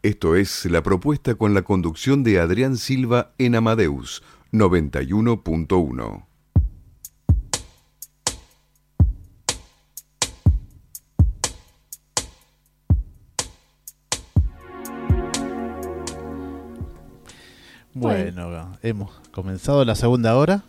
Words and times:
Esto 0.00 0.36
es 0.36 0.64
la 0.66 0.84
propuesta 0.84 1.34
con 1.34 1.54
la 1.54 1.62
conducción 1.62 2.22
de 2.22 2.38
Adrián 2.38 2.76
Silva 2.76 3.32
en 3.36 3.56
Amadeus 3.56 4.22
91.1. 4.52 6.24
Bueno, 17.92 18.78
hemos 18.82 19.10
comenzado 19.32 19.84
la 19.84 19.96
segunda 19.96 20.36
hora. 20.36 20.62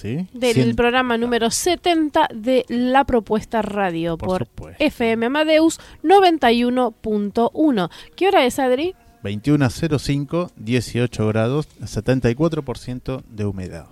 ¿Sí? 0.00 0.26
Del 0.32 0.54
Cien- 0.54 0.74
programa 0.76 1.18
número 1.18 1.50
70 1.50 2.28
de 2.34 2.64
La 2.68 3.04
Propuesta 3.04 3.62
Radio 3.62 4.16
Por 4.16 4.46
por. 4.46 4.74
FM 4.78 5.26
Amadeus 5.26 5.80
91.1. 6.02 7.90
¿Qué 8.16 8.28
hora 8.28 8.44
es, 8.44 8.58
Adri? 8.58 8.94
21.05, 9.24 10.50
18 10.56 11.26
grados, 11.28 11.68
74% 11.80 13.22
de 13.28 13.44
humedad. 13.46 13.86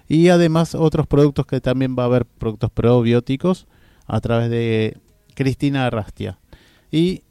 Y 0.07 0.29
además 0.29 0.73
otros 0.73 1.05
productos 1.05 1.45
que 1.47 1.59
también 1.59 1.97
va 1.99 2.03
a 2.03 2.05
haber 2.05 2.23
productos 2.23 2.71
probióticos 2.71 3.67
a 4.07 4.21
través 4.21 4.49
de 4.49 4.97
Cristina 5.33 5.85
Arrastia. 5.85 6.39
Y 6.93 7.23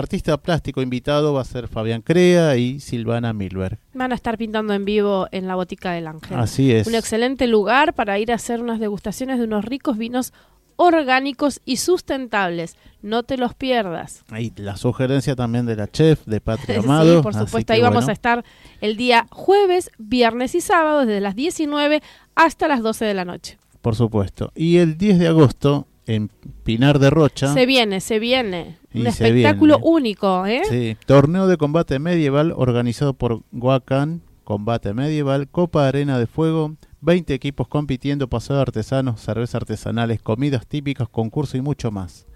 artista 0.00 0.36
plástico 0.38 0.82
invitado 0.82 1.32
va 1.32 1.42
a 1.42 1.44
ser 1.44 1.68
Fabián 1.68 2.02
Crea 2.02 2.56
y 2.56 2.80
Silvana 2.80 3.32
Milberg. 3.32 3.78
Van 3.94 4.12
a 4.12 4.14
estar 4.16 4.36
pintando 4.36 4.74
en 4.74 4.84
vivo 4.84 5.28
en 5.30 5.46
la 5.46 5.54
Botica 5.54 5.92
del 5.92 6.08
Ángel. 6.08 6.38
Así 6.38 6.72
es. 6.72 6.86
Un 6.86 6.94
excelente 6.94 7.46
lugar 7.46 7.94
para 7.94 8.18
ir 8.18 8.32
a 8.32 8.34
hacer 8.34 8.60
unas 8.60 8.80
degustaciones 8.80 9.38
de 9.38 9.44
unos 9.44 9.64
ricos 9.64 9.96
vinos 9.96 10.32
orgánicos 10.76 11.60
y 11.64 11.76
sustentables. 11.76 12.76
No 13.02 13.22
te 13.22 13.36
los 13.36 13.54
pierdas. 13.54 14.24
Ahí 14.30 14.52
la 14.56 14.76
sugerencia 14.76 15.36
también 15.36 15.66
de 15.66 15.76
la 15.76 15.88
chef 15.88 16.24
de 16.24 16.40
Patria 16.40 16.78
Amado. 16.84 17.18
sí, 17.18 17.22
por 17.22 17.34
supuesto. 17.34 17.72
Ahí 17.72 17.82
vamos 17.82 18.04
bueno, 18.04 18.10
a 18.10 18.12
estar 18.12 18.44
el 18.80 18.96
día 18.96 19.26
jueves, 19.30 19.90
viernes 19.98 20.54
y 20.54 20.60
sábado 20.60 21.00
desde 21.04 21.20
las 21.20 21.36
19 21.36 22.02
hasta 22.34 22.66
las 22.66 22.82
12 22.82 23.04
de 23.04 23.14
la 23.14 23.24
noche. 23.24 23.58
Por 23.82 23.94
supuesto. 23.94 24.52
Y 24.54 24.78
el 24.78 24.96
10 24.96 25.18
de 25.18 25.28
agosto 25.28 25.86
en 26.10 26.28
Pinar 26.64 26.98
de 26.98 27.08
Rocha. 27.08 27.54
Se 27.54 27.66
viene, 27.66 28.00
se 28.00 28.18
viene. 28.18 28.78
Y 28.92 29.02
Un 29.02 29.06
espectáculo 29.06 29.78
viene. 29.78 29.90
único, 29.90 30.46
¿eh? 30.46 30.62
Sí, 30.68 30.96
torneo 31.06 31.46
de 31.46 31.56
combate 31.56 32.00
medieval 32.00 32.52
organizado 32.56 33.14
por 33.14 33.42
Huacan, 33.52 34.22
Combate 34.42 34.92
Medieval, 34.92 35.48
Copa 35.48 35.86
Arena 35.86 36.18
de 36.18 36.26
Fuego, 36.26 36.74
20 37.02 37.32
equipos 37.32 37.68
compitiendo, 37.68 38.28
paseo 38.28 38.56
de 38.56 38.62
artesanos, 38.62 39.20
cervezas 39.20 39.54
artesanales, 39.56 40.20
comidas 40.20 40.66
típicas, 40.66 41.08
concurso 41.08 41.56
y 41.56 41.60
mucho 41.60 41.92
más. 41.92 42.26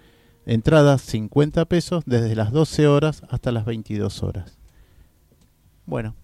Entradas 0.45 1.01
50 1.01 1.65
pesos 1.65 2.03
desde 2.05 2.33
las 2.35 2.53
12 2.53 2.87
horas 2.87 3.23
hasta 3.29 3.51
las 3.51 3.65
22 3.65 4.23
horas. 4.23 4.57
Bueno, 5.85 6.15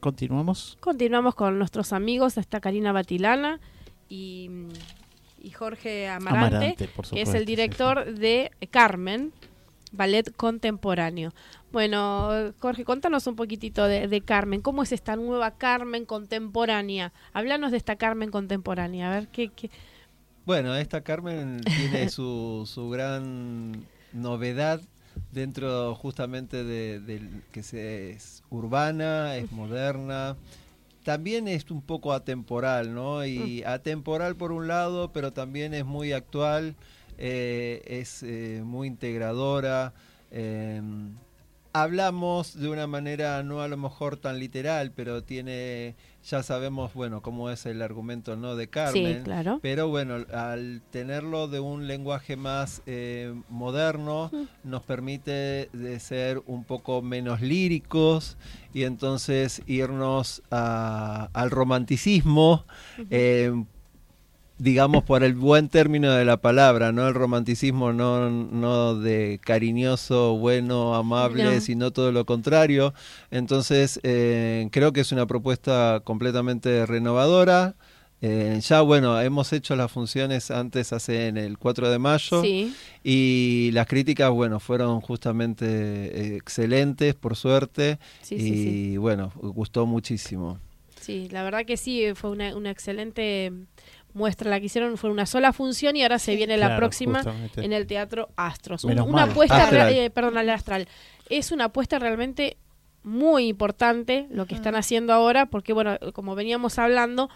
continuamos. 0.00 0.76
Continuamos 0.80 1.36
con 1.36 1.56
nuestros 1.58 1.92
amigos. 1.92 2.36
Está 2.36 2.58
Karina 2.60 2.90
Batilana 2.90 3.60
y, 4.08 4.50
y 5.40 5.50
Jorge 5.50 6.08
Amarante, 6.08 6.88
que 7.10 7.22
es 7.22 7.34
el 7.34 7.44
director 7.44 8.14
de 8.14 8.50
Carmen, 8.70 9.32
ballet 9.92 10.34
contemporáneo. 10.36 11.32
Bueno, 11.70 12.52
Jorge, 12.60 12.84
contanos 12.84 13.26
un 13.26 13.36
poquitito 13.36 13.86
de, 13.86 14.08
de 14.08 14.20
Carmen. 14.22 14.62
¿Cómo 14.62 14.82
es 14.82 14.92
esta 14.92 15.16
nueva 15.16 15.52
Carmen 15.52 16.06
contemporánea? 16.06 17.12
Háblanos 17.32 17.72
de 17.72 17.76
esta 17.76 17.96
Carmen 17.96 18.30
contemporánea. 18.30 19.10
A 19.10 19.14
ver, 19.14 19.28
¿qué, 19.28 19.48
qué? 19.48 19.70
Bueno, 20.46 20.74
esta 20.74 21.02
Carmen 21.02 21.60
tiene 21.64 22.08
su, 22.08 22.64
su 22.66 22.88
gran 22.88 23.84
novedad 24.12 24.80
dentro 25.32 25.94
justamente 25.94 26.64
de, 26.64 27.00
del 27.00 27.42
que 27.52 27.62
se, 27.62 28.12
es 28.12 28.42
urbana, 28.48 29.36
es 29.36 29.52
moderna, 29.52 30.36
también 31.08 31.48
es 31.48 31.70
un 31.70 31.80
poco 31.80 32.12
atemporal, 32.12 32.94
¿no? 32.94 33.24
Y 33.24 33.62
Mm. 33.64 33.68
atemporal 33.70 34.36
por 34.36 34.52
un 34.52 34.68
lado, 34.68 35.10
pero 35.10 35.32
también 35.32 35.72
es 35.72 35.86
muy 35.86 36.12
actual, 36.12 36.76
eh, 37.16 37.80
es 37.86 38.22
eh, 38.22 38.60
muy 38.62 38.88
integradora. 38.88 39.94
eh, 40.30 40.82
hablamos 41.72 42.60
de 42.60 42.68
una 42.68 42.86
manera 42.86 43.42
no 43.42 43.62
a 43.62 43.68
lo 43.68 43.78
mejor 43.78 44.18
tan 44.18 44.38
literal, 44.38 44.92
pero 44.92 45.22
tiene, 45.24 45.94
ya 46.30 46.42
sabemos, 46.42 46.94
bueno, 46.94 47.22
cómo 47.22 47.50
es 47.50 47.64
el 47.66 47.80
argumento, 47.82 48.36
¿no? 48.36 48.54
De 48.56 48.68
Carmen. 48.68 49.18
Sí, 49.18 49.22
claro. 49.24 49.58
Pero 49.62 49.88
bueno, 49.88 50.16
al 50.32 50.82
tenerlo 50.90 51.48
de 51.48 51.60
un 51.60 51.86
lenguaje 51.86 52.36
más 52.36 52.82
eh, 52.86 53.34
moderno, 53.48 54.30
nos 54.64 54.82
permite 54.82 55.68
de 55.72 56.00
ser 56.00 56.42
un 56.46 56.64
poco 56.64 57.00
menos 57.02 57.40
líricos 57.40 58.36
y 58.74 58.84
entonces 58.84 59.62
irnos 59.66 60.42
a- 60.50 61.30
al 61.32 61.50
romanticismo, 61.50 62.64
eh, 63.10 63.52
digamos 64.58 65.04
por 65.04 65.22
el 65.22 65.34
buen 65.34 65.68
término 65.68 66.12
de 66.12 66.24
la 66.24 66.36
palabra, 66.38 66.90
no 66.92 67.06
el 67.06 67.14
romanticismo 67.14 67.92
no, 67.92 68.28
no 68.30 68.94
de 68.96 69.40
cariñoso, 69.42 70.36
bueno, 70.36 70.94
amable, 70.94 71.44
No. 71.44 71.60
sino 71.60 71.90
todo 71.92 72.10
lo 72.12 72.24
contrario. 72.24 72.92
Entonces 73.30 74.00
eh, 74.02 74.68
creo 74.72 74.92
que 74.92 75.00
es 75.00 75.12
una 75.12 75.26
propuesta 75.26 76.00
completamente 76.04 76.86
renovadora. 76.86 77.74
Eh, 78.20 78.58
ya 78.60 78.80
bueno, 78.80 79.20
hemos 79.20 79.52
hecho 79.52 79.76
las 79.76 79.92
funciones 79.92 80.50
antes, 80.50 80.92
hace 80.92 81.28
en 81.28 81.36
el 81.36 81.56
4 81.56 81.88
de 81.88 82.00
mayo, 82.00 82.42
Sí. 82.42 82.74
y 83.04 83.70
las 83.74 83.86
críticas, 83.86 84.30
bueno, 84.32 84.58
fueron 84.58 85.00
justamente 85.00 85.64
eh, 85.66 86.36
excelentes, 86.36 87.14
por 87.14 87.36
suerte, 87.36 88.00
Sí, 88.22 88.34
y 88.34 88.40
sí. 88.40 88.96
bueno, 88.96 89.30
gustó 89.36 89.86
muchísimo. 89.86 90.58
Sí, 91.00 91.28
la 91.30 91.44
verdad 91.44 91.64
que 91.64 91.76
sí, 91.76 92.06
fue 92.16 92.30
una, 92.30 92.56
una 92.56 92.72
excelente 92.72 93.52
muestra 94.18 94.50
la 94.50 94.60
que 94.60 94.66
hicieron. 94.66 94.98
Fue 94.98 95.08
una 95.08 95.24
sola 95.24 95.52
función 95.52 95.96
y 95.96 96.02
ahora 96.02 96.18
se 96.18 96.36
viene 96.36 96.56
la 96.58 96.76
próxima 96.76 97.22
justamente. 97.22 97.64
en 97.64 97.72
el 97.72 97.86
Teatro 97.86 98.28
Astros. 98.36 98.84
Menos 98.84 99.06
una 99.06 99.22
mal. 99.22 99.30
apuesta, 99.30 99.64
Astral. 99.64 99.92
eh, 99.92 100.10
perdón, 100.10 100.36
al 100.36 100.50
Astral. 100.50 100.88
Es 101.30 101.52
una 101.52 101.66
apuesta 101.66 101.98
realmente 101.98 102.58
muy 103.04 103.46
importante 103.46 104.26
lo 104.30 104.44
que 104.46 104.54
están 104.54 104.74
haciendo 104.74 105.12
ahora, 105.14 105.46
porque 105.46 105.72
bueno, 105.72 105.96
como 106.12 106.34
veníamos 106.34 106.78
hablando, 106.78 107.30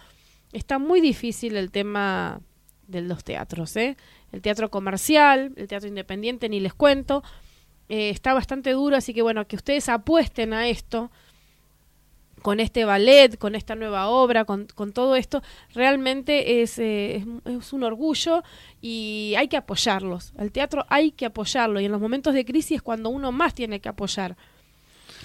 está 0.51 0.77
muy 0.77 1.01
difícil 1.01 1.55
el 1.55 1.71
tema 1.71 2.41
de 2.87 3.01
los 3.01 3.23
teatros, 3.23 3.75
¿eh? 3.77 3.97
El 4.31 4.41
teatro 4.41 4.69
comercial, 4.69 5.53
el 5.55 5.67
teatro 5.67 5.87
independiente, 5.87 6.49
ni 6.49 6.59
les 6.59 6.73
cuento. 6.73 7.23
Eh, 7.89 8.09
está 8.09 8.33
bastante 8.33 8.71
duro, 8.71 8.97
así 8.97 9.13
que 9.13 9.21
bueno, 9.21 9.47
que 9.47 9.55
ustedes 9.55 9.87
apuesten 9.89 10.53
a 10.53 10.67
esto 10.67 11.11
con 12.43 12.59
este 12.59 12.85
ballet, 12.85 13.37
con 13.39 13.55
esta 13.55 13.73
nueva 13.73 14.07
obra, 14.09 14.45
con, 14.45 14.67
con 14.75 14.91
todo 14.93 15.15
esto, 15.15 15.41
realmente 15.73 16.61
es, 16.61 16.77
eh, 16.77 17.25
es, 17.45 17.55
es 17.55 17.73
un 17.73 17.83
orgullo 17.83 18.43
y 18.81 19.33
hay 19.37 19.47
que 19.47 19.57
apoyarlos. 19.57 20.33
Al 20.37 20.51
teatro 20.51 20.85
hay 20.89 21.11
que 21.11 21.25
apoyarlo 21.25 21.79
y 21.79 21.85
en 21.85 21.91
los 21.91 22.01
momentos 22.01 22.33
de 22.35 22.45
crisis 22.45 22.75
es 22.77 22.81
cuando 22.81 23.09
uno 23.09 23.31
más 23.31 23.53
tiene 23.55 23.79
que 23.79 23.89
apoyar. 23.89 24.35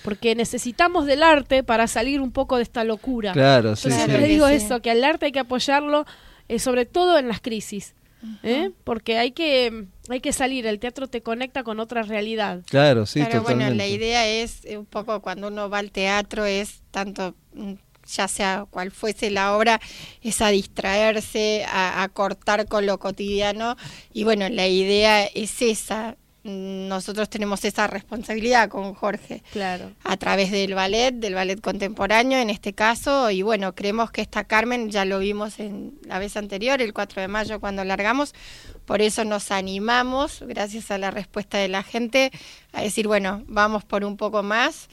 Porque 0.05 0.35
necesitamos 0.37 1.07
del 1.07 1.23
arte 1.25 1.65
para 1.65 1.87
salir 1.89 2.21
un 2.21 2.31
poco 2.31 2.57
de 2.57 2.63
esta 2.63 2.85
locura. 2.85 3.33
Claro, 3.33 3.75
sí, 3.77 3.91
digo 4.27 4.47
Sí. 4.49 4.55
eso, 4.55 4.81
que 4.81 4.93
al 4.93 5.03
arte 5.03 5.27
hay 5.27 5.33
que 5.33 5.41
apoyarlo, 5.41 6.07
eh, 6.49 6.59
sobre 6.61 6.87
todo 6.87 7.19
en 7.19 7.27
las 7.29 7.41
crisis. 7.41 7.95
¿Eh? 8.43 8.71
Porque 8.85 9.19
hay 9.19 9.33
que, 9.33 9.87
hay 10.09 10.21
que 10.21 10.33
salir, 10.33 10.67
el 10.67 10.79
teatro 10.79 11.09
te 11.09 11.23
conecta 11.23 11.63
con 11.63 11.81
otra 11.81 12.03
realidad. 12.03 12.63
Claro, 12.67 13.07
sí, 13.07 13.23
Pero 13.25 13.43
bueno, 13.43 13.71
la 13.71 13.87
idea 13.87 14.27
es 14.27 14.65
eh, 14.65 14.79
un 14.79 14.87
poco 14.87 15.21
cuando 15.21 15.49
uno 15.49 15.71
va 15.71 15.79
al 15.79 15.91
teatro 15.91 16.45
es 16.45 16.83
tanto 16.91 17.35
mm, 17.55 17.75
ya 18.07 18.27
sea 18.27 18.67
cual 18.71 18.91
fuese 18.91 19.31
la 19.31 19.57
obra, 19.57 19.81
es 20.23 20.41
a 20.41 20.49
distraerse, 20.49 21.65
a, 21.69 22.03
a 22.03 22.09
cortar 22.09 22.67
con 22.67 22.87
lo 22.87 22.99
cotidiano. 22.99 23.77
Y 24.13 24.25
bueno, 24.25 24.49
la 24.49 24.67
idea 24.67 25.25
es 25.27 25.61
esa. 25.63 26.17
Nosotros 26.49 27.29
tenemos 27.29 27.65
esa 27.65 27.87
responsabilidad 27.87 28.69
con 28.69 28.95
Jorge 28.95 29.43
Claro. 29.53 29.93
a 30.03 30.17
través 30.17 30.51
del 30.51 30.75
ballet, 30.75 31.13
del 31.13 31.35
ballet 31.35 31.61
contemporáneo 31.61 32.39
en 32.39 32.51
este 32.51 32.73
caso, 32.73 33.31
y 33.31 33.43
bueno, 33.43 33.75
creemos 33.75 34.11
que 34.11 34.23
esta 34.23 34.45
Carmen 34.45 34.91
ya 34.91 35.05
lo 35.05 35.19
vimos 35.19 35.61
en 35.61 35.99
la 36.05 36.19
vez 36.19 36.37
anterior, 36.37 36.81
el 36.81 36.93
4 36.95 37.21
de 37.21 37.29
mayo 37.29 37.61
cuando 37.61 37.85
largamos, 37.85 38.35
por 38.87 39.03
eso 39.03 39.25
nos 39.25 39.51
animamos, 39.51 40.43
gracias 40.47 40.91
a 40.91 40.99
la 40.99 41.11
respuesta 41.11 41.59
de 41.59 41.69
la 41.69 41.83
gente, 41.83 42.33
a 42.73 42.83
decir, 42.83 43.07
bueno, 43.07 43.45
vamos 43.47 43.85
por 43.85 44.05
un 44.05 44.17
poco 44.17 44.43
más 44.43 44.89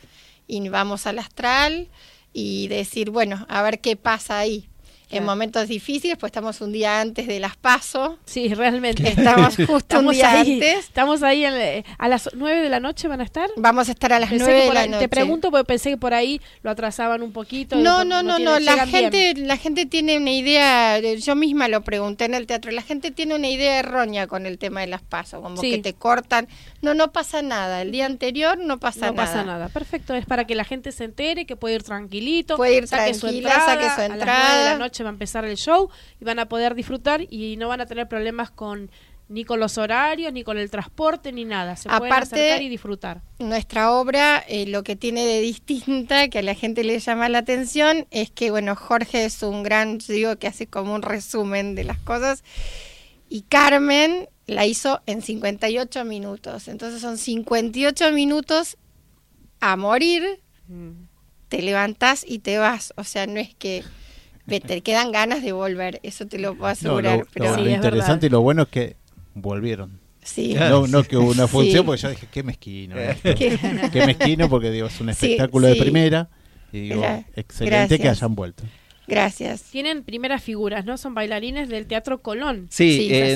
y 0.48 0.68
vamos 0.70 1.08
al 1.08 1.20
astral 1.20 1.88
y 2.34 2.68
decir, 2.68 3.10
bueno, 3.12 3.46
a 3.48 3.62
ver 3.62 3.80
qué 3.80 3.96
pasa 3.96 4.38
ahí. 4.38 4.68
En 5.12 5.24
momentos 5.24 5.68
difíciles, 5.68 6.18
pues 6.18 6.30
estamos 6.32 6.60
un 6.62 6.72
día 6.72 7.00
antes 7.00 7.28
de 7.28 7.40
las 7.40 7.56
PASO, 7.56 8.18
Sí, 8.26 8.54
realmente. 8.54 9.08
estamos 9.08 9.56
justo 9.68 10.00
un 10.00 10.10
día 10.10 10.32
ahí, 10.42 10.54
antes, 10.54 10.80
estamos 10.86 11.24
ahí 11.24 11.46
en 11.46 11.84
a 11.98 12.08
las 12.08 12.30
9 12.34 12.62
de 12.62 12.70
la 12.70 12.80
noche 12.80 13.08
van 13.08 13.22
a 13.22 13.24
estar. 13.24 13.50
vamos 13.56 13.88
a 13.88 13.92
estar 13.92 14.12
a 14.14 14.20
las 14.20 14.30
Pensé 14.30 14.46
9 14.46 14.60
que 14.62 14.68
de 14.68 14.74
la 14.74 14.80
ahí- 14.82 14.90
noche. 14.90 15.00
Te 15.02 15.10
pregunto 15.10 15.52
porque 15.52 15.66
pensé 15.66 15.90
que 15.92 15.98
por 15.98 16.14
ahí 16.14 16.42
lo 16.64 16.72
atrasaban 16.72 17.22
un 17.22 17.32
poquito. 17.32 17.76
No, 17.78 18.04
no, 18.04 18.24
no, 18.24 18.40
no, 18.40 18.60
la 18.60 18.86
bien. 18.86 18.88
gente, 19.12 19.34
la 19.38 19.58
gente 19.58 19.86
tiene 19.86 20.18
una 20.18 20.32
idea, 20.32 21.00
yo 21.00 21.36
misma 21.36 21.68
lo 21.68 21.82
pregunté 21.82 22.26
en 22.26 22.34
el 22.34 22.48
teatro, 22.48 22.72
la 22.72 22.82
gente 22.82 23.12
tiene 23.12 23.36
una 23.36 23.48
idea 23.48 23.80
errónea 23.80 24.28
con 24.28 24.46
el 24.46 24.58
tema 24.58 24.82
de 24.82 24.88
las 24.88 25.02
pasos, 25.02 25.42
como 25.42 25.58
Sí. 25.62 25.72
que 25.72 25.78
te 25.80 25.94
cortan, 25.94 26.48
no, 26.82 26.94
no 26.94 27.12
pasa 27.12 27.42
nada, 27.42 27.82
el 27.82 27.92
día 27.92 28.06
anterior 28.06 28.58
no 28.58 28.80
pasa 28.80 29.08
no 29.08 29.14
nada. 29.14 29.26
pasa 29.28 29.44
nada. 29.44 29.70
Perfecto, 29.70 30.14
es 30.16 30.26
para 30.26 30.46
que 30.46 30.56
la 30.56 30.64
gente 30.66 30.92
se 30.92 31.04
entere 31.06 31.46
que 31.46 31.56
puede 31.56 31.76
ir 31.76 31.84
tranquilito. 31.84 32.58
Puede 32.58 32.78
ir 32.78 32.88
saque 32.88 33.14
su 33.14 33.28
entrada, 33.28 33.66
saque 33.66 33.86
su 33.86 34.02
A 34.02 34.08
las 34.08 34.10
9 34.10 34.10
de 34.10 34.14
entrada. 34.16 34.72
la 34.74 34.78
noche 34.78 34.95
va 35.04 35.10
a 35.10 35.14
empezar 35.14 35.46
el 35.46 35.58
show 35.58 35.90
y 36.20 36.26
van 36.26 36.40
a 36.40 36.48
poder 36.48 36.76
disfrutar 36.76 37.22
y 37.30 37.58
no 37.58 37.68
van 37.68 37.82
a 37.82 37.86
tener 37.86 38.08
problemas 38.08 38.52
con 38.52 38.90
ni 39.28 39.44
con 39.44 39.60
los 39.60 39.80
horarios, 39.80 40.32
ni 40.34 40.44
con 40.44 40.60
el 40.60 40.70
transporte, 40.70 41.32
ni 41.32 41.46
nada. 41.46 41.76
Se 41.76 41.90
pueden 41.90 42.06
Aparte- 42.14 42.36
acercar 42.36 42.62
y 42.62 42.70
disfrutar. 42.70 43.22
Nuestra 43.40 43.92
obra, 43.92 44.38
eh, 44.48 44.68
lo 44.68 44.84
que 44.84 44.96
tiene 44.96 45.26
de 45.26 45.42
distinta, 45.42 46.28
que 46.28 46.38
a 46.38 46.42
la 46.44 46.54
gente 46.54 46.84
le 46.84 47.00
llama 47.00 47.28
la 47.28 47.40
atención, 47.40 48.06
es 48.12 48.30
que, 48.30 48.52
bueno, 48.52 48.76
Jorge 48.76 49.26
es 49.26 49.42
un 49.42 49.64
gran, 49.64 49.98
yo 49.98 50.14
digo 50.14 50.36
que 50.36 50.46
hace 50.46 50.68
como 50.68 50.94
un 50.94 51.02
resumen 51.02 51.74
de 51.74 51.86
las 51.86 51.98
cosas, 51.98 52.44
y 53.28 53.42
Carmen 53.42 54.30
la 54.46 54.68
hizo 54.68 55.02
en 55.08 55.24
58 55.24 56.06
minutos. 56.06 56.68
Entonces 56.68 57.02
son 57.02 57.18
58 57.18 58.12
minutos 58.12 58.78
a 59.60 59.76
morir, 59.76 60.40
te 61.50 61.64
levantás 61.64 62.24
y 62.28 62.40
te 62.40 62.60
vas. 62.60 62.94
O 62.96 63.04
sea, 63.04 63.26
no 63.26 63.40
es 63.40 63.56
que 63.56 63.84
te 64.46 64.82
quedan 64.82 65.12
ganas 65.12 65.42
de 65.44 65.52
volver, 65.52 66.00
eso 66.04 66.28
te 66.28 66.38
lo 66.40 66.52
puedo 66.56 66.64
No, 66.68 66.72
asegurar. 66.72 67.20
lo, 67.20 67.26
pero 67.34 67.46
lo- 67.46 67.56
Sí, 67.56 67.62
lo 67.62 67.68
es 67.70 67.76
interesante 67.76 68.12
verdad. 68.14 68.28
y 68.28 68.30
lo 68.30 68.42
bueno 68.42 68.62
es 68.64 68.68
que 68.70 68.96
volvieron. 69.34 70.00
sí. 70.24 70.54
No, 70.56 70.88
no 70.88 71.04
que 71.04 71.18
hubo 71.18 71.32
una 71.32 71.48
función, 71.48 71.82
Sí. 71.82 71.86
porque 71.86 72.02
yo 72.02 72.10
dije, 72.10 72.28
qué 72.32 72.44
mezquino. 72.44 72.96
Qué 73.24 74.04
mezquino, 74.06 74.50
porque 74.50 74.72
digo, 74.72 74.88
es 74.88 75.00
un 75.02 75.08
Sí, 75.14 75.26
espectáculo 75.34 75.68
de 75.68 75.76
primera. 75.76 76.30
Y 76.72 76.80
digo, 76.90 77.04
excelente 77.36 78.00
que 78.00 78.10
hayan 78.10 78.36
vuelto. 78.36 78.64
Gracias. 79.08 79.64
Tienen 79.64 80.04
primeras 80.04 80.44
figuras, 80.44 80.86
¿no? 80.86 80.98
Son 80.98 81.14
bailarines 81.14 81.70
del 81.70 81.86
Teatro 81.88 82.22
Colón. 82.22 82.68
Sí, 82.70 82.98
Sí, 82.98 83.10
eh, 83.12 83.36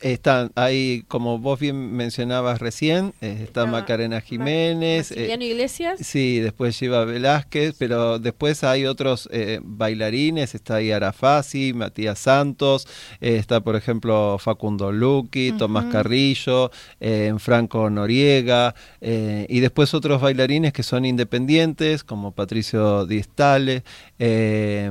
están 0.00 0.50
ahí, 0.54 1.04
como 1.08 1.38
vos 1.38 1.58
bien 1.60 1.92
mencionabas 1.92 2.60
recién, 2.60 3.12
eh, 3.20 3.40
está 3.42 3.62
Ah, 3.62 3.66
Macarena 3.66 4.20
Jiménez, 4.20 5.10
eh, 5.10 5.14
Maximiliano 5.14 5.44
Iglesias. 5.44 6.00
sí, 6.02 6.38
después 6.40 6.78
lleva 6.78 7.04
Velázquez, 7.04 7.74
pero 7.78 8.18
después 8.18 8.62
hay 8.64 8.86
otros 8.86 9.28
eh, 9.32 9.60
bailarines, 9.62 10.54
está 10.54 10.76
ahí 10.76 10.90
Arafasi, 10.92 11.72
Matías 11.72 12.18
Santos, 12.18 12.86
eh, 13.20 13.36
está 13.36 13.60
por 13.60 13.76
ejemplo 13.76 14.38
Facundo 14.38 14.92
Luqui, 14.92 15.52
Tomás. 15.52 15.86
Carrillo, 15.92 16.70
eh, 17.00 17.32
Franco 17.38 17.88
Noriega, 17.90 18.74
eh, 19.00 19.46
y 19.48 19.60
después 19.60 19.94
otros 19.94 20.20
bailarines 20.20 20.72
que 20.72 20.82
son 20.82 21.04
independientes, 21.04 22.04
como 22.04 22.32
Patricio 22.32 23.06
Diestale, 23.06 23.82
eh, 24.18 24.90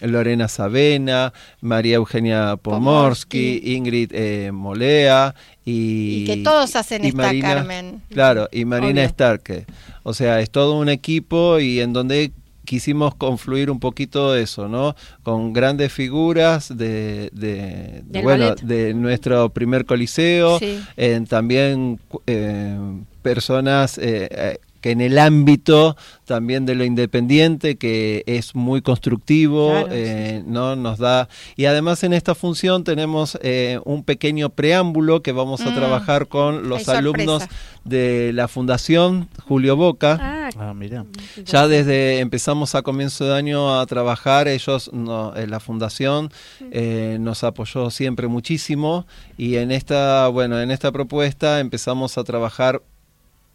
Lorena 0.00 0.48
Savena, 0.48 1.32
María 1.60 1.96
Eugenia 1.96 2.56
Pomorsky, 2.56 3.58
Pomorsky. 3.60 3.74
Ingrid 3.76 4.10
eh, 4.14 4.50
Molea 4.52 5.34
y, 5.64 6.22
Y 6.22 6.26
que 6.26 6.36
todos 6.38 6.74
hacen 6.76 7.04
esta 7.04 7.16
Marina- 7.22 7.54
Carmen. 7.54 8.02
Claro, 8.10 8.48
y 8.52 8.64
Marina 8.64 9.00
Obvio. 9.02 9.08
Starke. 9.08 9.66
O 10.02 10.14
sea, 10.14 10.40
es 10.40 10.50
todo 10.50 10.78
un 10.78 10.88
equipo 10.88 11.58
y 11.60 11.80
en 11.80 11.92
donde 11.92 12.32
quisimos 12.64 13.14
confluir 13.14 13.70
un 13.70 13.80
poquito 13.80 14.36
eso, 14.36 14.68
¿no? 14.68 14.94
Con 15.22 15.54
grandes 15.54 15.90
figuras 15.90 16.68
de, 16.76 17.30
de- 17.32 18.02
bueno, 18.22 18.44
ballet. 18.50 18.60
de 18.60 18.92
nuestro 18.94 19.48
primer 19.48 19.86
coliseo, 19.86 20.58
Sí. 20.58 20.78
en 20.98 21.26
también 21.26 21.98
eh, 22.26 22.76
personas 23.22 23.96
eh, 23.98 24.58
que 24.80 24.90
en 24.90 25.00
el 25.00 25.18
ámbito 25.18 25.96
también 26.24 26.66
de 26.66 26.74
lo 26.74 26.84
independiente, 26.84 27.76
que 27.76 28.22
es 28.26 28.54
muy 28.54 28.82
constructivo, 28.82 29.70
Claro, 29.70 29.88
eh, 29.92 30.42
¿no? 30.46 30.76
Nos 30.76 30.98
da. 30.98 31.28
Y 31.56 31.64
además 31.64 32.02
en 32.04 32.12
esta 32.12 32.34
función 32.34 32.84
tenemos 32.84 33.38
eh, 33.42 33.80
un 33.84 34.04
pequeño 34.04 34.50
preámbulo 34.50 35.22
que 35.22 35.32
vamos 35.32 35.60
a 35.62 35.70
Mm. 35.70 35.74
trabajar 35.74 36.28
con 36.28 36.68
los 36.68 36.88
alumnos 36.88 37.44
de 37.84 38.32
la 38.34 38.48
Fundación 38.48 39.28
Julio 39.46 39.76
Boca. 39.76 40.18
Ah, 40.20 40.34
Ah, 40.58 40.72
mira. 40.74 41.04
Ya 41.44 41.68
desde 41.68 42.20
empezamos 42.20 42.74
a 42.74 42.80
comienzo 42.82 43.26
de 43.26 43.34
año 43.36 43.78
a 43.78 43.84
trabajar, 43.86 44.48
ellos, 44.48 44.90
no, 44.94 45.36
en 45.36 45.50
la 45.50 45.60
fundación, 45.60 46.30
eh, 46.70 47.18
nos 47.20 47.44
apoyó 47.44 47.90
siempre 47.90 48.28
muchísimo 48.28 49.06
y 49.36 49.56
en 49.56 49.70
esta, 49.70 50.26
bueno, 50.28 50.58
en 50.60 50.70
esta 50.70 50.90
propuesta 50.90 51.60
empezamos 51.60 52.16
a 52.16 52.24
trabajar 52.24 52.80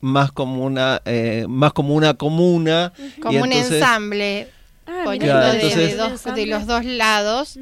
más 0.04 0.32
como 0.34 0.64
una, 0.66 1.02
eh, 1.06 1.46
más 1.48 1.72
como 1.74 1.96
una 1.96 2.14
comuna. 2.14 2.92
y 2.98 3.22
Como 3.22 3.40
un 3.42 3.52
entonces- 3.52 3.74
ensamble, 3.82 4.50
Ah, 4.86 5.02
poniendo 5.06 5.28
Claro, 5.28 5.54
de, 5.54 5.62
entonces- 5.62 5.92
de 5.92 5.96
dos- 5.96 6.24
de 6.36 6.46
los 6.46 6.68
dos 6.68 6.84
lados. 6.84 7.58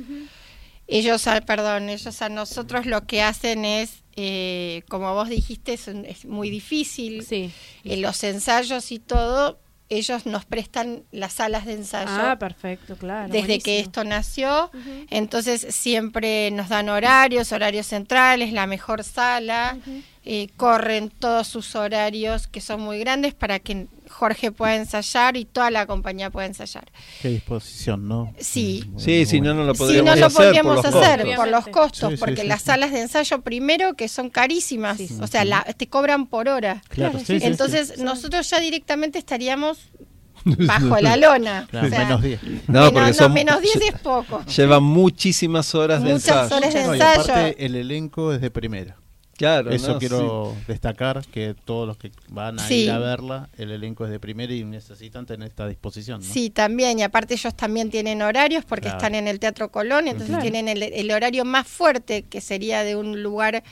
Ellos, 0.88 1.28
a- 1.28 1.42
perdón, 1.42 1.90
ellos 1.90 2.22
a 2.22 2.30
nosotros 2.30 2.86
lo 2.88 3.06
que 3.06 3.22
hacen 3.22 3.64
es, 3.64 4.04
eh, 4.16 4.82
como 4.90 5.14
vos 5.14 5.30
dijiste, 5.30 5.74
es, 5.74 5.88
un- 5.88 6.06
es 6.06 6.26
muy 6.26 6.50
difícil. 6.50 7.24
Sí. 7.24 7.52
En 7.86 8.02
los 8.02 8.24
ensayos 8.24 8.92
y 8.92 8.98
todo, 9.00 9.60
ellos 9.88 10.26
nos 10.26 10.46
prestan 10.46 11.04
las 11.12 11.34
salas 11.34 11.66
de 11.66 11.74
ensayo. 11.74 12.10
Ah, 12.12 12.38
perfecto, 12.40 12.96
claro. 12.98 13.32
desde 13.32 13.60
que 13.60 13.80
esto 13.80 14.04
nació. 14.04 14.72
Entonces 15.10 15.68
siempre 15.70 16.50
nos 16.52 16.70
dan 16.70 16.90
horarios, 16.90 17.52
horarios 17.52 17.86
centrales, 17.88 18.52
la 18.52 18.66
mejor 18.68 19.04
sala, 19.04 19.78
eh, 20.24 20.50
corren 20.56 21.10
todos 21.10 21.48
sus 21.48 21.76
horarios 21.76 22.48
que 22.48 22.62
son 22.62 22.82
muy 22.82 23.00
grandes 23.00 23.34
para 23.34 23.58
que 23.60 23.88
Jorge 24.10 24.52
pueda 24.52 24.76
ensayar 24.76 25.36
y 25.36 25.46
toda 25.46 25.72
la 25.72 25.88
compañía 25.88 26.30
pueda 26.30 26.46
ensayar. 26.46 26.92
Qué 27.22 27.30
disposición, 27.30 28.08
¿no? 28.08 28.32
Sí. 28.38 28.84
Sí, 28.98 29.26
si 29.26 29.42
no, 29.42 29.54
no 29.56 29.64
lo 29.64 29.74
Si 29.74 29.80
podríamos 29.80 30.14
no 30.14 30.20
lo 30.20 30.26
hacer 30.28 30.62
por 30.62 30.76
los 30.76 30.86
hacer 30.86 30.92
costos. 30.92 31.36
por 31.36 31.48
los 31.48 31.64
Obviamente. 31.64 31.72
costos, 31.72 32.10
Sí, 32.12 32.16
sí, 32.18 32.20
porque 32.20 32.42
sí, 32.42 32.48
las 32.48 32.60
sí. 32.62 32.66
salas 32.68 32.92
de 32.92 33.02
ensayo 33.02 33.42
primero 33.42 33.94
que 33.96 34.08
son 34.08 34.30
carísimas, 34.30 34.98
Sí. 34.98 35.10
o 35.20 35.26
sea, 35.28 35.44
la- 35.44 35.64
te 35.64 35.88
cobran 35.88 36.28
por 36.28 36.50
hora. 36.50 36.84
Claro, 36.90 37.18
sí, 37.20 37.26
sí, 37.26 37.40
sí. 37.40 37.46
Entonces 37.48 37.98
nosotros 37.98 38.48
ya 38.50 38.60
directamente 38.60 39.18
estaríamos 39.18 39.80
bajo 40.46 41.00
la 41.00 41.18
lona. 41.18 41.68
Claro, 41.72 41.88
o 41.88 41.90
sea, 41.90 42.00
menos 42.00 42.22
10. 42.22 42.44
No, 42.44 42.50
menos, 42.68 42.92
porque 42.92 43.08
no, 43.08 43.14
son, 43.14 43.34
menos 43.34 43.62
10 43.62 43.76
es 43.94 44.00
poco. 44.02 44.46
llevan 44.46 44.84
muchísimas 44.84 45.74
horas 45.74 46.04
de 46.04 46.14
Muchas 46.14 46.44
ensayo. 46.52 46.58
horas 46.58 46.74
de 46.76 46.84
No, 46.84 46.96
y 46.96 47.00
ensayo. 47.00 47.22
aparte 47.22 47.66
el 47.66 47.76
elenco 47.76 48.34
es 48.34 48.42
de 48.42 48.52
primera. 48.52 48.98
Claro, 49.42 49.72
Eso 49.72 49.94
¿no? 49.94 50.00
quiero 50.00 50.56
destacar, 50.68 51.26
que 51.26 51.56
todos 51.66 51.88
los 51.88 51.98
que 51.98 52.12
van 52.30 52.60
a 52.60 52.68
Sí. 52.68 52.84
ir 52.84 52.92
a 52.92 53.00
verla, 53.00 53.50
el 53.58 53.72
elenco 53.72 54.06
es 54.06 54.12
de 54.12 54.20
primera 54.20 54.54
y 54.54 54.64
necesitan 54.64 55.26
tener 55.26 55.48
esta 55.50 55.68
disposición. 55.68 56.22
¿no? 56.22 56.26
Sí, 56.34 56.50
también, 56.52 57.00
y 57.00 57.04
aparte 57.04 57.34
ellos 57.34 57.56
también 57.56 57.90
tienen 57.90 58.22
horarios 58.22 58.64
porque 58.66 58.84
Claro. 58.84 58.98
están 58.98 59.16
en 59.16 59.28
el 59.28 59.40
Teatro 59.40 59.72
Colón, 59.72 60.08
entonces 60.08 60.28
Claro. 60.30 60.42
tienen 60.44 60.68
el, 60.68 60.84
el 60.84 61.12
horario 61.12 61.44
más 61.44 61.68
fuerte 61.68 62.22
que 62.24 62.40
sería 62.40 62.84
de 62.84 62.96
un 62.96 63.24
lugar 63.24 63.64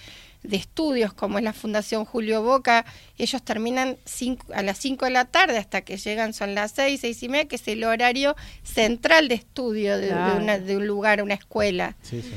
de 0.42 0.56
estudios 0.56 1.14
como 1.14 1.38
es 1.38 1.44
la 1.44 1.52
Fundación 1.54 2.06
Julio 2.06 2.42
Boca. 2.42 2.86
Ellos 3.18 3.44
terminan 3.44 3.98
cinco- 4.06 4.48
a 4.54 4.64
las 4.64 4.78
5 4.78 5.04
de 5.06 5.12
la 5.12 5.26
tarde 5.26 5.58
hasta 5.58 5.82
que 5.82 5.98
llegan 5.98 6.34
son 6.34 6.56
las 6.56 6.72
6, 6.72 7.02
6 7.02 7.22
y 7.24 7.28
media, 7.30 7.46
que 7.50 7.58
es 7.58 7.68
el 7.68 7.84
horario 7.84 8.36
central 8.64 9.28
de 9.28 9.36
estudio 9.36 9.98
de, 9.98 10.14
una- 10.14 10.58
de 10.58 10.78
un 10.78 10.88
lugar, 10.88 11.22
una 11.22 11.34
escuela. 11.34 11.96
Sí, 12.02 12.22
sí. 12.22 12.30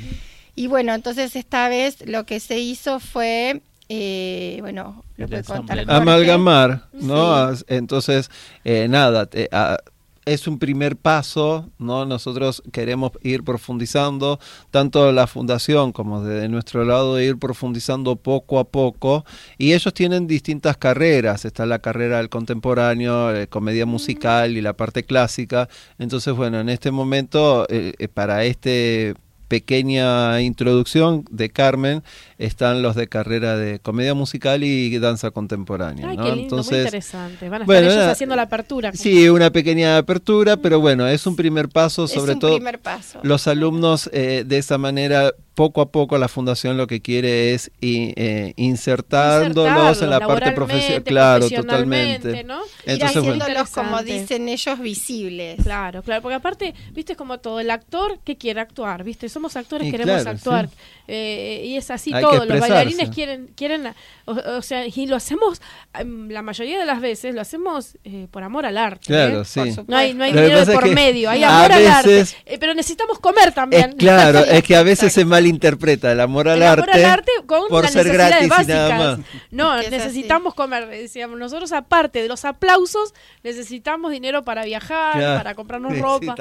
Y 0.55 0.67
bueno, 0.67 0.93
entonces 0.95 1.35
esta 1.37 1.69
vez 1.69 2.07
lo 2.07 2.25
que 2.25 2.39
se 2.41 2.59
hizo 2.59 3.01
fue, 3.01 3.63
eh, 3.89 4.59
bueno, 4.61 5.03
lo 5.17 5.25
ensamble, 5.25 5.45
contar 5.85 5.91
amalgamar, 5.91 6.85
¿no? 6.93 7.55
Sí. 7.57 7.65
Entonces, 7.69 8.31
eh, 8.65 8.87
nada, 8.89 9.27
te- 9.27 9.49
a- 9.53 9.79
es 10.25 10.47
un 10.47 10.61
primer 10.61 10.95
paso, 10.97 11.69
¿no? 11.81 12.05
Nosotros 12.07 12.63
queremos 12.71 13.11
ir 13.25 13.43
profundizando, 13.43 14.39
tanto 14.71 15.11
la 15.11 15.27
fundación 15.27 15.91
como 15.91 16.23
desde 16.23 16.49
nuestro 16.49 16.85
lado, 16.85 17.21
ir 17.21 17.39
profundizando 17.39 18.15
poco 18.15 18.61
a 18.61 18.65
poco. 18.65 19.25
Y 19.59 19.73
ellos 19.73 19.93
tienen 19.95 20.29
distintas 20.29 20.77
carreras, 20.77 21.45
está 21.45 21.67
la 21.67 21.81
carrera 21.81 22.19
del 22.19 22.29
contemporáneo, 22.29 23.35
eh, 23.35 23.49
comedia 23.49 23.85
musical 23.85 24.57
y 24.57 24.61
la 24.61 24.75
parte 24.75 25.03
clásica. 25.03 25.69
Entonces, 25.99 26.33
bueno, 26.35 26.61
en 26.61 26.69
este 26.69 26.93
momento, 26.93 27.67
eh, 27.69 27.95
eh, 27.99 28.07
para 28.07 28.45
este 28.45 29.15
pequeña 29.53 30.41
introducción 30.41 31.27
de 31.31 31.51
Carmen 31.51 32.03
están 32.45 32.83
los 32.83 32.95
de 32.97 33.09
carrera 33.09 33.57
de 33.57 33.79
comedia 33.79 34.15
musical 34.15 34.63
y 34.65 34.99
danza 34.99 35.31
contemporánea. 35.31 36.09
Ay, 36.09 36.17
¿no? 36.17 36.25
qué 36.25 36.29
lindo, 36.31 36.41
muy 36.41 36.45
Entonces, 36.61 36.79
interesante. 36.79 37.49
Van 37.49 37.63
a 37.63 37.65
estar 37.65 37.67
bueno, 37.67 37.87
ellos 37.87 37.97
nada, 37.97 38.11
haciendo 38.13 38.37
la 38.37 38.43
apertura. 38.43 38.93
sí, 38.93 39.29
una 39.29 39.51
pequeña 39.51 39.99
apertura, 39.99 40.57
pero 40.57 40.81
bueno, 40.81 41.07
es 41.07 41.27
un 41.27 41.37
primer 41.37 41.69
paso, 41.69 42.05
Es 42.05 42.13
sobre 42.13 42.33
un 42.35 42.39
todo 42.39 42.55
primer 42.57 42.79
paso. 42.81 43.21
los 43.23 43.47
alumnos 43.47 44.11
eh, 44.13 44.45
de 44.47 44.59
esa 44.59 44.79
manera, 44.79 45.33
poco 45.55 45.83
a 45.83 45.91
poco 45.91 46.17
la 46.17 46.29
fundación 46.29 46.77
lo 46.79 46.87
que 46.87 47.01
quiere 47.03 47.53
es 47.53 47.71
i- 47.81 48.13
eh, 48.17 48.55
insertándolos 48.57 50.03
en 50.03 50.11
la 50.11 50.27
parte 50.27 50.53
profesional. 50.53 51.03
Claro, 51.05 51.49
totalmente. 51.51 52.45
¿no? 52.45 52.61
Ir 52.87 52.93
Entonces, 52.93 53.17
haciéndolos, 53.19 53.71
como 53.71 54.03
dicen 54.03 54.49
ellos, 54.49 54.79
visibles. 54.81 55.63
Claro, 55.63 56.03
claro, 56.03 56.23
porque 56.23 56.35
aparte, 56.37 56.75
viste, 56.93 57.13
es 57.13 57.19
como 57.19 57.39
todo, 57.39 57.61
el 57.61 57.71
actor 57.71 58.19
que 58.25 58.37
quiere 58.37 58.61
actuar, 58.61 59.05
viste, 59.05 59.29
somos 59.29 59.57
actores, 59.57 59.89
Y 59.89 59.91
queremos 59.91 60.23
claro, 60.23 60.31
actuar, 60.31 60.69
sí. 60.69 60.75
Eh, 61.09 61.63
y 61.65 61.77
es 61.77 61.91
así 61.91 62.13
Hay 62.13 62.23
todo, 62.23 62.45
los 62.45 62.61
bailarines 62.61 63.11
quieren, 63.11 63.51
quieren, 63.57 63.87
o, 64.25 64.33
o 64.33 64.63
sea, 64.63 64.87
y 64.87 65.07
lo 65.07 65.17
hacemos, 65.17 65.61
em, 65.95 66.29
la 66.31 66.43
mayoría 66.43 66.79
de 66.79 66.87
las 66.87 67.01
veces, 67.01 67.35
lo 67.35 67.41
hacemos 67.41 67.97
eh, 68.05 68.29
por 68.31 68.43
amor 68.43 68.67
al 68.67 68.79
arte. 68.79 69.07
Claro, 69.07 69.43
¿eh? 69.43 69.45
sí. 69.45 69.61
No 69.87 69.97
hay, 69.97 70.15
no 70.15 70.25
hay 70.25 70.33
dinero 70.33 70.57
de 70.57 70.63
es 70.63 70.71
por 70.71 70.85
que 70.85 70.95
medio, 70.95 71.31
hay 71.31 71.43
amor 71.45 71.73
al 71.73 71.87
arte, 71.87 72.25
eh, 72.47 72.59
pero 72.59 72.75
necesitamos 72.75 73.19
comer 73.19 73.53
también. 73.53 73.91
Es 73.91 73.95
claro, 73.99 74.41
es 74.41 74.63
que 74.63 74.77
a 74.77 74.83
veces 74.83 75.13
se 75.13 75.25
malinterpreta 75.25 76.13
el 76.13 76.21
amor 76.21 76.49
al 76.49 76.59
El 76.59 76.63
amor 76.69 76.89
arte, 76.91 77.05
al 77.05 77.11
arte 77.11 77.33
con 77.47 77.69
por 77.69 77.83
las 77.85 77.93
ser 77.93 78.07
necesidades 78.07 78.49
gratis 78.49 78.69
y 78.69 78.71
nada 78.73 78.89
básicas. 78.89 79.19
más. 79.19 79.27
No, 79.51 79.77
necesitamos 79.91 80.55
comer. 80.55 80.89
Decíamos, 80.89 81.39
nosotros 81.39 81.73
aparte 81.73 82.23
de 82.23 82.29
los 82.29 82.45
aplausos, 82.45 83.15
necesitamos 83.43 84.11
dinero 84.13 84.45
para 84.45 84.65
viajar, 84.65 85.19
Claro. 85.19 85.39
para 85.39 85.55
comprarnos 85.55 85.93
Sí, 85.95 86.01
ropa. 86.01 86.35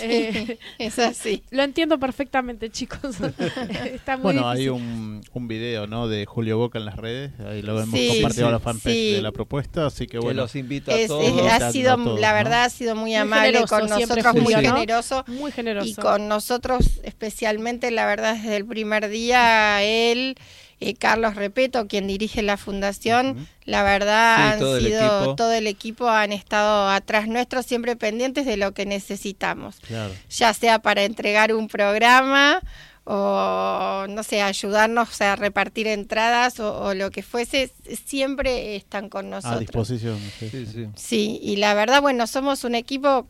Eh, 0.00 0.58
Es 0.78 0.98
así. 0.98 1.42
lo 1.50 1.62
entiendo 1.62 1.98
perfectamente, 1.98 2.70
chicos. 2.70 3.16
Está 4.06 4.18
muy 4.18 4.22
Bueno, 4.22 4.48
hay 4.48 4.68
un, 4.68 5.20
un 5.32 5.48
video 5.48 5.88
¿no? 5.88 6.06
de 6.06 6.26
Julio 6.26 6.58
Boca 6.58 6.78
en 6.78 6.84
las 6.84 6.94
redes, 6.94 7.32
ahí 7.40 7.60
lo 7.60 7.80
hemos 7.82 7.98
Sí, 7.98 8.06
compartido 8.06 8.46
sí, 8.46 8.48
a 8.48 8.52
la 8.52 8.60
fanpage 8.60 8.94
sí. 8.94 9.12
de 9.14 9.20
la 9.22 9.32
propuesta, 9.32 9.86
así 9.86 10.06
que 10.06 10.12
que 10.12 10.18
bueno, 10.20 10.42
los 10.42 10.54
invita 10.54 10.92
a 10.92 10.94
Es- 10.94 11.08
todos. 11.08 11.24
es- 11.24 11.52
ha 11.62 11.72
sido, 11.72 11.94
a 11.94 11.96
todos, 11.96 12.20
la 12.20 12.28
¿no? 12.28 12.34
verdad, 12.36 12.64
ha 12.66 12.70
sido 12.70 12.94
muy 12.94 13.16
amable 13.16 13.46
generoso, 13.48 13.80
con 13.80 13.88
nosotros, 13.88 14.34
muy 14.36 14.54
generoso. 14.54 15.24
Muy 15.26 15.50
generoso. 15.50 15.88
Y 15.88 15.94
con 15.94 16.28
nosotros 16.28 17.00
especialmente, 17.02 17.90
la 17.90 18.06
verdad, 18.06 18.36
desde 18.36 18.54
el 18.54 18.64
primer 18.64 19.08
día, 19.08 19.82
él, 19.82 20.36
eh, 20.78 20.94
Carlos 20.94 21.34
Repeto, 21.34 21.88
quien 21.88 22.06
dirige 22.06 22.42
la 22.42 22.56
fundación, 22.56 23.48
la 23.64 23.82
verdad 23.82 24.36
Sí, 24.56 24.64
han 24.64 24.68
el 24.76 24.84
sido, 24.84 25.34
todo 25.34 25.52
el 25.52 25.66
equipo 25.66 26.08
han 26.08 26.30
estado 26.32 26.88
atrás 26.90 27.26
nuestro, 27.26 27.64
siempre 27.64 27.96
pendientes 27.96 28.46
de 28.46 28.56
lo 28.56 28.70
que 28.70 28.86
necesitamos, 28.86 29.80
claro. 29.80 30.14
ya 30.30 30.54
sea 30.54 30.78
para 30.78 31.02
entregar 31.02 31.52
un 31.52 31.66
programa 31.66 32.60
o, 33.08 34.06
no 34.08 34.22
sé, 34.22 34.42
ayudarnos 34.42 35.20
a 35.22 35.36
repartir 35.36 35.86
entradas 35.86 36.58
o, 36.60 36.76
o 36.82 36.94
lo 36.94 37.10
que 37.10 37.22
fuese, 37.22 37.72
siempre 38.04 38.76
están 38.76 39.08
con 39.08 39.26
a 39.26 39.30
nosotros. 39.30 39.60
disposición. 39.60 40.18
sí, 40.40 40.50
Sí, 40.50 40.88
sí. 40.96 41.38
y 41.40 41.56
la 41.56 41.74
verdad, 41.74 42.02
bueno, 42.02 42.26
somos 42.26 42.64
un 42.64 42.74
equipo 42.74 43.28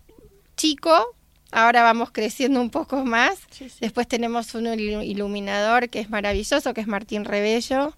chico, 0.56 0.90
ahora 1.52 1.83
vamos 1.83 2.11
creciendo 2.11 2.61
un 2.61 2.71
poco 2.71 3.04
más. 3.04 3.38
Sí, 3.50 3.68
sí. 3.68 3.76
Después 3.80 4.09
tenemos 4.09 4.54
un 4.54 4.64
ilu- 4.66 5.04
iluminador 5.04 5.88
que 5.90 6.00
es 6.00 6.09
maravilloso, 6.11 6.73
que 6.73 6.80
es 6.80 6.87
Martín 6.87 7.25
Rebello, 7.26 7.95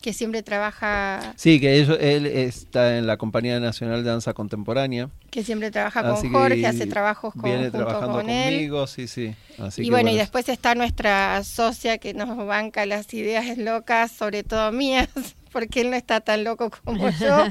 que 0.00 0.12
siempre 0.12 0.42
trabaja, 0.42 1.34
Sí, 1.36 1.60
que 1.60 1.76
ellos, 1.78 1.98
él 2.00 2.26
está 2.26 2.98
en 2.98 3.06
la 3.06 3.16
Compañía 3.16 3.60
Nacional 3.60 4.04
de 4.04 4.10
Danza 4.10 4.32
Contemporánea. 4.34 5.10
que 5.30 5.42
siempre 5.44 5.70
trabaja 5.70 6.02
con 6.02 6.22
que 6.22 6.28
Jorge, 6.28 6.66
hace 6.66 6.86
trabajos 6.86 7.32
con, 7.34 7.42
Viene 7.42 7.70
trabajando 7.70 8.18
con 8.18 8.30
él. 8.30 8.54
conmigo, 8.54 8.86
sí, 8.86 9.08
sí. 9.08 9.34
Así 9.58 9.82
y 9.82 9.84
que 9.86 9.90
bueno, 9.90 10.10
y 10.10 10.16
después 10.16 10.48
está 10.48 10.74
nuestra 10.74 11.42
socia 11.44 11.98
que 11.98 12.14
nos 12.14 12.36
banca 12.46 12.86
las 12.86 13.12
ideas 13.14 13.58
locas, 13.58 14.12
sobre 14.12 14.44
todo 14.44 14.72
mías, 14.72 15.08
porque 15.52 15.80
él 15.80 15.90
no 15.90 15.96
está 15.96 16.20
tan 16.20 16.44
loco 16.44 16.70
como 16.84 17.08
yo, 17.20 17.46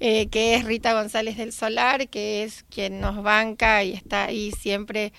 eh, 0.00 0.28
que 0.28 0.54
es 0.54 0.64
Rita 0.64 0.94
González 0.94 1.36
del 1.36 1.52
Solar, 1.52 2.08
que 2.08 2.42
es 2.42 2.64
quien 2.70 3.00
nos 3.00 3.22
banca 3.22 3.84
y 3.84 3.92
está 3.92 4.24
ahí 4.26 4.52
siempre 4.52 5.12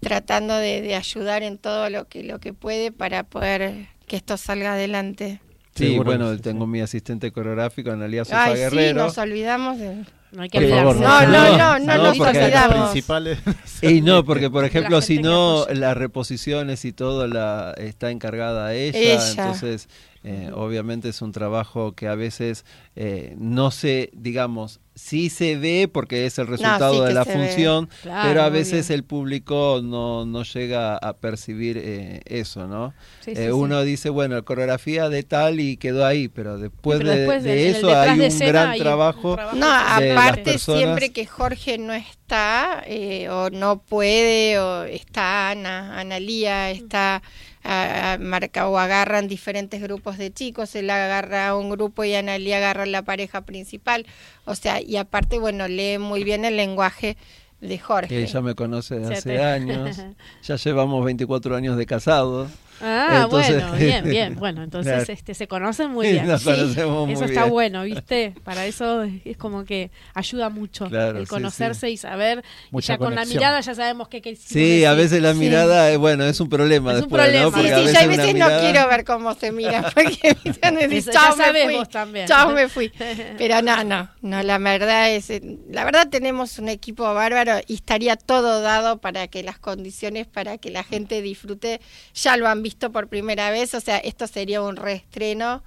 tratando 0.00 0.56
de, 0.56 0.82
de 0.82 0.94
ayudar 0.94 1.42
en 1.42 1.56
todo 1.58 1.88
lo 1.88 2.06
que 2.08 2.22
lo 2.22 2.38
que 2.38 2.52
puede 2.52 2.92
para 2.92 3.22
poder 3.22 3.86
que 4.06 4.16
esto 4.16 4.36
salga 4.36 4.74
adelante. 4.74 5.40
Sí, 5.74 5.88
Seguro 5.88 6.04
bueno, 6.04 6.34
sí, 6.34 6.40
tengo 6.40 6.64
sí. 6.66 6.70
mi 6.70 6.80
asistente 6.80 7.32
coreográfico, 7.32 7.90
Analia 7.90 8.24
Sosa 8.24 8.44
Ay, 8.44 8.54
sí, 8.54 8.60
Guerrero. 8.60 9.04
nos 9.04 9.18
olvidamos 9.18 9.78
de... 9.78 10.04
No 10.32 10.42
hay 10.42 10.48
que 10.48 10.58
Por 10.60 10.64
olvidarse. 10.68 11.02
favor, 11.02 11.28
No, 11.28 11.48
no, 11.50 11.58
no, 11.58 11.78
no 11.78 12.02
nos 12.04 12.18
porque 12.18 12.38
olvidamos. 12.38 12.76
Las 12.78 12.90
principales. 12.90 13.38
Y 13.82 14.00
no, 14.00 14.24
porque 14.24 14.50
por 14.50 14.64
ejemplo, 14.64 15.00
si 15.00 15.18
no, 15.18 15.66
las 15.72 15.96
reposiciones 15.96 16.84
y 16.84 16.92
todo 16.92 17.26
la 17.28 17.72
está 17.76 18.10
encargada 18.10 18.72
ella, 18.74 18.98
Ella. 18.98 19.30
entonces 19.30 19.88
eh, 20.24 20.50
obviamente 20.54 21.10
es 21.10 21.22
un 21.22 21.32
trabajo 21.32 21.92
que 21.94 22.08
a 22.08 22.14
veces 22.14 22.64
eh, 22.96 23.34
no 23.38 23.70
se, 23.70 24.10
digamos, 24.14 24.80
sí 24.96 25.28
se 25.28 25.56
ve 25.56 25.88
porque 25.92 26.24
es 26.24 26.38
el 26.38 26.46
resultado 26.46 27.00
sí 27.02 27.08
de 27.08 27.14
la 27.14 27.24
función, 27.24 27.88
Claro, 28.02 28.28
pero 28.28 28.42
a 28.42 28.48
veces 28.48 28.88
bien. 28.88 28.98
el 29.00 29.04
público 29.04 29.80
no, 29.82 30.24
no 30.24 30.42
llega 30.44 30.96
a 30.96 31.16
percibir 31.16 31.76
eh, 31.82 32.20
eso, 32.26 32.66
¿no? 32.68 32.94
Sí, 33.20 33.32
Eh, 33.32 33.36
sí, 33.36 33.42
sí. 33.44 33.50
uno 33.50 33.82
dice, 33.82 34.08
bueno, 34.08 34.42
coreografía 34.44 35.08
de 35.08 35.22
tal 35.24 35.60
y 35.60 35.76
quedó 35.76 36.06
ahí, 36.06 36.28
pero 36.28 36.58
después, 36.58 36.98
Pero 36.98 37.10
de, 37.10 37.16
después 37.18 37.44
eso 37.44 37.94
hay 37.94 38.18
de 38.18 38.28
un 38.28 38.38
gran 38.38 38.68
hay 38.70 38.78
un 38.78 38.82
trabajo. 38.84 39.34
trabajo 39.34 39.56
No, 39.56 39.66
de 40.00 40.08
las 40.14 40.20
aparte 40.22 40.42
personas. 40.44 40.80
siempre 40.82 41.12
que 41.12 41.26
Jorge 41.26 41.76
no 41.78 41.92
está 41.92 42.23
eh, 42.28 43.28
o 43.28 43.50
no 43.50 43.78
puede 43.78 44.58
o 44.58 44.84
está 44.84 45.50
Ana, 45.50 46.00
Analía, 46.00 46.70
está 46.70 47.22
a- 47.62 48.12
a- 48.14 48.18
marca 48.18 48.68
o 48.68 48.78
agarran 48.78 49.28
diferentes 49.28 49.80
grupos 49.82 50.16
de 50.18 50.32
chicos, 50.32 50.74
él 50.74 50.88
agarra 50.90 51.48
a 51.48 51.56
un 51.56 51.70
grupo 51.70 52.02
y 52.04 52.14
Analía 52.14 52.56
agarra 52.58 52.86
la 52.86 53.02
pareja 53.02 53.42
principal, 53.42 54.06
o 54.46 54.54
sea, 54.54 54.80
y 54.80 54.96
aparte 54.96 55.38
bueno, 55.38 55.68
lee 55.68 55.98
muy 55.98 56.24
bien 56.24 56.44
el 56.44 56.56
lenguaje 56.56 57.16
de 57.60 57.78
Jorge. 57.78 58.22
Ella 58.22 58.40
me 58.42 58.54
conoce 58.54 58.98
de 58.98 59.14
hace 59.14 59.42
años, 59.42 59.96
ya 60.42 60.56
llevamos 60.56 61.04
24 61.04 61.56
años 61.56 61.76
de 61.76 61.86
casados. 61.86 62.50
Ah, 62.80 63.22
Entonces- 63.24 63.62
bueno, 63.62 63.72
bien, 63.76 64.04
bien. 64.04 64.34
Bueno, 64.38 64.62
entonces 64.62 64.92
Claro. 64.92 65.12
este, 65.12 65.34
se 65.34 65.46
conocen 65.48 65.90
muy 65.90 66.08
bien. 66.12 66.26
Nos 66.26 66.42
Sí, 66.42 66.46
conocemos 66.50 67.04
muy 67.06 67.14
Eso 67.14 67.24
está 67.24 67.42
bien. 67.42 67.52
bueno, 67.52 67.82
¿viste? 67.84 68.34
Para 68.44 68.66
eso 68.66 69.02
es 69.24 69.36
como 69.36 69.64
que 69.64 69.90
ayuda 70.14 70.50
mucho 70.50 70.88
Claro, 70.88 71.18
el 71.18 71.24
sí, 71.26 71.30
conocerse 71.30 71.90
y 71.90 71.96
saber. 71.96 72.42
y 72.70 72.72
Mucha 72.72 72.94
ya 72.94 72.98
con 72.98 73.10
la 73.14 73.22
conexión. 73.22 73.38
mirada 73.38 73.60
ya 73.60 73.74
sabemos 73.74 74.08
que, 74.08 74.20
que 74.20 74.36
Sí, 74.36 74.84
a 74.84 74.94
veces 74.94 75.22
la 75.22 75.32
Sí. 75.32 75.38
mirada, 75.38 75.90
eh, 75.92 75.96
bueno, 75.96 76.24
es 76.24 76.40
un 76.40 76.48
problema 76.48 76.90
Es 76.92 76.96
un 76.96 77.00
después, 77.02 77.22
problema. 77.22 77.44
¿no? 77.44 77.56
Sí, 77.56 77.60
Sí, 77.62 77.66
sí, 77.66 77.72
a 77.72 77.76
yo 77.76 77.76
a 77.76 77.82
una 77.82 78.16
veces 78.16 78.34
mirada- 78.34 78.56
no 78.56 78.60
quiero 78.72 78.88
ver 78.88 79.04
cómo 79.04 79.34
se 79.34 79.52
mira, 79.52 79.82
porque 79.94 80.36
decís, 80.88 81.06
chao, 81.12 81.30
ya 81.30 81.36
me 81.36 81.44
sabemos 81.44 81.84
fui, 81.84 81.92
también. 81.92 82.26
chao, 82.26 82.50
me 82.50 82.68
fui. 82.68 82.92
Pero 83.38 83.62
no, 83.62 83.84
no, 83.84 84.08
no, 84.22 84.42
la 84.42 84.58
verdad 84.58 85.10
es, 85.10 85.30
eh, 85.30 85.40
la 85.70 85.84
verdad 85.84 86.08
tenemos 86.10 86.58
un 86.58 86.68
equipo 86.68 87.02
bárbaro 87.14 87.60
y 87.66 87.74
estaría 87.74 88.16
todo 88.16 88.60
dado 88.60 88.98
para 88.98 89.28
que 89.28 89.42
las 89.42 89.58
condiciones, 89.58 90.26
para 90.26 90.58
que 90.58 90.70
la 90.70 90.82
gente 90.84 91.22
disfrute, 91.22 91.80
ya 92.14 92.36
lo 92.36 92.48
han 92.48 92.62
visto 92.62 92.73
por 92.90 93.08
primera 93.08 93.50
vez, 93.50 93.74
o 93.74 93.80
sea, 93.80 93.98
esto 93.98 94.26
sería 94.26 94.62
un 94.62 94.76
reestreno 94.76 95.62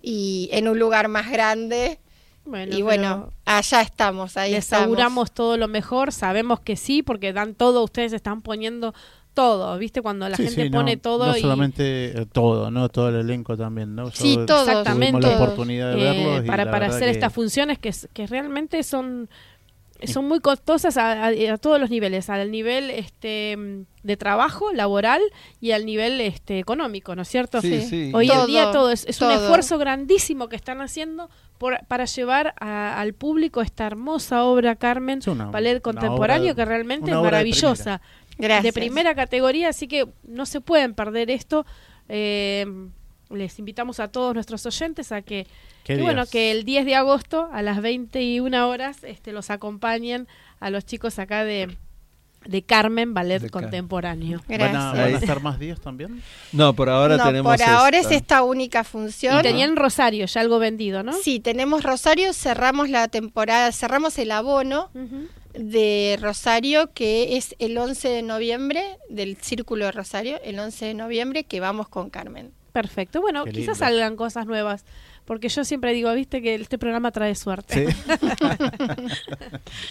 y 0.00 0.48
en 0.52 0.68
un 0.68 0.78
lugar 0.78 1.08
más 1.08 1.30
grande. 1.30 1.98
Bueno, 2.44 2.76
y 2.76 2.82
bueno, 2.82 3.32
allá 3.44 3.82
estamos, 3.82 4.36
ahí 4.36 4.50
les 4.52 4.64
estamos. 4.64 4.86
auguramos 4.86 5.30
todo 5.32 5.56
lo 5.56 5.68
mejor. 5.68 6.10
Sabemos 6.12 6.58
que 6.60 6.76
sí, 6.76 7.02
porque 7.02 7.32
dan 7.32 7.54
todo. 7.54 7.84
Ustedes 7.84 8.12
están 8.12 8.42
poniendo 8.42 8.94
todo, 9.32 9.78
¿viste? 9.78 10.02
Cuando 10.02 10.28
la 10.28 10.36
Sí, 10.36 10.42
gente 10.44 10.64
sí, 10.64 10.70
pone 10.70 10.96
no, 10.96 11.00
todo 11.02 11.26
No 11.28 11.36
y. 11.36 11.40
solamente 11.40 12.20
eh, 12.20 12.26
todo, 12.30 12.70
¿no? 12.72 12.88
Todo 12.88 13.10
el 13.10 13.14
elenco 13.16 13.56
también, 13.56 13.94
¿no? 13.94 14.10
Sí, 14.10 14.36
todos, 14.46 14.66
Exactamente. 14.68 15.20
Tuvimos 15.20 15.38
la 15.38 15.44
oportunidad 15.44 15.94
de 15.94 16.00
eh, 16.00 16.04
verlos. 16.26 16.44
y 16.44 16.46
para, 16.48 16.64
la 16.64 16.70
para 16.72 16.86
hacer 16.88 17.04
que- 17.04 17.10
estas 17.10 17.32
funciones 17.32 17.78
que, 17.78 17.94
que 18.12 18.26
realmente 18.26 18.82
son 18.82 19.30
son 20.06 20.26
muy 20.28 20.40
costosas 20.40 20.96
a, 20.96 21.26
a- 21.26 21.52
a 21.54 21.58
todos 21.58 21.80
los 21.80 21.90
niveles, 21.90 22.28
al 22.30 22.50
nivel 22.50 22.90
este 22.90 23.56
de 24.02 24.16
trabajo 24.16 24.72
laboral 24.72 25.20
y 25.60 25.70
al 25.72 25.86
nivel 25.86 26.20
este 26.20 26.58
económico, 26.58 27.14
¿no 27.14 27.22
es 27.22 27.28
cierto? 27.28 27.60
Sí, 27.60 27.82
sí. 27.82 28.10
Hoy 28.14 28.30
en 28.30 28.46
día 28.46 28.70
todo 28.72 28.90
es, 28.90 29.04
es 29.06 29.20
un 29.20 29.30
esfuerzo 29.30 29.78
grandísimo 29.78 30.48
que 30.48 30.56
están 30.56 30.80
haciendo 30.80 31.30
por, 31.58 31.78
para 31.86 32.04
llevar 32.06 32.54
a- 32.60 33.00
al 33.00 33.14
público 33.14 33.60
esta 33.62 33.86
hermosa 33.86 34.44
obra 34.44 34.74
Carmen 34.76 35.20
una- 35.26 35.50
contemporáneo 35.80 36.52
obra- 36.52 36.54
que 36.56 36.64
realmente 36.64 37.10
es 37.10 37.16
obra 37.16 37.26
de 37.28 37.32
maravillosa 37.32 38.00
Gracias. 38.38 38.62
de 38.74 38.80
primera 38.80 39.14
categoría, 39.14 39.68
así 39.68 39.86
que 39.86 40.06
no 40.24 40.46
se 40.46 40.60
pueden 40.60 40.94
perder 40.94 41.30
esto. 41.30 41.64
Eh, 42.08 42.66
les 43.34 43.58
invitamos 43.58 44.00
a 44.00 44.08
todos 44.08 44.34
nuestros 44.34 44.64
oyentes 44.66 45.12
a 45.12 45.22
que, 45.22 45.46
¿Qué 45.84 45.96
que, 45.96 46.02
bueno, 46.02 46.26
que 46.26 46.50
el 46.50 46.64
10 46.64 46.84
de 46.84 46.94
agosto 46.94 47.48
a 47.52 47.62
las 47.62 47.80
21 47.82 48.68
horas 48.68 49.04
este, 49.04 49.32
los 49.32 49.50
acompañen 49.50 50.28
a 50.60 50.70
los 50.70 50.84
chicos 50.84 51.18
acá 51.18 51.44
de, 51.44 51.76
de 52.46 52.62
Carmen 52.62 53.14
Ballet 53.14 53.40
De 53.40 53.50
Contemporáneo. 53.50 54.42
¿Van 54.48 54.54
a, 54.54 54.58
Gracias. 54.58 54.84
van 54.84 54.98
a 54.98 55.04
Ahí. 55.04 55.14
estar 55.14 55.40
más 55.42 55.58
días 55.58 55.80
también? 55.80 56.22
No, 56.52 56.74
por 56.74 56.88
ahora 56.88 57.16
no, 57.16 57.24
tenemos 57.24 57.50
por 57.50 57.62
ahora 57.62 57.98
esta. 57.98 58.10
es 58.10 58.16
esta 58.16 58.42
única 58.42 58.84
función. 58.84 59.38
Y 59.40 59.42
tenían 59.42 59.76
Rosario 59.76 60.26
ya 60.26 60.40
algo 60.40 60.58
vendido, 60.58 61.02
¿no? 61.02 61.12
Sí, 61.12 61.40
tenemos 61.40 61.82
Rosario, 61.82 62.32
cerramos 62.32 62.90
la 62.90 63.08
temporada, 63.08 63.72
cerramos 63.72 64.18
el 64.18 64.30
abono 64.30 64.90
de 65.54 66.18
Rosario, 66.20 66.92
que 66.92 67.36
es 67.36 67.54
el 67.58 67.76
11 67.76 68.08
de 68.08 68.22
noviembre, 68.22 68.82
del 69.10 69.36
Círculo 69.36 69.86
de 69.86 69.92
Rosario, 69.92 70.40
el 70.44 70.58
11 70.58 70.86
de 70.86 70.94
noviembre, 70.94 71.44
que 71.44 71.60
vamos 71.60 71.88
con 71.88 72.10
Carmen. 72.10 72.52
Perfecto. 72.72 73.20
Bueno, 73.20 73.44
Qué 73.44 73.50
quizás 73.50 73.78
lindo. 73.78 73.86
salgan 73.86 74.16
cosas 74.16 74.46
nuevas. 74.46 74.84
Porque 75.24 75.48
yo 75.48 75.64
siempre 75.64 75.92
digo, 75.92 76.12
viste, 76.14 76.42
que 76.42 76.56
este 76.56 76.78
programa 76.78 77.12
trae 77.12 77.34
suerte. 77.36 77.86
Sí. 77.86 77.96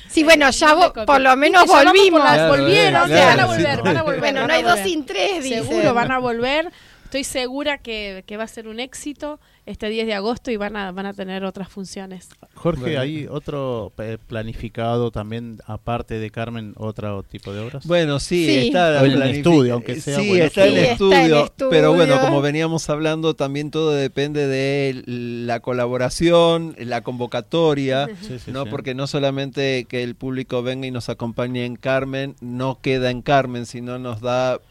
Sí, 0.09 0.23
bueno, 0.23 0.49
ya 0.49 0.67
No 0.69 0.77
vo- 0.79 0.87
copies. 0.89 1.05
por 1.05 1.21
lo 1.21 1.35
menos 1.37 1.65
volvimos. 1.67 2.21
las- 2.21 2.33
Claro, 2.33 2.49
volvieron, 2.49 3.07
claro, 3.07 3.25
van 3.27 3.39
a 3.39 3.43
sí. 3.43 3.47
volver, 3.63 3.81
van 3.83 3.97
a 3.97 4.01
volver. 4.03 4.19
Bueno, 4.19 4.39
van 4.41 4.47
no 4.47 4.53
hay 4.53 4.63
dos 4.63 4.79
sin 4.79 5.05
tres, 5.05 5.43
dicen. 5.43 5.63
Seguro 5.67 5.93
van 5.93 6.11
a 6.11 6.19
volver. 6.19 6.69
Estoy 7.11 7.25
segura 7.25 7.77
que, 7.79 8.23
que 8.25 8.37
va 8.37 8.45
a 8.45 8.47
ser 8.47 8.69
un 8.69 8.79
éxito 8.79 9.37
este 9.65 9.89
10 9.89 10.07
de 10.07 10.13
agosto 10.13 10.49
y 10.49 10.55
van 10.55 10.77
a, 10.77 10.93
van 10.93 11.05
a 11.07 11.13
tener 11.13 11.43
otras 11.43 11.67
funciones. 11.67 12.29
Jorge, 12.55 12.81
Bueno. 12.83 13.01
¿hay 13.01 13.27
otro 13.29 13.91
eh, 13.97 14.17
planificado 14.27 15.11
también, 15.11 15.59
aparte 15.65 16.19
de 16.19 16.29
Carmen, 16.29 16.73
otro 16.77 17.21
tipo 17.23 17.51
de 17.53 17.59
obras? 17.59 17.85
Bueno, 17.85 18.17
sí, 18.21 18.45
Sí. 18.45 18.67
está 18.67 19.03
el 19.03 19.21
estudio, 19.23 19.73
aunque 19.73 19.99
sea, 19.99 20.19
Sí, 20.21 20.29
bueno, 20.29 20.45
está, 20.45 20.63
sí. 20.63 20.69
el 20.69 20.73
Sí, 20.75 20.79
está 20.79 20.91
estudio, 20.93 21.43
el 21.43 21.69
Pero 21.69 21.89
bueno, 21.93 22.13
estudio. 22.13 22.29
como 22.29 22.41
veníamos 22.41 22.89
hablando, 22.89 23.33
también 23.35 23.71
todo 23.71 23.91
depende 23.91 24.47
de 24.47 25.03
la 25.05 25.59
colaboración, 25.59 26.77
la 26.79 27.01
convocatoria, 27.03 28.07
Sí, 28.21 28.39
sí, 28.39 28.51
no 28.53 28.63
sí. 28.63 28.69
porque 28.69 28.95
no 28.95 29.05
solamente 29.05 29.83
que 29.83 30.01
el 30.03 30.15
público 30.15 30.63
venga 30.63 30.87
y 30.87 30.91
nos 30.91 31.09
acompañe 31.09 31.65
en 31.65 31.75
Carmen, 31.75 32.35
no 32.39 32.79
queda 32.81 33.11
en 33.11 33.21
Carmen, 33.21 33.65
sino 33.65 33.99
nos 33.99 34.21
da 34.21 34.61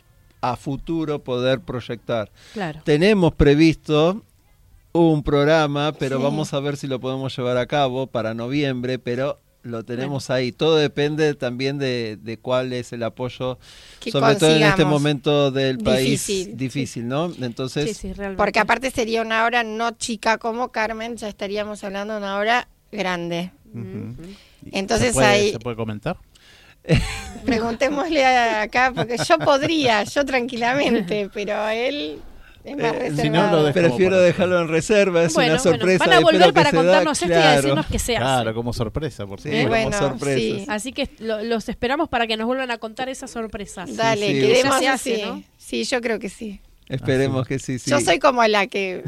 a 0.41 0.57
futuro 0.57 1.23
poder 1.23 1.61
proyectar. 1.61 2.31
Claro. 2.53 2.81
Tenemos 2.85 3.35
previsto 3.35 4.23
un 4.93 5.23
programa, 5.23 5.93
pero 5.93 6.17
Sí. 6.19 6.23
vamos 6.23 6.53
a 6.55 6.61
ver 6.61 6.77
si 6.77 6.87
lo 6.87 6.99
podemos 7.01 7.37
llevar 7.37 7.57
a 7.59 7.67
cabo 7.67 8.07
para 8.09 8.35
noviembre, 8.35 8.99
pero 8.99 9.41
lo 9.63 9.85
tenemos 9.85 10.31
ahí. 10.31 10.53
Todo 10.53 10.77
depende 10.77 11.35
también 11.35 11.77
de, 11.79 12.17
de 12.21 12.39
cuál 12.39 12.73
es 12.73 12.93
el 12.95 13.03
apoyo, 13.03 13.59
Que 14.01 14.11
sobre 14.11 14.37
todo 14.37 14.57
en 14.57 14.63
este 14.63 14.87
momento 14.87 15.51
del 15.51 15.77
país 15.79 16.27
Difícil, 16.27 16.57
difícil, 16.57 17.07
¿no? 17.09 17.31
Entonces, 17.43 17.89
Sí, 17.89 17.95
sí, 17.95 18.13
realmente. 18.15 18.39
Porque 18.43 18.59
aparte 18.59 18.91
sería 18.91 19.21
una 19.21 19.45
obra 19.45 19.63
no 19.63 19.91
chica 19.93 20.39
como 20.39 20.73
Carmen, 20.73 21.19
ya 21.19 21.29
estaríamos 21.29 21.85
hablando 21.85 22.15
de 22.15 22.21
una 22.21 22.39
obra 22.39 22.69
grande. 22.91 23.53
Ujú. 23.75 24.17
¿Y 24.65 24.79
Entonces 24.79 25.09
¿se 25.09 25.13
puede, 25.13 25.27
ahí- 25.27 25.53
¿Se 25.53 25.59
puede 25.59 25.77
comentar? 25.77 26.17
Preguntémosle 27.45 28.25
a- 28.25 28.63
acá, 28.63 28.93
porque 28.95 29.17
yo 29.19 29.39
podría, 29.39 30.05
yo 30.05 30.25
tranquilamente, 30.25 31.31
pero 31.35 31.69
él 31.69 32.19
es 32.65 32.77
más 32.77 32.93
Eh, 32.95 33.11
si 33.15 33.23
si 33.23 33.31
no, 33.31 33.41
reservado. 33.41 33.57
lo 33.63 33.67
dejo- 33.69 33.73
prefiero 33.73 34.21
dejarlo 34.21 34.61
en 34.61 34.69
reserva, 34.69 35.23
es 35.25 35.35
bueno, 35.35 35.55
una 35.55 35.63
bueno, 35.63 35.79
sorpresa. 35.79 36.05
van 36.05 36.13
a 36.13 36.21
volver 36.21 36.43
que 36.47 36.53
para 36.53 36.71
se 36.71 36.77
da, 36.77 36.83
contarnos 36.83 37.23
esto 37.23 37.33
y 37.35 37.37
a 37.43 37.57
decirnos 37.57 37.87
qué 37.87 37.99
se 37.99 38.17
hace. 38.17 38.23
Claro, 38.23 38.55
como 38.55 38.73
sorpresa, 38.73 39.27
por 39.27 39.41
Sí, 39.41 39.51
como 39.51 39.69
bueno, 39.69 39.99
sorpresas. 39.99 40.37
sí. 40.41 40.67
Así 40.69 40.93
que 40.93 41.09
lo- 41.21 41.43
los 41.43 41.69
esperamos 41.69 42.09
para 42.09 42.27
que 42.27 42.37
nos 42.37 42.47
vuelvan 42.47 42.71
a 42.71 42.79
contar 42.79 43.09
esas 43.09 43.31
sorpresas. 43.31 43.97
Dale, 43.97 44.27
sí. 44.61 44.69
hace, 44.69 44.89
así. 44.89 45.23
¿no? 45.25 45.43
Sí, 45.57 45.85
yo 45.85 46.01
creo 46.01 46.19
que 46.19 46.29
sí. 46.29 46.61
Esperemos 46.89 47.47
que 47.47 47.59
sí, 47.59 47.79
sí. 47.79 47.91
Yo 47.91 48.01
soy 48.01 48.19
como 48.19 48.45
la 48.47 48.67
que 48.67 49.05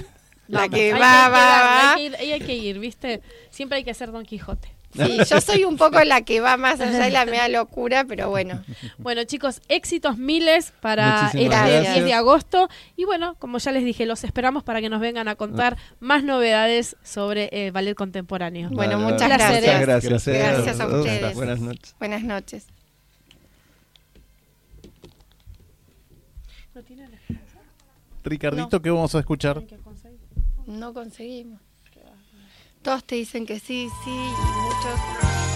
la 0.49 0.69
que 0.69 0.93
va, 0.93 0.99
que 0.99 1.03
va, 1.03 1.29
va. 1.29 1.91
Hay 1.93 1.97
que, 1.97 2.03
ir, 2.05 2.17
ahí 2.17 2.33
hay 2.33 2.41
que 2.41 2.55
ir, 2.55 2.79
¿viste? 2.79 3.21
Siempre 3.51 3.79
hay 3.79 3.85
que 3.85 3.93
ser 3.93 4.13
Don 4.13 4.25
Quijote. 4.25 4.69
Sí, 4.95 5.19
yo 5.29 5.41
soy 5.41 5.65
un 5.65 5.77
poco 5.79 6.03
la 6.05 6.21
que 6.23 6.41
va 6.41 6.57
más 6.57 6.81
allá 6.81 6.99
de 7.05 7.11
la 7.11 7.25
media 7.25 7.49
locura, 7.49 8.05
pero 8.07 8.29
bueno. 8.29 8.63
Bueno, 8.99 9.25
chicos, 9.25 9.61
éxitos 9.69 10.19
miles 10.19 10.73
para 10.81 11.23
Muchísimas 11.23 11.35
el 11.35 11.49
gracias. 11.49 11.95
10 11.95 12.05
de 12.05 12.13
agosto. 12.15 12.69
Y 12.97 13.05
bueno, 13.05 13.35
como 13.39 13.59
ya 13.59 13.73
les 13.73 13.85
dije, 13.85 14.05
los 14.07 14.23
esperamos 14.25 14.65
para 14.65 14.81
que 14.81 14.89
nos 14.91 15.01
vengan 15.01 15.29
a 15.29 15.35
contar 15.37 15.77
más 16.01 16.25
novedades 16.25 16.97
sobre 17.03 17.49
el 17.53 17.73
ballet 17.73 17.95
contemporáneo. 17.95 18.69
Bueno, 18.71 18.99
Vale, 18.99 19.13
muchas 19.13 19.29
gracias. 19.29 19.61
Muchas 19.63 19.81
gracias. 19.81 20.29
eh, 20.29 20.39
Gracias 20.39 20.81
a 20.81 20.87
todos. 20.87 21.07
ustedes. 21.07 21.35
Buenas 21.35 21.61
noches. 21.61 21.95
Buenas 21.99 22.23
noches. 22.23 22.67
Ricardito, 28.25 28.81
¿qué 28.81 28.91
vamos 28.91 29.15
a 29.15 29.19
escuchar? 29.19 29.63
No 30.67 30.93
conseguimos. 30.95 31.61
Todos 32.83 33.05
te 33.05 33.15
dicen 33.15 33.47
que 33.47 33.61
sí, 33.61 33.89
sí, 34.05 34.11
y 34.11 34.61
muchos. 34.61 35.52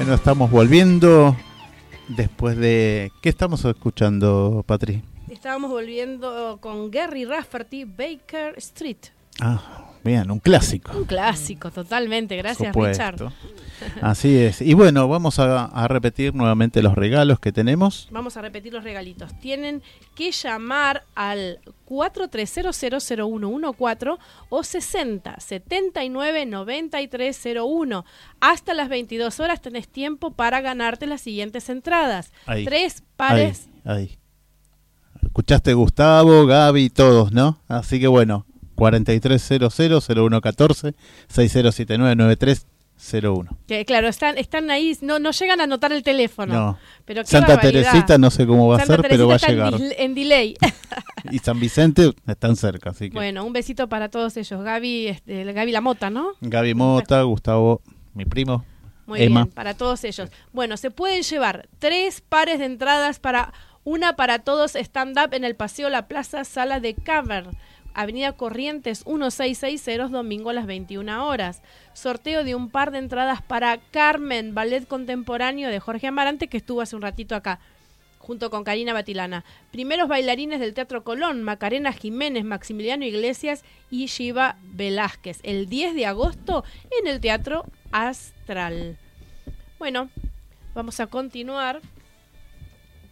Bueno, 0.00 0.14
estamos 0.14 0.50
volviendo 0.50 1.36
después 2.08 2.56
de... 2.56 3.12
¿Qué 3.20 3.28
estamos 3.28 3.62
escuchando, 3.66 4.64
Patri? 4.66 5.02
Estábamos 5.28 5.70
volviendo 5.70 6.56
con 6.62 6.90
Gary 6.90 7.26
Rafferty, 7.26 7.84
Baker 7.84 8.54
Street. 8.56 8.96
Ah, 9.42 9.89
bien, 10.04 10.30
un 10.30 10.38
clásico. 10.38 10.92
Un 10.96 11.04
clásico, 11.04 11.70
totalmente. 11.70 12.36
Gracias, 12.36 12.72
Supuesto. 12.72 13.10
Richard. 13.10 13.32
Así 14.02 14.36
es. 14.36 14.60
Y 14.60 14.74
bueno, 14.74 15.08
vamos 15.08 15.38
a, 15.38 15.64
a 15.64 15.88
repetir 15.88 16.34
nuevamente 16.34 16.82
los 16.82 16.94
regalos 16.94 17.40
que 17.40 17.52
tenemos. 17.52 18.08
Vamos 18.10 18.36
a 18.36 18.42
repetir 18.42 18.72
los 18.72 18.84
regalitos. 18.84 19.38
Tienen 19.40 19.82
que 20.14 20.32
llamar 20.32 21.04
al 21.14 21.60
43000114 21.88 24.18
o 24.48 24.62
60 24.62 25.40
79 25.40 26.46
9301. 26.46 28.04
Hasta 28.40 28.74
las 28.74 28.88
22 28.88 29.40
horas 29.40 29.60
tenés 29.60 29.88
tiempo 29.88 30.32
para 30.32 30.60
ganarte 30.60 31.06
las 31.06 31.20
siguientes 31.22 31.68
entradas. 31.68 32.32
Ahí. 32.46 32.64
Tres 32.64 33.02
pares. 33.16 33.68
Ahí, 33.84 33.96
ahí. 33.96 34.16
Escuchaste 35.22 35.74
Gustavo, 35.74 36.46
Gaby, 36.46 36.90
todos, 36.90 37.32
¿no? 37.32 37.60
Así 37.68 38.00
que 38.00 38.08
bueno, 38.08 38.46
4300-0114, 38.80 40.94
6079-9301. 41.32 43.48
Que 43.66 43.84
claro, 43.84 44.08
están, 44.08 44.38
están 44.38 44.70
ahí, 44.70 44.96
no, 45.02 45.18
no 45.18 45.30
llegan 45.32 45.60
a 45.60 45.64
anotar 45.64 45.92
el 45.92 46.02
teléfono. 46.02 46.54
No. 46.54 46.78
Pero 47.04 47.22
Santa 47.24 47.56
barbaridad. 47.56 47.92
Teresita 47.92 48.16
no 48.18 48.30
sé 48.30 48.46
cómo 48.46 48.68
va 48.68 48.76
a 48.76 48.78
Santa 48.78 49.02
ser, 49.02 49.10
pero 49.10 49.28
va 49.28 49.34
a 49.36 49.38
Teresita 49.38 49.70
llegar. 49.70 49.80
En, 49.80 49.92
en 49.98 50.14
delay. 50.14 50.56
Y 51.30 51.38
San 51.38 51.60
Vicente 51.60 52.12
están 52.26 52.56
cerca, 52.56 52.88
así 52.90 53.10
que. 53.10 53.14
bueno, 53.14 53.44
un 53.44 53.52
besito 53.52 53.90
para 53.90 54.08
todos 54.08 54.38
ellos. 54.38 54.62
Gaby, 54.62 55.08
este, 55.08 55.44
Gaby 55.52 55.70
La 55.70 55.82
Mota, 55.82 56.08
¿no? 56.08 56.30
Gaby 56.40 56.72
Mota, 56.72 57.20
Gustavo, 57.22 57.82
mi 58.14 58.24
primo. 58.24 58.64
Muy 59.06 59.20
Emma. 59.22 59.44
bien, 59.44 59.52
para 59.54 59.74
todos 59.74 60.02
ellos. 60.04 60.30
Bueno, 60.52 60.78
se 60.78 60.90
pueden 60.90 61.22
llevar 61.22 61.68
tres 61.78 62.22
pares 62.22 62.58
de 62.58 62.64
entradas 62.64 63.18
para 63.18 63.52
una 63.84 64.16
para 64.16 64.38
todos 64.40 64.74
stand-up 64.76 65.34
en 65.34 65.44
el 65.44 65.56
Paseo 65.56 65.90
La 65.90 66.08
Plaza 66.08 66.44
Sala 66.44 66.80
de 66.80 66.94
Cavern. 66.94 67.50
Avenida 67.94 68.32
Corrientes 68.32 69.06
1660, 69.06 70.08
domingo 70.08 70.50
a 70.50 70.52
las 70.52 70.66
21 70.66 71.26
horas. 71.26 71.62
Sorteo 71.92 72.44
de 72.44 72.54
un 72.54 72.70
par 72.70 72.90
de 72.90 72.98
entradas 72.98 73.42
para 73.42 73.78
Carmen, 73.90 74.54
ballet 74.54 74.86
contemporáneo 74.86 75.68
de 75.68 75.80
Jorge 75.80 76.06
Amarante, 76.06 76.48
que 76.48 76.56
estuvo 76.56 76.80
hace 76.80 76.96
un 76.96 77.02
ratito 77.02 77.34
acá, 77.34 77.60
junto 78.18 78.50
con 78.50 78.64
Karina 78.64 78.92
Batilana. 78.92 79.44
Primeros 79.70 80.08
bailarines 80.08 80.60
del 80.60 80.74
Teatro 80.74 81.04
Colón, 81.04 81.42
Macarena 81.42 81.92
Jiménez, 81.92 82.44
Maximiliano 82.44 83.04
Iglesias 83.04 83.64
y 83.90 84.06
Shiva 84.06 84.56
Velázquez, 84.62 85.40
el 85.42 85.68
10 85.68 85.94
de 85.94 86.06
agosto 86.06 86.64
en 87.00 87.06
el 87.06 87.20
Teatro 87.20 87.64
Astral. 87.92 88.98
Bueno, 89.78 90.10
vamos 90.74 91.00
a 91.00 91.06
continuar 91.06 91.80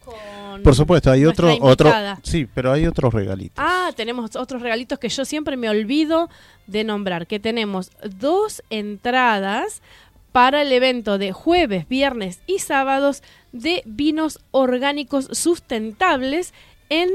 con... 0.09 0.63
Por 0.63 0.75
supuesto, 0.75 1.11
hay 1.11 1.25
otro. 1.25 1.51
invitada. 1.51 2.21
Sí, 2.23 2.49
pero 2.53 2.73
hay 2.73 2.87
otros 2.87 3.13
regalitos. 3.13 3.57
Ah, 3.57 3.91
tenemos 3.95 4.37
otros 4.37 4.63
regalitos 4.63 4.99
que 4.99 5.09
yo 5.09 5.25
siempre 5.25 5.57
me 5.57 5.69
olvido 5.69 6.29
de 6.67 6.85
nombrar, 6.85 7.27
que 7.27 7.39
tenemos 7.39 7.91
dos 8.03 8.63
entradas 8.71 9.83
para 10.33 10.63
el 10.63 10.73
evento 10.73 11.19
de 11.19 11.33
jueves, 11.33 11.89
viernes 11.89 12.41
y 12.47 12.59
sábados 12.59 13.23
de 13.53 13.83
vinos 13.87 14.41
orgánicos 14.51 15.29
sustentables 15.33 16.53
en, 16.91 17.09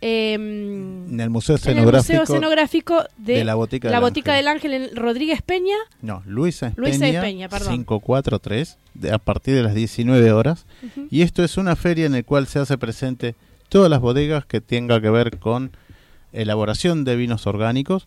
em, 0.00 1.08
En 1.12 1.20
el 1.20 1.30
Museo 1.30 1.56
en 1.56 1.62
el 1.62 1.68
Escenográfico. 1.78 2.12
Museo 2.20 2.22
Escenográfico 2.36 3.04
de, 3.18 3.34
de 3.34 3.44
la 3.44 3.54
Botica 3.54 3.88
la 3.90 4.00
del 4.00 4.04
Ángel. 4.06 4.34
del 4.34 4.48
Ángel 4.48 4.72
en 4.74 4.96
Rodríguez 4.96 5.42
Peña. 5.42 5.76
No, 6.02 6.22
Luisa 6.26 6.68
Espeña, 6.68 7.20
Luisa 7.22 7.48
perdón. 7.48 7.72
543, 7.72 8.78
de- 8.94 9.12
a 9.12 9.18
partir 9.18 9.54
de 9.54 9.62
las 9.62 9.74
19 9.74 10.32
horas. 10.32 10.66
Y 11.10 11.22
esto 11.22 11.44
es 11.44 11.56
una 11.56 11.76
feria 11.76 12.06
en 12.06 12.12
la 12.12 12.22
cual 12.22 12.46
se 12.46 12.58
hace 12.58 12.78
presente 12.78 13.34
todas 13.68 13.90
las 13.90 14.00
bodegas 14.00 14.44
que 14.46 14.60
tenga 14.60 15.00
que 15.00 15.10
ver 15.10 15.38
con 15.38 15.70
elaboración 16.32 17.04
de 17.04 17.16
vinos 17.16 17.46
orgánicos, 17.46 18.06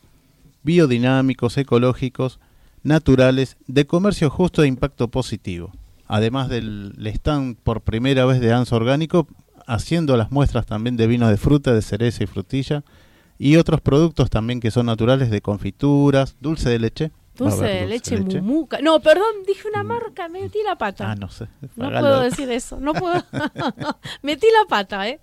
biodinámicos, 0.64 1.58
ecológicos, 1.58 2.40
naturales, 2.84 3.58
de 3.68 3.86
comercio 3.86 4.30
justo 4.30 4.62
de 4.62 4.68
impacto 4.68 5.08
positivo. 5.08 5.72
Además 6.08 6.50
del 6.50 6.94
stand 7.06 7.56
por 7.64 7.82
primera 7.82 8.26
vez 8.26 8.40
de 8.40 8.52
Anso 8.54 8.76
Orgánico, 8.76 9.28
haciendo 9.68 10.18
las 10.18 10.32
muestras 10.32 10.66
también 10.66 10.98
de 10.98 11.08
vinos 11.08 11.30
de 11.30 11.38
fruta, 11.38 11.74
de 11.74 11.82
cereza 11.82 12.24
y 12.24 12.28
frutilla, 12.28 12.84
y 13.38 13.58
otros 13.58 13.82
productos 13.82 14.30
también 14.30 14.60
que 14.60 14.72
son 14.72 14.86
naturales 14.86 15.30
de 15.30 15.42
confituras, 15.42 16.36
dulce 16.40 16.70
de 16.70 16.80
leche. 16.80 17.12
Dulce 17.36 17.66
de 17.66 17.88
leche, 17.88 18.18
mumuca. 18.42 18.80
No, 18.82 19.00
perdón, 19.00 19.44
dije 19.48 19.68
una 19.68 19.84
marca, 19.84 20.30
me 20.30 20.42
metí 20.42 20.60
la 20.64 20.78
pata. 20.78 21.12
Ah, 21.12 21.16
no 21.16 21.30
sé. 21.30 21.48
No 21.76 21.90
puedo 21.90 22.22
decir 22.22 22.50
eso, 22.52 22.80
no 22.80 22.94
puedo. 22.94 23.24
Metí 24.22 24.46
la 24.48 24.68
pata, 24.70 25.10
¿eh? 25.10 25.20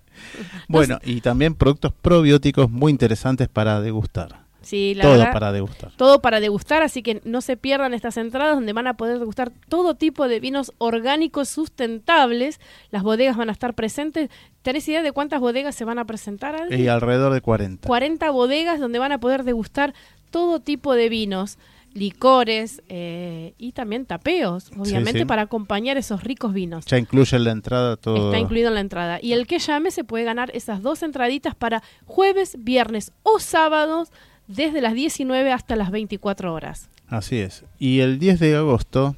Bueno, 0.67 0.99
y 1.03 1.21
también 1.21 1.55
productos 1.55 1.93
probióticos 1.93 2.69
muy 2.69 2.91
interesantes 2.91 3.47
para 3.47 3.79
degustar. 3.79 4.40
Sí, 4.61 4.93
la 4.93 5.03
Todo 5.03 5.11
verdad, 5.13 5.33
para 5.33 5.51
degustar. 5.51 5.91
todo 5.97 6.21
para 6.21 6.39
degustar, 6.39 6.83
así 6.83 7.01
que 7.01 7.21
no 7.23 7.41
se 7.41 7.57
pierdan 7.57 7.93
estas 7.93 8.17
entradas 8.17 8.55
donde 8.55 8.73
van 8.73 8.87
a 8.87 8.95
poder 8.95 9.17
degustar 9.19 9.51
todo 9.69 9.95
tipo 9.95 10.27
de 10.27 10.39
vinos 10.39 10.71
orgánicos 10.77 11.49
sustentables. 11.49 12.59
Las 12.91 13.03
bodegas 13.03 13.37
van 13.37 13.49
a 13.49 13.51
estar 13.53 13.73
presentes. 13.73 14.29
¿Tenés 14.61 14.87
idea 14.87 15.01
de 15.01 15.11
cuántas 15.11 15.39
bodegas 15.39 15.75
se 15.75 15.85
van 15.85 15.97
a 15.97 16.05
presentar? 16.05 16.71
Y 16.71 16.87
alrededor 16.87 17.33
de 17.33 17.41
40. 17.41 17.87
40 17.87 18.29
bodegas 18.29 18.79
donde 18.79 18.99
van 18.99 19.11
a 19.11 19.19
poder 19.19 19.43
degustar 19.43 19.93
todo 20.29 20.59
tipo 20.59 20.93
de 20.93 21.09
vinos, 21.09 21.57
licores 21.93 22.81
eh, 22.87 23.53
y 23.57 23.73
también 23.73 24.05
tapeos, 24.05 24.71
obviamente, 24.77 25.19
sí. 25.19 25.25
para 25.25 25.43
acompañar 25.43 25.97
esos 25.97 26.23
ricos 26.23 26.53
vinos. 26.53 26.85
Ya 26.85 26.97
incluye 26.97 27.35
en 27.35 27.43
la 27.43 27.51
entrada 27.51 27.97
todo. 27.97 28.27
Está 28.27 28.39
incluido 28.39 28.69
en 28.69 28.75
la 28.75 28.81
entrada. 28.81 29.19
Y 29.21 29.33
el 29.33 29.47
que 29.47 29.59
llame 29.59 29.91
se 29.91 30.03
puede 30.03 30.23
ganar 30.23 30.51
esas 30.53 30.81
dos 30.81 31.03
entraditas 31.03 31.55
para 31.55 31.83
jueves, 32.05 32.55
viernes 32.59 33.11
o 33.23 33.39
sábados 33.39 34.09
desde 34.55 34.81
las 34.81 34.93
19 34.93 35.51
hasta 35.51 35.75
las 35.75 35.91
24 35.91 36.53
horas. 36.53 36.89
Así 37.07 37.37
es. 37.37 37.63
Y 37.79 37.99
el 37.99 38.19
10 38.19 38.39
de 38.39 38.55
agosto, 38.55 39.15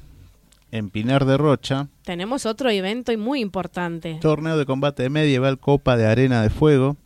en 0.70 0.90
Pinar 0.90 1.24
de 1.24 1.36
Rocha, 1.36 1.88
Tenemos 2.04 2.46
otro 2.46 2.70
evento 2.70 3.12
y 3.12 3.16
muy 3.16 3.40
importante. 3.40 4.18
torneo 4.20 4.56
de 4.58 4.66
combate 4.66 5.08
medieval 5.10 5.58
Copa 5.58 5.96
de 5.96 6.06
Arena 6.06 6.42
de 6.42 6.50
Fuego. 6.50 6.96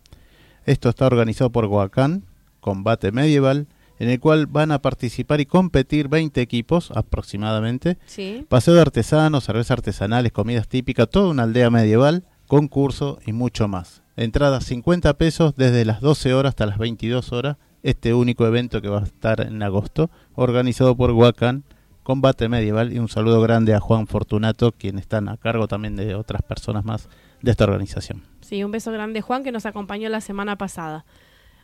Esto 0.64 0.88
está 0.88 1.06
organizado 1.06 1.50
por 1.50 1.66
Huacán, 1.66 2.24
Combate 2.60 3.12
Medieval, 3.12 3.66
en 3.98 4.10
el 4.10 4.20
cual 4.20 4.46
van 4.46 4.70
a 4.70 4.80
participar 4.80 5.40
y 5.40 5.46
competir 5.46 6.08
20 6.08 6.40
equipos 6.40 6.90
aproximadamente. 6.94 7.98
Sí. 8.06 8.46
Paseo 8.48 8.74
de 8.74 8.80
artesanos, 8.80 9.44
cervezas 9.44 9.72
artesanales, 9.72 10.32
comidas 10.32 10.68
típicas, 10.68 11.08
toda 11.10 11.30
una 11.30 11.42
aldea 11.44 11.70
medieval, 11.70 12.24
concurso 12.46 13.18
y 13.26 13.32
mucho 13.32 13.68
más. 13.68 14.02
Entrada 14.16 14.60
50 14.60 15.14
pesos 15.14 15.54
desde 15.56 15.84
las 15.84 16.00
12 16.00 16.34
horas 16.34 16.50
hasta 16.50 16.66
las 16.66 16.78
22 16.78 17.32
horas. 17.32 17.56
Este 17.82 18.14
único 18.14 18.46
evento 18.46 18.82
que 18.82 18.88
va 18.88 19.00
a 19.00 19.04
estar 19.04 19.40
en 19.40 19.62
agosto, 19.62 20.10
organizado 20.34 20.96
por 20.96 21.12
Huacán, 21.12 21.64
Combate 22.02 22.48
Medieval. 22.48 22.92
Y 22.92 22.98
un 22.98 23.08
saludo 23.08 23.40
grande 23.40 23.74
a 23.74 23.80
Juan 23.80 24.06
Fortunato, 24.06 24.72
quien 24.72 24.98
están 24.98 25.28
a 25.28 25.36
cargo 25.36 25.68
también 25.68 25.96
de 25.96 26.14
otras 26.14 26.42
personas 26.42 26.84
más 26.84 27.08
de 27.42 27.50
esta 27.50 27.64
organización. 27.64 28.22
Sí, 28.40 28.64
un 28.64 28.70
beso 28.70 28.90
grande 28.92 29.20
Juan 29.20 29.44
que 29.44 29.52
nos 29.52 29.66
acompañó 29.66 30.08
la 30.08 30.20
semana 30.20 30.56
pasada. 30.56 31.04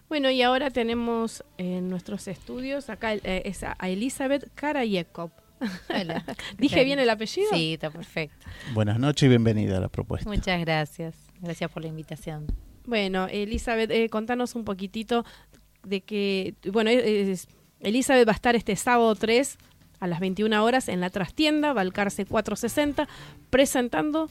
Bueno, 0.09 0.31
y 0.31 0.43
ahora 0.43 0.71
tenemos 0.71 1.43
en 1.57 1.89
nuestros 1.89 2.29
estudios 2.29 2.91
acá 2.91 3.15
eh, 3.15 3.43
es 3.47 3.65
a 3.65 3.75
a 3.79 3.89
Elizabeth 3.89 4.51
Karayekov. 4.55 5.31
Hola. 5.89 6.25
¿Dije 6.59 6.85
bien 6.85 6.99
el 6.99 7.11
apellido? 7.11 7.49
Sí, 7.53 7.75
está 7.75 7.91
perfecto. 7.91 8.47
Buenas 8.75 8.99
noches 8.99 9.25
y 9.25 9.29
bienvenida 9.29 9.79
a 9.79 9.81
la 9.81 9.89
propuesta. 9.89 10.29
Muchas 10.29 10.61
gracias. 10.61 11.17
Gracias 11.41 11.71
por 11.71 11.83
la 11.83 11.89
invitación. 11.89 12.47
Bueno, 12.87 13.27
Elizabeth, 13.31 13.91
eh, 13.91 14.09
contanos 14.11 14.55
un 14.55 14.65
poquitito 14.65 15.25
de 15.85 16.01
que, 16.01 16.55
bueno, 16.73 16.91
eh, 16.91 17.31
es- 17.33 17.49
Elizabeth 17.81 18.27
va 18.27 18.33
a 18.33 18.35
estar 18.35 18.57
este 18.57 18.77
sábado 18.77 19.15
3 19.15 19.57
a 20.01 20.07
las 20.07 20.21
21 20.21 20.65
horas 20.65 20.89
en 20.89 21.01
la 21.01 21.11
trastienda, 21.11 21.73
Balcarce 21.73 22.25
460, 22.27 23.07
presentando, 23.51 24.29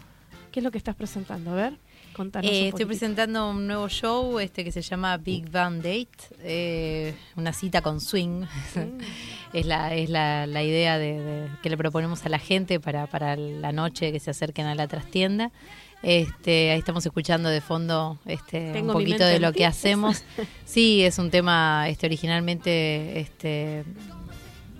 ¿qué 0.51 0.59
es 0.59 0.63
lo 0.63 0.71
que 0.71 0.77
estás 0.77 0.95
presentando? 0.95 1.51
A 1.51 1.55
ver, 1.55 1.73
contanos 2.15 2.49
Eh, 2.51 2.67
estoy 2.69 2.85
presentando 2.85 3.49
un 3.49 3.65
nuevo 3.67 3.87
show 3.89 4.39
este 4.39 4.63
que 4.63 4.71
se 4.71 4.81
llama 4.81 5.17
Big 5.17 5.49
Band 5.49 5.77
Date, 5.83 6.09
eh, 6.41 7.15
una 7.35 7.53
cita 7.53 7.81
con 7.81 8.01
swing. 8.01 8.43
es 9.53 9.65
la, 9.65 9.93
es 9.95 10.09
la, 10.09 10.45
la 10.47 10.63
idea 10.63 10.97
de, 10.97 11.19
de- 11.19 11.49
que 11.61 11.69
le 11.69 11.77
proponemos 11.77 12.25
a 12.25 12.29
la 12.29 12.39
gente 12.39 12.79
para, 12.79 13.07
para 13.07 13.35
la 13.35 13.71
noche 13.71 14.11
que 14.11 14.19
se 14.19 14.31
acerquen 14.31 14.65
a 14.65 14.75
la 14.75 14.87
trastienda. 14.87 15.51
Este, 16.03 16.71
ahí 16.71 16.79
estamos 16.79 17.05
escuchando 17.05 17.47
de 17.47 17.61
fondo 17.61 18.19
este, 18.25 18.73
Tengo 18.73 18.91
un 18.91 18.99
poquito 18.99 19.25
de 19.25 19.39
lo 19.39 19.53
que 19.53 19.65
hacemos. 19.65 20.23
Sí, 20.65 21.03
es 21.03 21.17
un 21.19 21.29
tema 21.29 21.87
este, 21.87 22.07
originalmente 22.07 23.19
este, 23.19 23.83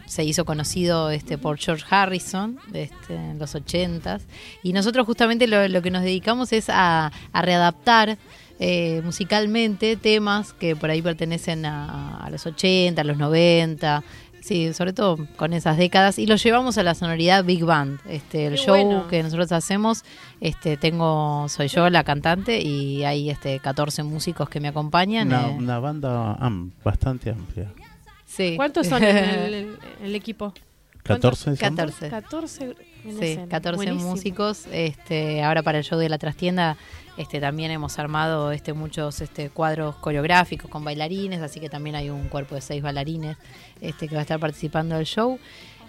se 0.06 0.24
hizo 0.24 0.44
conocido 0.44 1.12
este, 1.12 1.38
por 1.38 1.58
George 1.58 1.86
Harrison 1.90 2.60
este, 2.74 3.16
en 3.16 3.40
los 3.40 3.56
80 3.56 4.20
y 4.64 4.74
nosotros 4.74 5.06
justamente 5.06 5.48
lo, 5.48 5.68
lo 5.68 5.82
que 5.82 5.92
nos 5.92 6.04
dedicamos 6.04 6.52
es 6.52 6.70
a, 6.70 7.12
a 7.32 7.42
readaptar 7.42 8.18
eh, 8.60 9.02
musicalmente 9.04 9.98
temas 9.98 10.54
que 10.54 10.76
por 10.76 10.90
ahí 10.90 11.02
pertenecen 11.02 11.66
a, 11.66 12.18
a 12.24 12.30
los 12.30 12.46
80, 12.46 13.02
a 13.02 13.04
los 13.04 13.18
90, 13.18 14.04
Sí, 14.44 14.74
sobre 14.74 14.92
todo 14.92 15.18
con 15.38 15.54
esas 15.54 15.78
décadas 15.78 16.20
y 16.20 16.26
lo 16.28 16.36
llevamos 16.36 16.78
a 16.78 16.84
la 16.84 16.96
sonoridad 16.96 17.46
Big 17.46 17.64
Band. 17.64 18.00
Este, 18.10 18.48
el 18.48 18.56
Qué 18.56 18.58
show 18.60 18.76
bueno. 18.76 19.08
que 19.08 19.24
nosotros 19.24 19.52
hacemos, 19.54 20.04
este, 20.42 20.76
tengo, 20.76 21.48
soy 21.48 21.70
yo 21.70 21.90
la 21.90 22.04
cantante 22.04 22.60
y 22.62 23.06
hay 23.06 23.30
este 23.30 23.60
14 23.60 24.04
músicos 24.04 24.50
que 24.50 24.60
me 24.60 24.68
acompañan. 24.68 25.28
Una, 25.28 25.48
eh, 25.48 25.56
una 25.58 25.80
banda 25.80 26.34
am- 26.34 26.72
bastante 26.84 27.30
amplia. 27.30 27.72
sí. 28.26 28.56
¿Cuántos 28.58 28.88
son 28.88 29.02
en 29.04 29.16
el, 29.16 29.54
el- 29.54 29.78
el 30.04 30.16
equipo? 30.16 30.54
14 31.04 31.44
son? 31.44 31.56
14. 31.56 32.10
14 32.10 32.64
en 33.06 33.18
Sí, 33.20 33.26
escena. 33.26 33.48
14 33.50 33.76
Buenísimo. 33.76 34.10
músicos. 34.12 34.66
Este, 34.72 35.44
ahora 35.44 35.62
para 35.64 35.78
el 35.80 35.84
show 35.84 36.00
de 36.00 36.10
la 36.10 36.18
trastienda 36.18 36.78
este, 37.18 37.40
también 37.40 37.70
hemos 37.72 38.00
armado 38.00 38.52
este, 38.52 38.74
muchos 38.74 39.22
este, 39.22 39.50
cuadros 39.50 39.96
coreográficos 39.98 40.70
con 40.70 40.84
bailarines, 40.84 41.42
así 41.42 41.60
que 41.60 41.70
también 41.70 41.96
hay 41.96 42.10
un 42.10 42.28
cuerpo 42.30 42.56
de 42.56 42.62
seis 42.62 42.82
bailarines 42.82 43.38
este, 43.82 44.08
que 44.08 44.16
va 44.16 44.20
a 44.20 44.24
estar 44.24 44.40
participando 44.40 44.96
del 44.96 45.06
show. 45.06 45.38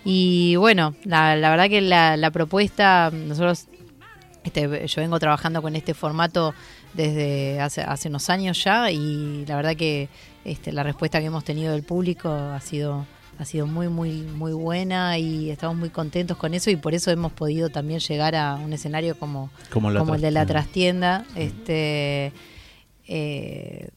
Y 0.05 0.57
bueno, 0.57 0.95
la, 1.05 1.35
la 1.37 1.49
verdad 1.51 1.69
que 1.69 1.81
la, 1.81 2.17
la 2.19 2.31
propuesta, 2.31 3.11
nosotros, 3.11 3.69
este, 4.43 4.87
yo 4.87 5.01
vengo 5.01 5.19
trabajando 5.19 5.63
con 5.63 5.77
este 5.77 5.95
formato 5.95 6.53
desde 6.93 7.59
hace, 7.61 7.81
hace 7.81 8.09
unos 8.09 8.29
años 8.29 8.63
ya 8.63 8.91
y 8.91 9.47
la 9.47 9.57
verdad 9.57 9.75
que 9.77 10.09
este, 10.45 10.73
la 10.73 10.83
respuesta 10.83 11.21
que 11.21 11.27
hemos 11.27 11.43
tenido 11.45 11.73
del 11.73 11.85
público 11.85 12.29
ha 12.31 12.61
sido 12.61 13.07
ha 13.39 13.45
sido 13.45 13.67
muy 13.67 13.89
muy 13.89 14.23
muy 14.23 14.53
buena 14.53 15.19
y 15.19 15.51
estamos 15.51 15.77
muy 15.77 15.91
contentos 15.91 16.37
con 16.37 16.55
eso 16.55 16.71
y 16.71 16.77
por 16.77 16.95
eso 16.95 17.11
hemos 17.11 17.33
podido 17.33 17.69
también 17.69 18.01
llegar 18.01 18.35
a 18.37 18.55
un 18.57 18.73
escenario 18.73 19.19
como 19.19 19.51
Como, 19.71 19.89
el 19.91 19.95
de 20.21 20.31
la 20.31 20.47
trastienda. 20.47 21.25
trastienda 21.25 21.41
este 21.53 22.33
eh, 23.09 23.89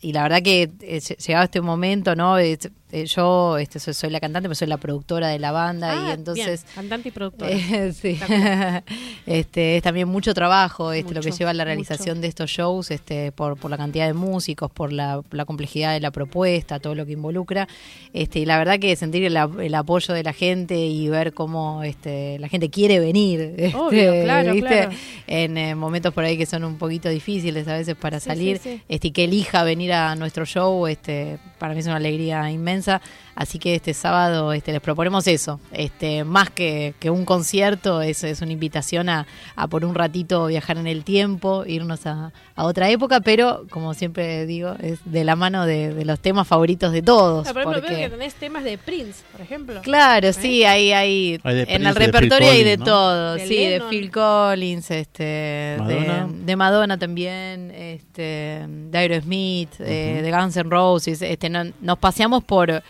y 0.00 0.12
la 0.12 0.22
verdad 0.22 0.42
que 0.42 0.62
eh, 0.80 0.98
lle- 1.00 1.16
llegado 1.26 1.44
este 1.44 1.60
momento 1.60 2.14
no 2.14 2.38
Es- 2.38 2.70
eh, 2.92 3.04
yo 3.06 3.58
este 3.58 3.80
soy, 3.80 3.94
soy 3.94 4.10
la 4.10 4.20
cantante 4.20 4.48
pero 4.48 4.54
soy 4.54 4.68
la 4.68 4.76
productora 4.76 5.28
de 5.28 5.38
la 5.40 5.50
banda 5.52 5.90
Ah, 5.92 6.08
y 6.10 6.12
entonces 6.12 6.62
bien, 6.64 6.74
cantante 6.74 7.08
y 7.08 7.12
productora. 7.12 7.50
eh, 7.50 7.92
sí. 8.00 8.18
Este, 9.26 9.76
es 9.76 9.82
también 9.82 10.06
mucho 10.08 10.34
trabajo 10.34 10.92
este, 10.92 11.12
lo 11.14 11.20
que 11.20 11.32
lleva 11.32 11.50
a 11.50 11.54
la 11.54 11.64
realización 11.64 12.20
de 12.20 12.28
estos 12.28 12.48
shows 12.50 12.90
este, 12.92 13.32
por, 13.32 13.56
por 13.56 13.70
la 13.70 13.76
cantidad 13.76 14.06
de 14.06 14.14
músicos, 14.14 14.70
por 14.70 14.92
la, 14.92 15.20
la 15.32 15.44
complejidad 15.44 15.92
de 15.94 16.00
la 16.00 16.12
propuesta, 16.12 16.78
todo 16.78 16.94
lo 16.94 17.04
que 17.06 17.12
involucra. 17.12 17.66
Este, 18.12 18.38
y 18.38 18.44
la 18.46 18.56
verdad 18.58 18.78
que 18.78 18.94
sentir 18.94 19.24
el, 19.24 19.36
ap- 19.36 19.58
el 19.58 19.74
apoyo 19.74 20.14
de 20.14 20.22
la 20.22 20.32
gente 20.32 20.76
y 20.78 21.08
ver 21.08 21.34
cómo 21.34 21.82
este, 21.82 22.38
la 22.38 22.48
gente 22.48 22.70
quiere 22.70 23.00
venir 23.00 23.40
este, 23.56 23.76
Obvio, 23.76 24.22
claro, 24.22 24.52
¿viste? 24.52 24.68
claro. 24.68 24.90
en 25.26 25.58
eh, 25.58 25.74
momentos 25.74 26.14
por 26.14 26.22
ahí 26.24 26.38
que 26.38 26.46
son 26.46 26.62
un 26.64 26.78
poquito 26.78 27.08
difíciles 27.08 27.66
a 27.66 27.74
veces 27.74 27.96
para 27.96 28.20
Sí, 28.20 28.26
salir 28.28 28.58
sí, 28.58 28.74
sí. 28.76 28.82
Este, 28.88 29.08
y 29.08 29.10
que 29.10 29.24
elija 29.24 29.64
venir 29.64 29.92
a 29.92 30.14
nuestro 30.14 30.46
show 30.46 30.86
este, 30.86 31.38
para 31.58 31.74
mí 31.74 31.80
es 31.80 31.86
una 31.86 31.96
alegría 31.96 32.48
inmensa. 32.50 32.75
So. 32.82 32.98
Así 33.36 33.58
que 33.58 33.74
este 33.74 33.92
sábado 33.92 34.54
este, 34.54 34.72
les 34.72 34.80
proponemos 34.80 35.26
eso. 35.26 35.60
Este, 35.70 36.24
más 36.24 36.48
que, 36.48 36.94
que 36.98 37.10
un 37.10 37.26
concierto, 37.26 38.00
es, 38.00 38.24
es 38.24 38.40
una 38.40 38.52
invitación 38.52 39.10
a, 39.10 39.26
a 39.54 39.68
por 39.68 39.84
un 39.84 39.94
ratito 39.94 40.46
viajar 40.46 40.78
en 40.78 40.86
el 40.86 41.04
tiempo, 41.04 41.64
irnos 41.66 42.06
a, 42.06 42.32
a 42.54 42.64
otra 42.64 42.88
época, 42.88 43.20
pero 43.20 43.66
como 43.68 43.92
siempre 43.92 44.46
digo, 44.46 44.74
es 44.82 45.00
de 45.04 45.22
la 45.24 45.36
mano 45.36 45.66
de, 45.66 45.92
de 45.92 46.04
los 46.06 46.18
temas 46.18 46.48
favoritos 46.48 46.92
de 46.92 47.02
todos. 47.02 47.46
Ah, 47.46 47.52
por 47.52 47.60
ejemplo, 47.60 47.80
porque- 47.82 47.94
veo 47.96 48.04
que 48.10 48.16
tenés 48.16 48.34
temas 48.36 48.64
de 48.64 48.78
Prince, 48.78 49.22
por 49.32 49.42
ejemplo. 49.42 49.82
Claro, 49.82 50.32
sí, 50.32 50.64
hay, 50.64 50.92
hay, 50.92 51.38
Hay 51.44 51.58
en 51.60 51.66
Prince, 51.66 51.86
el 51.88 51.94
repertorio 51.94 52.50
hay 52.50 52.64
de 52.64 52.76
¿no? 52.78 52.84
todo, 52.86 53.34
De 53.34 53.46
sí, 53.46 53.56
de. 53.66 53.82
Phil 53.90 54.10
Collins, 54.10 54.90
este, 54.90 55.76
Madonna. 55.78 56.26
De, 56.26 56.44
de 56.46 56.56
Madonna 56.56 56.98
también, 56.98 57.70
este, 57.70 58.64
de 58.66 58.96
Aerosmith, 58.98 59.74
eh, 59.80 60.20
de 60.22 60.30
Guns 60.32 60.56
N' 60.56 60.70
Roses, 60.70 61.20
este, 61.20 61.50
no- 61.50 61.70
nos 61.82 61.98
paseamos 61.98 62.42
por, 62.42 62.82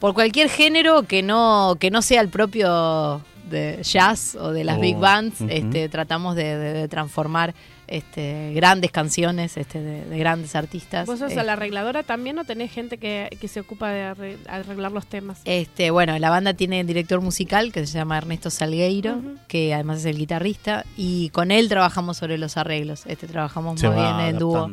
por 0.00 0.14
cualquier 0.14 0.48
género 0.48 1.02
que 1.04 1.22
no, 1.22 1.76
que 1.78 1.90
no 1.90 2.02
sea 2.02 2.20
el 2.20 2.28
propio 2.28 3.20
de 3.50 3.80
jazz 3.82 4.34
o 4.34 4.52
de 4.52 4.62
las 4.64 4.76
Oh, 4.76 4.80
big 4.80 4.96
bands, 4.96 5.40
ujú. 5.40 5.48
este, 5.50 5.88
tratamos 5.88 6.36
de, 6.36 6.56
de- 6.56 6.72
de 6.74 6.88
transformar 6.88 7.54
este, 7.86 8.52
grandes 8.52 8.90
canciones 8.90 9.56
este, 9.56 9.80
de, 9.80 10.04
de 10.04 10.18
grandes 10.18 10.54
artistas. 10.54 11.06
¿Vos 11.06 11.18
sos 11.20 11.32
Eh, 11.32 11.42
la 11.42 11.54
arregladora 11.54 12.02
también 12.02 12.38
o 12.38 12.44
tenés 12.44 12.70
gente 12.70 12.98
que, 12.98 13.34
que 13.40 13.48
se 13.48 13.60
ocupa 13.60 13.88
de 13.88 14.02
arre- 14.04 14.36
arreglar 14.46 14.92
los 14.92 15.06
temas? 15.06 15.40
Este, 15.46 15.90
bueno, 15.90 16.18
la 16.18 16.28
banda 16.28 16.52
tiene 16.52 16.84
director 16.84 17.22
musical 17.22 17.72
que 17.72 17.86
se 17.86 17.94
llama 17.96 18.18
Ernesto 18.18 18.50
Salgueiro, 18.50 19.22
que 19.48 19.72
además 19.72 20.00
es 20.00 20.04
el 20.04 20.18
guitarrista, 20.18 20.84
y 20.98 21.30
con 21.30 21.50
él 21.50 21.70
trabajamos 21.70 22.18
sobre 22.18 22.36
los 22.36 22.58
arreglos. 22.58 23.04
Este 23.06 23.26
trabajamos 23.26 23.80
Se 23.80 23.88
muy 23.88 23.96
va 23.96 24.18
bien 24.18 24.28
en 24.34 24.38
dúo. 24.38 24.70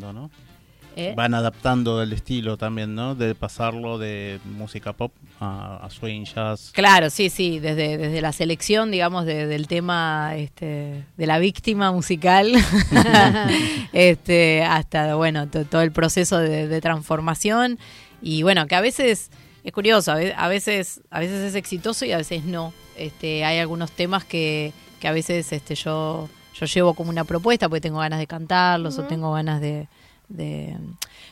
¿Eh? 0.97 1.13
Van 1.15 1.33
adaptando 1.33 2.01
el 2.01 2.13
estilo 2.13 2.55
también, 2.57 2.95
¿no? 2.95 3.15
De 3.15 3.35
pasarlo 3.35 3.97
de 3.97 4.39
música 4.45 4.93
pop 4.93 5.11
a, 5.41 5.81
a 5.83 5.89
swing 5.89 6.23
jazz. 6.23 6.71
Claro, 6.73 7.09
sí, 7.09 7.29
sí, 7.29 7.59
desde, 7.59 7.97
desde 7.97 8.21
la 8.21 8.31
selección, 8.31 8.91
digamos, 8.91 9.25
de- 9.25 9.45
del 9.45 9.67
tema 9.67 10.35
este, 10.37 11.03
de 11.17 11.27
la 11.27 11.37
víctima 11.39 11.91
musical, 11.91 12.53
este, 13.93 14.63
hasta, 14.63 15.15
bueno, 15.15 15.47
to- 15.47 15.65
todo 15.65 15.81
el 15.81 15.91
proceso 15.91 16.37
de, 16.39 16.67
de 16.67 16.81
transformación. 16.81 17.77
Y 18.21 18.43
bueno, 18.43 18.67
que 18.67 18.75
a 18.75 18.81
veces 18.81 19.29
es 19.63 19.71
curioso, 19.71 20.11
a 20.11 20.47
veces, 20.47 21.01
a 21.09 21.19
veces 21.19 21.41
es 21.41 21.55
exitoso 21.55 22.05
y 22.05 22.11
a 22.11 22.17
veces 22.17 22.43
no. 22.45 22.73
Este, 22.97 23.43
hay 23.43 23.59
algunos 23.59 23.91
temas 23.91 24.23
que, 24.23 24.71
que 24.99 25.07
a 25.07 25.11
veces 25.11 25.51
este, 25.51 25.75
yo, 25.75 26.29
yo 26.53 26.65
llevo 26.65 26.93
como 26.93 27.09
una 27.09 27.23
propuesta 27.25 27.67
porque 27.67 27.81
tengo 27.81 27.99
ganas 27.99 28.19
de 28.19 28.27
cantarlos 28.27 28.97
o 28.97 29.03
tengo 29.03 29.33
ganas 29.33 29.59
de, 29.61 29.87
de- 30.29 30.75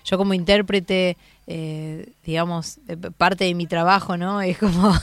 yo 0.06 0.18
como 0.18 0.34
intérprete 0.34 1.18
eh, 1.48 2.10
digamos 2.26 2.80
eh, 2.88 2.96
parte 3.18 3.44
de 3.46 3.54
mi 3.54 3.66
trabajo 3.68 4.18
no 4.18 4.42
es 4.42 4.58
como 4.58 4.94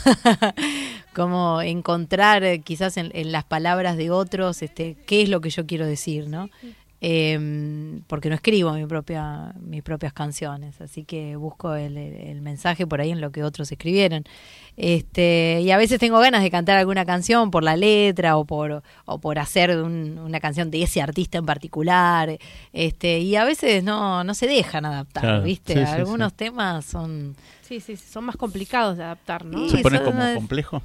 como 1.15 1.61
encontrar 1.63 2.45
eh, 2.45 2.61
quizás 2.61 2.97
en, 2.97 3.11
en 3.15 3.33
las 3.33 3.45
palabras 3.45 3.97
de 3.97 4.11
otros 4.11 4.63
este 4.63 4.97
qué 5.07 5.23
es 5.23 5.29
lo 5.29 5.41
que 5.41 5.51
yo 5.51 5.67
quiero 5.67 5.87
decir 5.87 6.29
no 6.29 6.49
Em, 7.03 8.03
porque 8.09 8.29
no 8.29 8.35
escribo 8.35 8.73
mi 8.75 8.85
propia 8.85 9.55
mis 9.59 9.83
propias 9.83 10.13
canciones 10.13 10.79
así 10.83 11.03
que 11.05 11.35
busco 11.35 11.75
el 11.75 12.43
mensaje 12.43 12.87
por 12.87 13.01
ahí 13.01 13.11
en 13.11 13.23
lo 13.23 13.33
que 13.33 13.43
otros 13.43 13.73
escribieron 13.73 14.25
este 14.77 15.61
y 15.63 15.71
a 15.71 15.77
veces 15.77 15.99
tengo 15.99 16.19
ganas 16.19 16.43
de 16.43 16.51
cantar 16.51 16.79
alguna 16.79 17.05
canción 17.05 17.51
por 17.51 17.63
la 17.63 17.77
letra 17.77 18.37
o 18.37 18.45
por 18.45 18.83
o 19.05 19.19
por 19.21 19.39
hacer 19.39 19.77
un- 19.83 20.19
una 20.19 20.41
canción 20.41 20.71
de 20.71 20.83
ese 20.83 21.03
artista 21.03 21.39
en 21.39 21.47
particular 21.47 22.39
este 22.73 23.19
y 23.21 23.37
a 23.37 23.45
veces 23.45 23.83
no 23.85 24.25
no 24.25 24.35
se 24.35 24.47
dejan 24.47 24.85
adaptar 24.85 25.23
Claro, 25.23 25.43
viste 25.43 25.75
sí, 25.75 25.81
sí, 25.81 25.85
algunos 25.93 26.33
sí. 26.33 26.37
temas 26.39 26.85
son 26.85 27.37
Sí, 27.63 27.79
sí, 27.79 27.97
son 27.97 28.25
más 28.25 28.37
complicados 28.37 28.97
de 28.97 29.05
adaptar, 29.05 29.45
¿no? 29.45 29.69
¿Se 29.69 29.79
pone 29.79 30.03
como 30.03 30.35
complejo? 30.35 30.83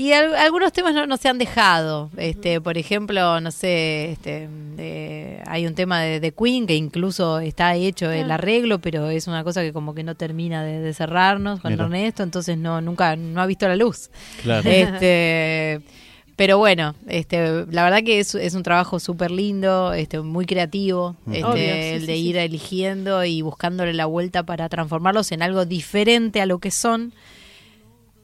Y 0.00 0.12
al- 0.12 0.36
algunos 0.36 0.72
temas 0.72 0.94
no, 0.94 1.06
no 1.06 1.16
se 1.16 1.28
han 1.28 1.38
dejado. 1.38 2.10
Este, 2.16 2.60
por 2.60 2.78
ejemplo, 2.78 3.40
no 3.40 3.50
sé, 3.50 4.12
este, 4.12 4.48
de- 4.76 5.42
hay 5.46 5.66
un 5.66 5.74
tema 5.74 6.00
de, 6.02 6.20
de 6.20 6.30
Queen 6.32 6.66
que 6.66 6.76
incluso 6.76 7.40
está 7.40 7.74
hecho 7.74 8.10
el 8.10 8.30
arreglo, 8.30 8.78
pero 8.78 9.10
es 9.10 9.26
una 9.26 9.42
cosa 9.42 9.60
que 9.62 9.72
como 9.72 9.94
que 9.94 10.04
no 10.04 10.14
termina 10.14 10.62
de, 10.62 10.78
de 10.80 10.94
cerrarnos 10.94 11.60
con 11.60 11.72
Mira. 11.72 11.84
Ernesto, 11.84 12.22
entonces 12.22 12.56
no 12.56 12.80
nunca 12.80 13.16
no 13.16 13.40
ha 13.42 13.46
visto 13.46 13.66
la 13.66 13.74
luz. 13.76 14.10
Claro. 14.42 14.68
Este, 14.70 15.80
pero 16.36 16.58
bueno, 16.58 16.94
este, 17.08 17.66
la 17.70 17.82
verdad 17.82 18.04
que 18.04 18.20
es, 18.20 18.36
es 18.36 18.54
un 18.54 18.62
trabajo 18.62 19.00
súper 19.00 19.32
lindo, 19.32 19.92
este, 19.92 20.20
muy 20.20 20.46
creativo, 20.46 21.16
este, 21.26 21.44
Obvio, 21.44 21.54
sí, 21.56 21.68
el 21.70 22.06
de 22.06 22.14
sí. 22.14 22.28
ir 22.28 22.36
eligiendo 22.36 23.24
y 23.24 23.42
buscándole 23.42 23.92
la 23.94 24.06
vuelta 24.06 24.44
para 24.44 24.68
transformarlos 24.68 25.32
en 25.32 25.42
algo 25.42 25.64
diferente 25.66 26.40
a 26.40 26.46
lo 26.46 26.60
que 26.60 26.70
son 26.70 27.12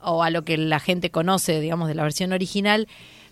o 0.04 0.22
a 0.22 0.30
lo 0.30 0.42
que 0.44 0.56
la 0.56 0.80
gente 0.80 1.10
conoce, 1.10 1.60
digamos, 1.60 1.88
de 1.88 1.94
la 1.94 2.02
versión 2.02 2.32
original, 2.32 2.86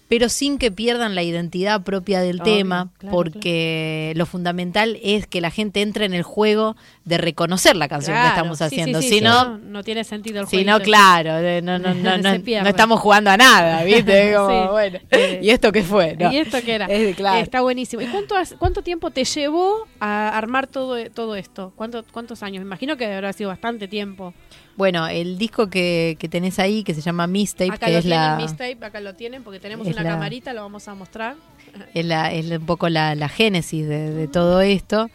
pero 0.09 0.29
sin 0.29 0.59
que 0.59 0.71
pierdan 0.71 1.15
la 1.15 1.23
identidad 1.23 1.85
propia 1.85 2.21
del 2.21 2.43
Obvio, 2.43 2.45
tema, 2.59 2.91
claro, 2.99 3.17
porque 3.17 4.13
lo 4.15 4.27
fundamental 4.27 4.99
es 5.03 5.27
que 5.27 5.41
la 5.41 5.51
gente 5.51 5.81
entre 5.81 6.05
en 6.05 6.13
el 6.13 6.23
juego 6.23 6.77
de 7.07 7.17
reconocer 7.17 7.77
la 7.77 7.89
canción 7.89 8.21
que 8.21 8.29
estamos 8.29 8.59
sí, 8.59 8.65
haciendo. 8.65 9.01
sí, 9.01 9.09
si 9.09 9.21
no, 9.23 9.57
no 9.57 9.83
tiene 9.83 10.05
sentido 10.05 10.43
el 10.43 10.47
si 10.49 10.57
juego. 10.65 10.79
no, 10.79 10.85
claro, 10.85 11.41
no, 11.63 11.79
no, 11.79 11.95
no, 11.95 12.19
no, 12.19 12.69
estamos 12.69 13.01
jugando 13.01 13.31
a 13.31 13.39
nada, 13.39 13.83
¿viste? 13.85 14.35
Como, 14.35 14.49
Sí. 14.51 14.69
bueno, 14.71 14.99
Eh, 15.13 15.41
¿y 15.43 15.49
esto 15.49 15.73
qué 15.73 15.83
fue? 15.83 16.15
¿Y 16.31 16.37
esto 16.37 16.59
qué 16.63 16.75
era? 16.75 16.87
Es. 16.87 17.17
Está 17.43 17.63
buenísimo. 17.63 18.03
¿Y 18.03 18.07
cuánto, 18.09 18.37
has- 18.37 18.55
cuánto 18.59 18.83
tiempo 18.83 19.11
te 19.13 19.25
llevó 19.25 19.87
a 19.99 20.37
armar 20.37 20.67
todo, 20.67 21.03
todo 21.11 21.37
esto? 21.37 21.73
¿Cuánto, 21.75 22.05
¿Cuántos 22.13 22.43
años? 22.43 22.61
Me 22.63 22.67
imagino 22.69 22.99
que 22.99 23.07
habrá 23.07 23.33
sido 23.33 23.49
bastante 23.49 23.89
tiempo. 23.89 24.35
Bueno, 24.77 25.07
el 25.07 25.37
disco 25.39 25.69
que, 25.69 26.17
que 26.19 26.29
tenés 26.29 26.59
ahí, 26.59 26.83
que 26.83 26.95
se 26.95 27.01
llama 27.03 27.27
Mistape, 27.27 27.71
acá 27.73 27.87
que 27.87 27.93
lo 27.93 27.99
es 27.99 28.05
tienen, 28.05 28.21
la, 28.21 28.37
Mistape, 28.37 28.79
acá 28.85 29.01
lo 29.01 29.15
tienen, 29.15 29.43
porque 29.43 29.61
tenemos 29.61 29.87
una 29.87 30.03
la- 30.03 30.11
camarita, 30.11 30.53
lo 30.55 30.63
vamos 30.63 30.89
a 30.89 30.95
mostrar. 30.95 31.37
es, 31.95 32.05
la- 32.07 32.33
es 32.33 32.51
un 32.51 32.65
poco 32.67 32.89
la, 32.89 33.15
la 33.15 33.29
génesis 33.29 33.87
de, 33.87 34.11
de 34.11 34.29
todo 34.29 34.61
esto. 34.63 35.11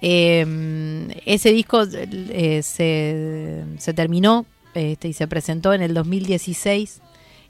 Eh, 0.00 1.08
ese 1.26 1.52
disco 1.52 1.82
eh, 1.92 2.60
se, 2.62 3.64
se 3.78 3.94
terminó 3.94 4.46
este, 4.74 5.08
y 5.08 5.12
se 5.12 5.28
presentó 5.28 5.72
en 5.74 5.82
el 5.82 5.94
2016 5.94 7.00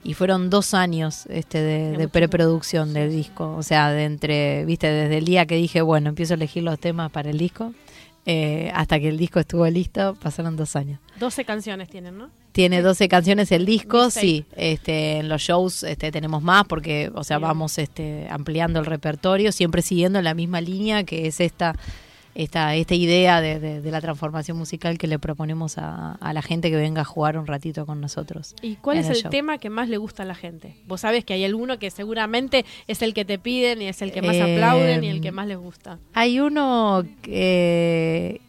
y 0.03 0.13
fueron 0.13 0.49
dos 0.49 0.73
años 0.73 1.25
este, 1.27 1.59
de, 1.61 1.97
de 1.97 2.07
preproducción 2.07 2.93
del 2.93 3.09
disco. 3.11 3.55
O 3.55 3.63
sea, 3.63 3.91
de 3.91 4.03
entre, 4.05 4.65
viste, 4.65 4.87
desde 4.87 5.17
el 5.17 5.25
día 5.25 5.45
que 5.45 5.55
dije, 5.55 5.81
bueno, 5.81 6.09
empiezo 6.09 6.33
a 6.33 6.35
elegir 6.35 6.61
los 6.63 6.77
temas 6.79 7.11
para 7.11 7.29
el 7.29 7.37
disco, 7.37 7.73
eh, 8.25 8.71
hasta 8.75 8.99
que 8.99 9.09
el 9.09 9.17
disco 9.17 9.39
estuvo 9.39 9.65
listo, 9.67 10.15
pasaron 10.21 10.55
dos 10.55 10.75
años. 10.75 10.99
12 11.19 11.45
canciones 11.45 11.89
tienen, 11.89 12.17
¿no? 12.17 12.29
Tiene 12.51 12.81
12 12.81 13.07
canciones 13.09 13.51
el 13.51 13.65
disco, 13.65 14.09
sí. 14.11 14.45
Este, 14.55 15.17
en 15.17 15.29
los 15.29 15.41
shows 15.41 15.83
este, 15.83 16.11
tenemos 16.11 16.43
más 16.43 16.65
porque, 16.65 17.11
o 17.15 17.23
sea, 17.23 17.37
Bien. 17.39 17.47
vamos 17.49 17.77
este, 17.79 18.27
ampliando 18.29 18.79
el 18.79 18.85
repertorio, 18.85 19.51
siempre 19.51 19.81
siguiendo 19.81 20.21
la 20.21 20.33
misma 20.33 20.61
línea 20.61 21.03
que 21.03 21.27
es 21.27 21.39
esta 21.39 21.75
esta, 22.35 22.73
esta 22.75 22.95
idea 22.95 23.41
de, 23.41 23.59
de- 23.59 23.79
de 23.81 23.91
la 23.91 24.01
transformación 24.01 24.57
musical 24.57 24.97
que 24.97 25.05
le 25.05 25.19
proponemos 25.19 25.77
a, 25.77 26.13
a 26.13 26.33
la 26.33 26.41
gente 26.41 26.71
que 26.71 26.75
venga 26.77 27.01
a 27.01 27.05
jugar 27.05 27.37
un 27.37 27.45
ratito 27.45 27.85
con 27.85 28.01
nosotros. 28.01 28.55
¿Y 28.63 28.77
cuál 28.77 28.97
es 28.97 29.05
el 29.07 29.17
el 29.17 29.21
show. 29.21 29.29
tema 29.29 29.59
que 29.59 29.69
más 29.69 29.87
le 29.87 29.97
gusta 29.97 30.23
a 30.23 30.25
la 30.25 30.33
gente? 30.33 30.75
Vos 30.87 31.01
sabés 31.01 31.23
que 31.25 31.33
hay 31.35 31.45
alguno 31.45 31.77
que 31.77 31.91
seguramente 31.91 32.65
es 32.87 33.03
el 33.03 33.13
que 33.13 33.23
te 33.23 33.37
piden 33.37 33.83
y 33.83 33.85
es 33.87 34.01
el 34.01 34.11
que 34.11 34.23
más 34.23 34.35
Eh, 34.35 34.41
aplauden 34.55 35.03
y 35.03 35.09
el 35.09 35.21
que 35.21 35.31
más 35.31 35.45
les 35.45 35.57
gusta. 35.59 35.99
Hay 36.15 36.39
uno 36.39 37.03
que, 37.21 38.41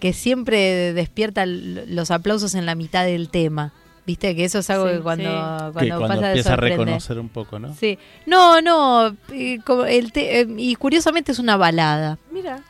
que 0.00 0.12
siempre 0.12 0.92
despierta 0.92 1.44
los 1.46 2.10
aplausos 2.10 2.54
en 2.54 2.66
la 2.66 2.74
mitad 2.74 3.04
del 3.04 3.28
tema. 3.30 3.72
Viste 4.06 4.36
que 4.36 4.44
eso 4.44 4.58
es 4.58 4.68
algo 4.68 4.86
Sí, 4.88 4.96
que 4.96 5.00
cuando, 5.00 5.24
sí. 5.24 5.30
cuando, 5.72 5.80
que 5.80 5.88
cuando 5.88 6.08
pasa 6.08 6.26
empieza 6.28 6.52
a 6.52 6.56
reconocer 6.56 7.18
un 7.18 7.30
poco, 7.30 7.58
¿no? 7.58 7.74
Sí. 7.74 7.98
No, 8.26 8.60
no. 8.60 9.16
eh, 9.32 9.58
como 9.64 9.86
el 9.86 10.12
te- 10.12 10.40
eh, 10.40 10.46
y 10.58 10.74
curiosamente 10.74 11.32
es 11.32 11.38
una 11.38 11.56
balada. 11.56 12.18
Mira. 12.30 12.60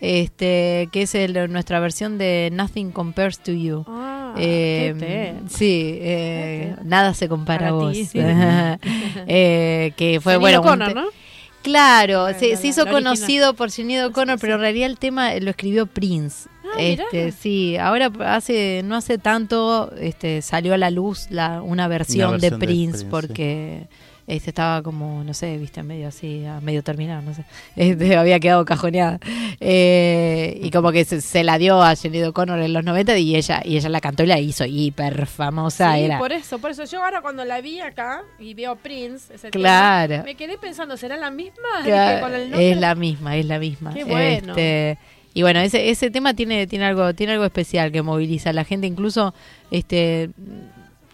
Este, 0.00 0.90
que 0.92 1.02
es 1.02 1.14
el- 1.14 1.50
nuestra 1.50 1.80
versión 1.80 2.18
de 2.18 2.50
Nothing 2.52 2.90
Compares 2.90 3.38
to 3.38 3.52
You. 3.52 3.86
Ah, 3.88 4.34
Eh, 4.36 4.94
qué 4.98 5.34
sí, 5.48 5.98
eh, 6.02 6.76
nada 6.84 7.14
se 7.14 7.28
compara 7.30 7.68
a 7.68 7.72
vos. 7.72 7.92
ti, 7.94 8.04
sí. 8.04 8.18
Eh, 9.26 9.92
que 9.96 10.20
fue 10.20 10.36
bueno. 10.36 10.60
te- 10.86 10.94
¿no? 10.94 11.04
Claro, 11.64 12.28
La- 12.28 12.38
se, 12.38 12.50
la- 12.52 12.56
se 12.56 12.66
hizo 12.68 12.86
conocido 12.86 13.54
por 13.54 13.70
Sinead 13.72 14.06
O'Connor, 14.06 14.38
pero 14.38 14.54
en 14.54 14.60
realidad 14.60 14.86
el 14.90 14.98
tema 14.98 15.34
lo 15.40 15.50
escribió 15.50 15.86
Prince. 15.86 16.48
Ah, 16.62 16.76
mirá. 16.78 17.04
este, 17.04 17.32
sí, 17.32 17.76
ahora 17.76 18.10
hace 18.26 18.82
no 18.84 18.94
hace 18.96 19.18
tanto 19.18 19.92
este 19.98 20.40
salió 20.42 20.74
a 20.74 20.78
la 20.78 20.90
luz 20.90 21.26
la 21.30 21.60
una 21.62 21.88
versión, 21.88 22.28
Una 22.28 22.30
versión 22.38 22.58
de 22.60 22.66
de 22.66 22.66
Prince, 22.66 22.90
Prince, 22.98 23.06
porque 23.10 23.86
este 24.26 24.50
estaba 24.50 24.82
como 24.82 25.22
no 25.24 25.34
sé, 25.34 25.58
viste, 25.58 25.82
medio 25.82 26.08
así, 26.08 26.44
a 26.46 26.60
medio 26.60 26.82
terminar, 26.82 27.22
no 27.22 27.34
sé. 27.34 27.44
Este, 27.76 28.16
había 28.16 28.40
quedado 28.40 28.64
cajoneada. 28.64 29.18
Eh, 29.60 30.60
y 30.62 30.70
como 30.70 30.92
que 30.92 31.04
se, 31.04 31.20
se 31.20 31.44
la 31.44 31.58
dio 31.58 31.82
a 31.82 31.96
Sinead 31.96 32.28
O'Connor 32.28 32.60
en 32.60 32.72
los 32.72 32.84
90 32.84 33.18
y 33.18 33.36
ella 33.36 33.60
y 33.64 33.76
ella 33.76 33.88
la 33.88 34.00
cantó 34.00 34.22
y 34.22 34.26
la 34.26 34.38
hizo 34.38 34.64
hiper 34.64 35.26
famosa, 35.26 35.94
sí, 35.94 36.02
era 36.04 36.18
por 36.18 36.32
eso, 36.32 36.58
por 36.58 36.70
eso. 36.70 36.84
Yo 36.84 37.02
ahora 37.04 37.20
cuando 37.22 37.44
la 37.44 37.60
vi 37.60 37.80
acá 37.80 38.22
y 38.38 38.54
veo 38.54 38.76
Prince, 38.76 39.34
ese 39.34 39.50
Claro. 39.50 40.08
tema, 40.14 40.24
me 40.24 40.34
quedé 40.34 40.58
pensando, 40.58 40.96
¿será 40.96 41.16
la 41.16 41.30
misma? 41.30 41.82
Dije, 41.84 42.20
con 42.20 42.34
el 42.34 42.50
nombre. 42.50 42.70
es 42.70 42.76
la 42.78 42.94
misma, 42.94 43.36
es 43.36 43.46
la 43.46 43.58
misma. 43.58 43.94
Qué 43.94 44.04
bueno. 44.04 44.50
Este, 44.50 44.98
y 45.32 45.42
bueno, 45.42 45.60
ese, 45.60 45.90
ese 45.90 46.10
tema 46.10 46.34
tiene, 46.34 46.66
tiene 46.66 46.84
algo, 46.84 47.12
tiene 47.14 47.32
algo 47.32 47.44
especial 47.44 47.90
que 47.90 48.02
moviliza 48.02 48.50
a 48.50 48.52
la 48.52 48.64
gente. 48.64 48.86
Incluso, 48.86 49.34
este, 49.70 50.30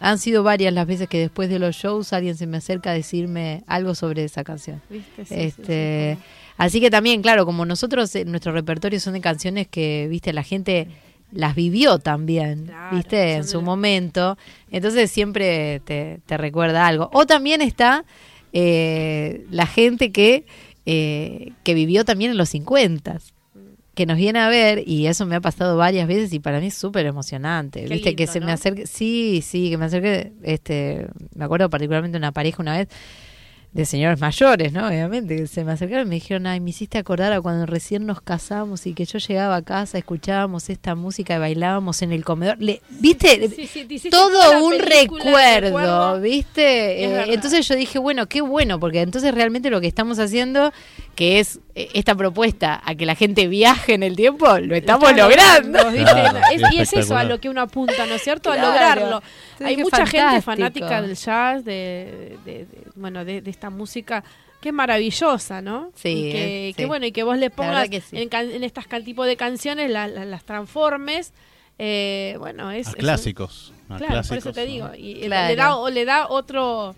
han 0.01 0.17
sido 0.17 0.41
varias 0.41 0.73
las 0.73 0.87
veces 0.87 1.07
que 1.07 1.19
después 1.19 1.47
de 1.49 1.59
los 1.59 1.75
shows 1.75 2.11
alguien 2.11 2.35
se 2.35 2.47
me 2.47 2.57
acerca 2.57 2.89
a 2.89 2.93
decirme 2.93 3.63
algo 3.67 3.93
sobre 3.93 4.23
esa 4.23 4.43
canción. 4.43 4.81
¿Viste? 4.89 5.25
Sí, 5.25 5.35
este, 5.37 6.17
sí, 6.19 6.25
así 6.57 6.81
que 6.81 6.89
también, 6.89 7.21
claro, 7.21 7.45
como 7.45 7.65
nosotros, 7.65 8.13
eh, 8.15 8.25
nuestro 8.25 8.51
repertorio 8.51 8.99
son 8.99 9.13
de 9.13 9.21
canciones 9.21 9.67
que, 9.67 10.07
viste, 10.09 10.33
la 10.33 10.41
gente 10.41 10.87
las 11.31 11.55
vivió 11.55 11.99
también, 11.99 12.65
Claro, 12.65 12.97
viste, 12.97 13.35
en 13.35 13.47
su 13.47 13.61
momento. 13.61 14.37
Entonces 14.71 15.11
siempre 15.11 15.81
te, 15.85 16.19
te 16.25 16.35
recuerda 16.35 16.87
algo. 16.87 17.11
O 17.13 17.27
también 17.27 17.61
está 17.61 18.03
eh, 18.53 19.45
la 19.51 19.67
gente 19.67 20.11
que, 20.11 20.45
eh, 20.87 21.53
que 21.63 21.73
vivió 21.75 22.05
también 22.05 22.31
en 22.31 22.37
los 22.37 22.49
50 22.49 23.19
que 23.93 24.05
nos 24.05 24.17
viene 24.17 24.39
a 24.39 24.47
ver 24.47 24.87
y 24.87 25.07
eso 25.07 25.25
me 25.25 25.35
ha 25.35 25.41
pasado 25.41 25.75
varias 25.77 26.07
veces 26.07 26.31
y 26.33 26.39
para 26.39 26.59
mí 26.59 26.67
es 26.67 26.73
súper 26.75 27.05
emocionante, 27.05 27.83
Qué 27.83 27.93
viste 27.93 28.15
que 28.15 28.27
se 28.27 28.39
¿no? 28.39 28.45
me 28.45 28.53
acerque, 28.53 28.87
sí, 28.87 29.43
sí, 29.45 29.69
que 29.69 29.77
me 29.77 29.85
acerque, 29.85 30.31
este, 30.43 31.07
me 31.35 31.45
acuerdo 31.45 31.69
particularmente 31.69 32.17
una 32.17 32.31
pareja 32.31 32.61
una 32.61 32.77
vez 32.77 32.87
de 33.73 33.85
señores 33.85 34.19
mayores, 34.19 34.73
¿no? 34.73 34.85
Obviamente, 34.85 35.37
que 35.37 35.47
se 35.47 35.63
me 35.63 35.71
acercaron 35.71 36.07
y 36.07 36.09
me 36.09 36.15
dijeron, 36.15 36.45
ay, 36.45 36.59
me 36.59 36.71
hiciste 36.71 36.97
acordar 36.97 37.31
a 37.31 37.39
cuando 37.39 37.65
recién 37.65 38.05
nos 38.05 38.19
casamos 38.19 38.85
y 38.85 38.93
que 38.93 39.05
yo 39.05 39.17
llegaba 39.17 39.55
a 39.55 39.61
casa, 39.61 39.97
escuchábamos 39.97 40.69
esta 40.69 40.93
música 40.93 41.37
y 41.37 41.39
bailábamos 41.39 42.01
en 42.01 42.11
el 42.11 42.25
comedor. 42.25 42.57
Le, 42.61 42.81
¿Viste? 42.89 43.47
Sí, 43.47 43.67
sí, 43.97 44.09
Todo 44.09 44.65
un 44.65 44.77
recuerdo, 44.77 45.61
recuerdo. 45.61 46.19
¿viste? 46.19 47.05
Eh, 47.05 47.33
entonces 47.33 47.65
yo 47.65 47.75
dije, 47.75 47.97
bueno, 47.97 48.27
qué 48.27 48.41
bueno, 48.41 48.77
porque 48.77 49.01
entonces 49.01 49.33
realmente 49.33 49.69
lo 49.69 49.79
que 49.79 49.87
estamos 49.87 50.19
haciendo, 50.19 50.73
que 51.15 51.39
es 51.39 51.59
eh, 51.75 51.89
esta 51.93 52.15
propuesta 52.15 52.81
a 52.83 52.95
que 52.95 53.05
la 53.05 53.15
gente 53.15 53.47
viaje 53.47 53.93
en 53.93 54.03
el 54.03 54.15
tiempo, 54.15 54.45
lo 54.59 54.75
estamos 54.75 55.15
logrando. 55.15 55.79
y 55.93 56.79
es 56.79 56.93
eso 56.93 57.15
a 57.17 57.23
lo 57.23 57.39
que 57.39 57.49
uno 57.49 57.61
apunta, 57.61 58.05
¿no 58.05 58.15
es 58.15 58.21
cierto? 58.23 58.51
Claro. 58.51 58.67
A 58.67 58.71
lograrlo. 58.71 59.21
Hay 59.59 59.77
mucha 59.77 60.05
gente 60.05 60.41
fanática 60.41 61.01
del 61.01 61.15
jazz, 61.15 61.63
de, 61.65 62.37
de- 62.45 62.65
de- 62.65 62.67
bueno, 62.95 63.23
de, 63.25 63.41
de 63.41 63.49
esta 63.51 63.69
música 63.69 64.23
que 64.61 64.69
es 64.69 64.75
maravillosa, 64.75 65.61
¿no? 65.61 65.91
Sí, 65.95 66.09
y 66.09 66.31
que, 66.31 66.69
eh, 66.69 66.73
que 66.75 66.83
sí. 66.83 66.87
bueno, 66.87 67.05
y 67.07 67.11
que 67.11 67.23
vos 67.23 67.37
le 67.37 67.49
pongas 67.49 67.89
que 67.89 67.99
sí. 68.01 68.17
en, 68.21 68.29
can- 68.29 68.51
en 68.51 68.63
estas 68.63 68.85
tipo 69.03 69.25
de 69.25 69.35
canciones, 69.35 69.89
la- 69.89 70.07
la- 70.07 70.25
las 70.25 70.43
transformes. 70.43 71.33
eh, 71.79 72.35
bueno, 72.39 72.69
es. 72.71 72.87
A 72.87 72.89
es 72.91 72.95
un- 72.95 72.99
clásicos. 73.01 73.73
a 73.89 73.97
claro, 73.97 74.13
por 74.13 74.19
eso 74.37 74.51
clásicos, 74.51 74.53
te 74.53 74.61
¿no? 74.61 74.67
digo. 74.71 74.89
Y 74.95 75.25
Claro. 75.25 75.47
le, 75.49 75.55
da, 75.55 75.75
o 75.77 75.89
le 75.89 76.05
da 76.05 76.27
otro 76.29 76.95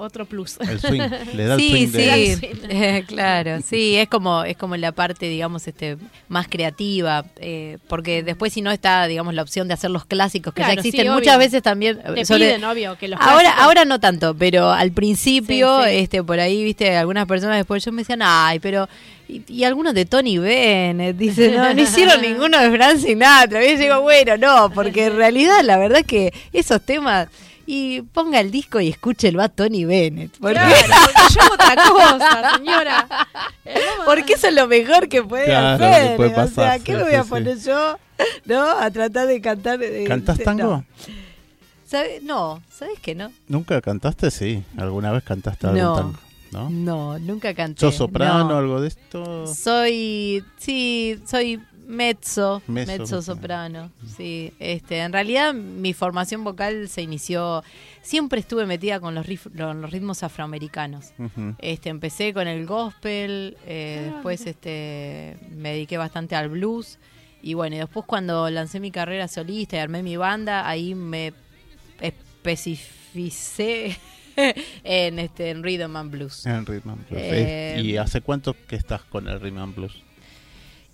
otro 0.00 0.24
plus. 0.26 0.56
El 0.60 0.80
swing. 0.80 1.00
Le 1.34 1.44
da 1.44 1.54
el 1.54 1.60
Sí, 1.60 1.68
swing 1.70 1.88
de- 1.90 2.36
sí, 2.36 2.46
eh, 2.70 3.04
claro, 3.08 3.58
sí, 3.68 3.96
es 3.96 4.08
como 4.08 4.44
es 4.44 4.56
como 4.56 4.76
la 4.76 4.92
parte, 4.92 5.28
digamos, 5.28 5.66
este 5.68 5.96
más 6.28 6.46
creativa, 6.48 7.24
eh, 7.36 7.78
porque 7.88 8.22
después 8.22 8.52
si 8.52 8.62
no 8.62 8.70
está, 8.70 9.06
digamos, 9.06 9.34
la 9.34 9.42
opción 9.42 9.68
de 9.68 9.74
hacer 9.74 9.90
los 9.90 10.04
clásicos 10.04 10.54
que 10.54 10.62
ya 10.62 10.68
sí, 10.70 10.74
existen 10.78 11.08
obvio. 11.08 11.14
muchas 11.18 11.38
veces 11.38 11.62
también. 11.62 11.98
Te 12.14 12.24
sobre- 12.24 12.46
piden, 12.46 12.64
obvio, 12.64 12.96
que 12.96 13.08
los 13.08 13.20
Ahora, 13.20 13.50
clásicos- 13.50 13.62
ahora 13.64 13.84
no 13.84 14.00
tanto, 14.00 14.34
pero 14.34 14.70
al 14.70 14.92
principio, 14.92 15.82
Sí, 15.84 15.90
sí. 15.90 15.96
este, 15.96 16.22
por 16.22 16.38
ahí, 16.40 16.62
viste, 16.64 16.96
algunas 16.96 17.26
personas 17.26 17.56
después 17.56 17.84
yo 17.84 17.92
me 17.92 18.02
decían, 18.02 18.20
ay, 18.22 18.60
pero 18.60 18.88
y, 19.28 19.42
y 19.46 19.64
algunos 19.64 19.92
de 19.94 20.06
Tony 20.06 20.38
Bennett, 20.38 21.16
dice, 21.18 21.50
no, 21.50 21.74
no 21.74 21.82
hicieron 21.82 22.22
ninguno 22.22 22.58
de 22.58 22.70
Frank 22.70 22.98
Sinatra. 22.98 23.64
Y 23.64 23.72
yo 23.72 23.78
digo, 23.78 24.00
bueno, 24.00 24.36
no, 24.38 24.70
porque 24.72 25.06
en 25.06 25.16
realidad 25.16 25.60
la 25.64 25.76
verdad 25.76 26.02
que 26.06 26.32
esos 26.52 26.80
temas 26.80 27.28
y 27.70 28.00
ponga 28.00 28.40
el 28.40 28.50
disco 28.50 28.80
y 28.80 28.88
escúchelo 28.88 29.42
a 29.42 29.50
Tony 29.50 29.84
Bennett, 29.84 30.32
porque 30.40 30.54
Claro, 30.54 30.74
porque 31.04 31.34
yo 31.34 31.40
hago 31.42 31.54
otra 31.54 31.76
cosa, 31.90 32.56
señora. 32.56 33.08
Eh, 33.66 33.78
porque 34.06 34.32
eso 34.32 34.48
es 34.48 34.54
lo 34.54 34.66
mejor 34.66 35.06
que 35.08 35.22
puede 35.22 35.44
Claro, 35.44 35.84
hacer. 35.84 36.10
que 36.12 36.16
puede 36.16 36.30
o 36.32 36.34
pasar, 36.34 36.54
sea, 36.54 36.78
sí, 36.78 36.84
¿qué 36.84 36.96
me 36.96 37.02
voy 37.02 37.14
a 37.14 37.22
sí. 37.24 37.28
poner 37.28 37.58
yo? 37.58 37.98
¿No? 38.46 38.70
A 38.70 38.90
tratar 38.90 39.26
de 39.26 39.40
cantar. 39.42 39.82
eh, 39.82 40.04
¿Cantás 40.08 40.38
no. 40.38 40.44
tango? 40.44 40.84
¿Sabe- 41.86 42.20
No, 42.22 42.62
¿sabes 42.70 42.98
que 43.00 43.14
no? 43.14 43.30
¿Nunca 43.48 43.80
cantaste? 43.82 44.30
Sí. 44.30 44.62
¿Alguna 44.78 45.12
vez 45.12 45.22
cantaste 45.22 45.66
algún 45.66 45.82
No. 45.82 45.94
tango? 45.96 46.18
¿No? 46.50 46.70
No, 46.70 47.18
nunca 47.18 47.52
canté. 47.52 47.80
¿Sos 47.80 47.96
soprano 47.96 48.48
no. 48.48 48.56
algo 48.56 48.80
de 48.80 48.88
esto? 48.88 49.46
Soy, 49.46 50.42
sí, 50.56 51.20
soy 51.26 51.60
mezzo, 51.88 52.62
Mezzo, 52.68 53.20
soprano. 53.22 53.90
Sí, 54.16 54.52
este, 54.60 54.98
en 55.00 55.12
realidad 55.12 55.52
mi 55.54 55.92
formación 55.94 56.44
vocal 56.44 56.88
se 56.88 57.02
inició, 57.02 57.64
siempre 58.02 58.38
estuve 58.40 58.66
metida 58.66 59.00
con 59.00 59.14
los, 59.14 59.26
rif- 59.26 59.50
con 59.56 59.80
los 59.80 59.90
ritmos 59.90 60.22
afroamericanos. 60.22 61.12
Este, 61.58 61.88
empecé 61.88 62.32
con 62.32 62.46
el 62.46 62.66
gospel, 62.66 63.56
eh, 63.66 64.06
Ah, 64.08 64.12
después 64.12 64.46
este, 64.46 65.36
me 65.50 65.70
dediqué 65.72 65.96
bastante 65.98 66.36
al 66.36 66.48
blues 66.50 66.98
y 67.42 67.54
bueno, 67.54 67.76
y 67.76 67.78
después 67.78 68.04
cuando 68.06 68.48
lancé 68.50 68.80
mi 68.80 68.90
carrera 68.90 69.26
solista 69.28 69.76
y 69.76 69.78
armé 69.80 70.02
mi 70.02 70.16
banda, 70.16 70.68
ahí 70.68 70.94
me 70.94 71.32
especificé 72.00 73.96
en 74.84 75.18
este 75.18 75.50
en 75.50 75.62
rhythm 75.62 75.96
and 75.96 76.10
blues. 76.10 76.46
En 76.46 76.64
Rhythm 76.66 76.90
and 76.90 77.08
Blues. 77.08 77.22
Eh, 77.24 77.80
¿Y 77.82 77.96
hace 77.96 78.20
cuánto 78.20 78.54
que 78.66 78.76
estás 78.76 79.02
con 79.02 79.28
el 79.28 79.40
Rhythm 79.40 79.58
and 79.58 79.74
Blues? 79.74 80.02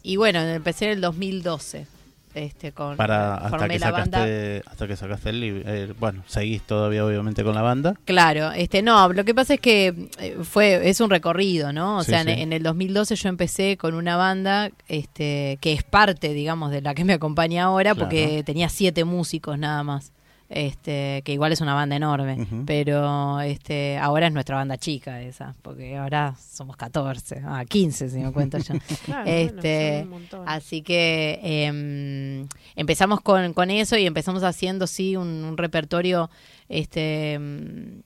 Y 0.04 0.16
bueno, 0.16 0.38
empecé 0.40 0.84
en 0.84 0.90
el 0.92 1.00
2012. 1.00 1.86
Este, 2.34 2.72
con, 2.72 2.96
Para 2.96 3.36
hasta 3.36 3.48
formé 3.48 3.74
que 3.74 3.78
la 3.78 3.90
banda. 3.92 4.18
sacaste 4.18 4.62
hasta 4.66 4.86
que 4.88 4.96
sacaste 4.96 5.30
el 5.30 5.40
libro. 5.40 5.62
Eh, 5.66 5.94
bueno, 6.00 6.24
seguís 6.26 6.62
todavía 6.62 7.06
obviamente 7.06 7.44
con 7.44 7.54
la 7.54 7.62
banda. 7.62 7.94
Claro, 8.06 8.50
este, 8.50 8.82
no, 8.82 9.12
lo 9.12 9.24
que 9.24 9.34
pasa 9.36 9.54
es 9.54 9.60
que 9.60 10.08
eh, 10.18 10.36
fue, 10.42 10.88
es 10.90 11.00
un 11.00 11.10
recorrido, 11.10 11.72
¿no? 11.72 11.98
O 11.98 12.02
Sí, 12.02 12.10
sea, 12.10 12.24
sí. 12.24 12.30
En, 12.30 12.38
en 12.40 12.52
el 12.52 12.64
2012 12.64 13.14
yo 13.14 13.28
empecé 13.28 13.76
con 13.76 13.94
una 13.94 14.16
banda, 14.16 14.70
este, 14.88 15.58
que 15.60 15.72
es 15.74 15.84
parte, 15.84 16.34
digamos, 16.34 16.72
de 16.72 16.82
la 16.82 16.92
que 16.94 17.04
me 17.04 17.12
acompaña 17.12 17.64
ahora, 17.66 17.94
Claro. 17.94 18.08
porque 18.08 18.42
tenía 18.44 18.68
siete 18.68 19.04
músicos 19.04 19.56
nada 19.56 19.84
más. 19.84 20.10
Este, 20.56 21.22
que 21.24 21.32
igual 21.32 21.50
es 21.50 21.60
una 21.60 21.74
banda 21.74 21.96
enorme, 21.96 22.46
pero 22.64 23.40
este, 23.40 23.98
ahora 23.98 24.28
es 24.28 24.32
nuestra 24.32 24.54
banda 24.54 24.76
chica 24.76 25.20
esa, 25.20 25.56
porque 25.62 25.96
ahora 25.96 26.36
somos 26.38 26.76
14, 26.76 27.42
ah, 27.44 27.64
15 27.68 28.08
si 28.08 28.18
me 28.18 28.30
cuento 28.30 28.58
yo. 28.58 28.74
Claro, 29.04 29.24
bueno, 29.24 29.50
este, 29.50 30.04
montón. 30.04 30.44
así 30.46 30.82
que 30.82 31.40
em, 31.42 32.46
empezamos 32.76 33.20
con, 33.20 33.52
con 33.52 33.72
eso 33.72 33.96
y 33.96 34.06
empezamos 34.06 34.44
haciendo 34.44 34.86
sí 34.86 35.16
un, 35.16 35.42
un 35.42 35.56
repertorio 35.56 36.30
este 36.68 37.32
em, 37.32 38.02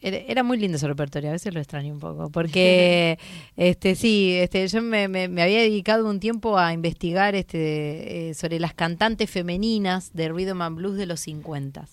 Era, 0.00 0.42
muy 0.42 0.58
lindo 0.58 0.76
ese 0.76 0.86
repertorio, 0.86 1.30
a 1.30 1.32
veces 1.32 1.52
lo 1.54 1.58
extraño 1.58 1.92
un 1.92 1.98
poco, 2.00 2.30
porque 2.30 3.18
este 3.56 3.94
sí, 3.94 4.34
este 4.34 4.68
yo 4.68 4.82
me, 4.82 5.08
me- 5.08 5.26
me 5.28 5.42
había 5.42 5.58
dedicado 5.60 6.08
un 6.08 6.20
tiempo 6.20 6.58
a 6.58 6.72
investigar 6.72 7.34
este 7.34 8.28
eh, 8.30 8.34
sobre 8.34 8.60
las 8.60 8.74
cantantes 8.74 9.30
femeninas 9.30 10.12
de 10.12 10.28
rhythm 10.28 10.60
and 10.62 10.76
blues 10.76 10.96
de 10.96 11.06
los 11.06 11.20
50. 11.20 11.88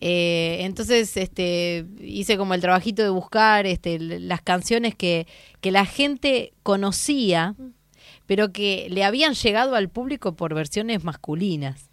Eh, 0.00 0.58
entonces 0.62 1.16
este 1.16 1.86
hice 2.00 2.36
como 2.36 2.54
el 2.54 2.60
trabajito 2.60 3.02
de 3.04 3.08
buscar 3.10 3.66
este 3.66 3.98
las 4.00 4.42
canciones 4.42 4.96
que, 4.96 5.28
que 5.60 5.70
la 5.70 5.86
gente 5.86 6.52
conocía, 6.64 7.54
pero 8.26 8.52
que 8.52 8.88
le 8.90 9.04
habían 9.04 9.34
llegado 9.34 9.76
al 9.76 9.88
público 9.88 10.34
por 10.34 10.54
versiones 10.54 11.04
masculinas. 11.04 11.88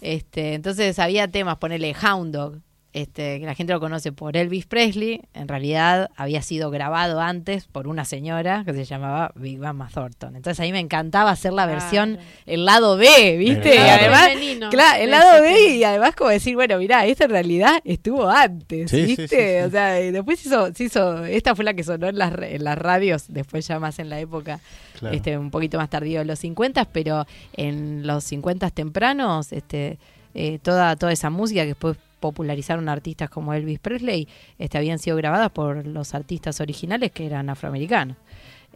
Este, 0.00 0.54
entonces 0.54 0.98
había 0.98 1.28
temas, 1.28 1.58
ponerle 1.58 1.94
Hound 2.02 2.34
Dog, 2.34 2.60
este, 2.92 3.38
que 3.38 3.46
la 3.46 3.54
gente 3.54 3.72
lo 3.72 3.78
conoce 3.78 4.10
por 4.10 4.36
Elvis 4.36 4.66
Presley, 4.66 5.20
en 5.34 5.46
realidad 5.46 6.10
había 6.16 6.42
sido 6.42 6.70
grabado 6.70 7.20
antes 7.20 7.66
por 7.66 7.86
una 7.86 8.04
señora 8.04 8.64
que 8.66 8.72
se 8.74 8.84
llamaba 8.84 9.30
Big 9.36 9.58
Mama 9.58 9.88
Thornton. 9.94 10.34
Entonces 10.34 10.58
ahí 10.58 10.72
me 10.72 10.80
encantaba 10.80 11.30
hacer 11.30 11.52
la 11.52 11.66
versión, 11.66 12.14
Claro. 12.14 12.28
el 12.46 12.64
lado 12.64 12.96
B, 12.96 13.36
¿viste? 13.38 13.70
El 13.70 13.74
Y 13.74 13.78
lado 13.78 13.98
además, 14.00 14.28
femenino 14.28 14.70
claro, 14.70 15.02
el 15.04 15.10
lado 15.10 15.42
B 15.42 15.76
y 15.76 15.84
además 15.84 16.16
como 16.16 16.30
decir, 16.30 16.54
bueno, 16.56 16.78
mirá, 16.78 17.06
esta 17.06 17.24
en 17.26 17.30
realidad 17.30 17.80
estuvo 17.84 18.28
antes, 18.28 18.90
Sí, 18.90 19.02
¿viste? 19.04 19.28
sí, 19.28 19.36
sí. 19.36 19.66
O 19.66 19.70
sea, 19.70 20.00
y 20.00 20.10
después 20.10 20.44
hizo, 20.44 20.74
se 20.74 20.84
hizo, 20.84 21.24
esta 21.26 21.54
fue 21.54 21.64
la 21.64 21.74
que 21.74 21.84
sonó 21.84 22.08
en 22.08 22.18
las, 22.18 22.32
en 22.42 22.64
las 22.64 22.76
radios, 22.76 23.24
después 23.28 23.66
ya 23.68 23.78
más 23.78 23.98
en 24.00 24.08
la 24.10 24.18
época 24.18 24.58
Claro. 24.98 25.14
este 25.16 25.38
un 25.38 25.50
poquito 25.50 25.78
más 25.78 25.88
tardío 25.88 26.18
de 26.18 26.24
los 26.26 26.40
50, 26.40 26.84
pero 26.86 27.24
en 27.56 28.06
los 28.06 28.24
50 28.24 28.68
tempranos, 28.70 29.52
este 29.52 29.98
eh, 30.34 30.58
toda 30.62 30.94
toda 30.96 31.10
esa 31.12 31.30
música 31.30 31.62
que 31.62 31.68
después 31.68 31.96
popularizaron 32.20 32.88
artistas 32.88 33.30
como 33.30 33.54
Elvis 33.54 33.80
Presley, 33.80 34.28
este 34.58 34.78
habían 34.78 34.98
sido 34.98 35.16
grabadas 35.16 35.50
por 35.50 35.86
los 35.86 36.14
artistas 36.14 36.60
originales 36.60 37.10
que 37.10 37.26
eran 37.26 37.50
afroamericanos. 37.50 38.16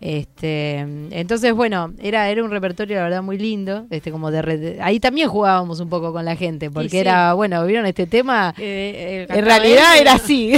Este, 0.04 0.80
entonces 1.12 1.54
bueno, 1.54 1.94
era 1.98 2.28
era 2.28 2.44
un 2.44 2.50
repertorio 2.50 2.96
la 2.96 3.04
verdad 3.04 3.22
muy 3.22 3.38
lindo, 3.38 3.86
este 3.88 4.12
como 4.12 4.30
de, 4.30 4.76
ahí 4.82 5.00
también 5.00 5.30
jugábamos 5.30 5.80
un 5.80 5.88
poco 5.88 6.12
con 6.12 6.26
la 6.26 6.36
gente, 6.36 6.70
porque 6.70 6.90
sí. 6.90 6.98
era, 6.98 7.32
bueno, 7.32 7.64
vieron 7.64 7.86
este 7.86 8.06
tema 8.06 8.54
Eh, 8.58 9.26
el 9.30 9.38
en 9.38 9.44
realidad 9.46 9.96
era 9.98 10.12
así. 10.12 10.52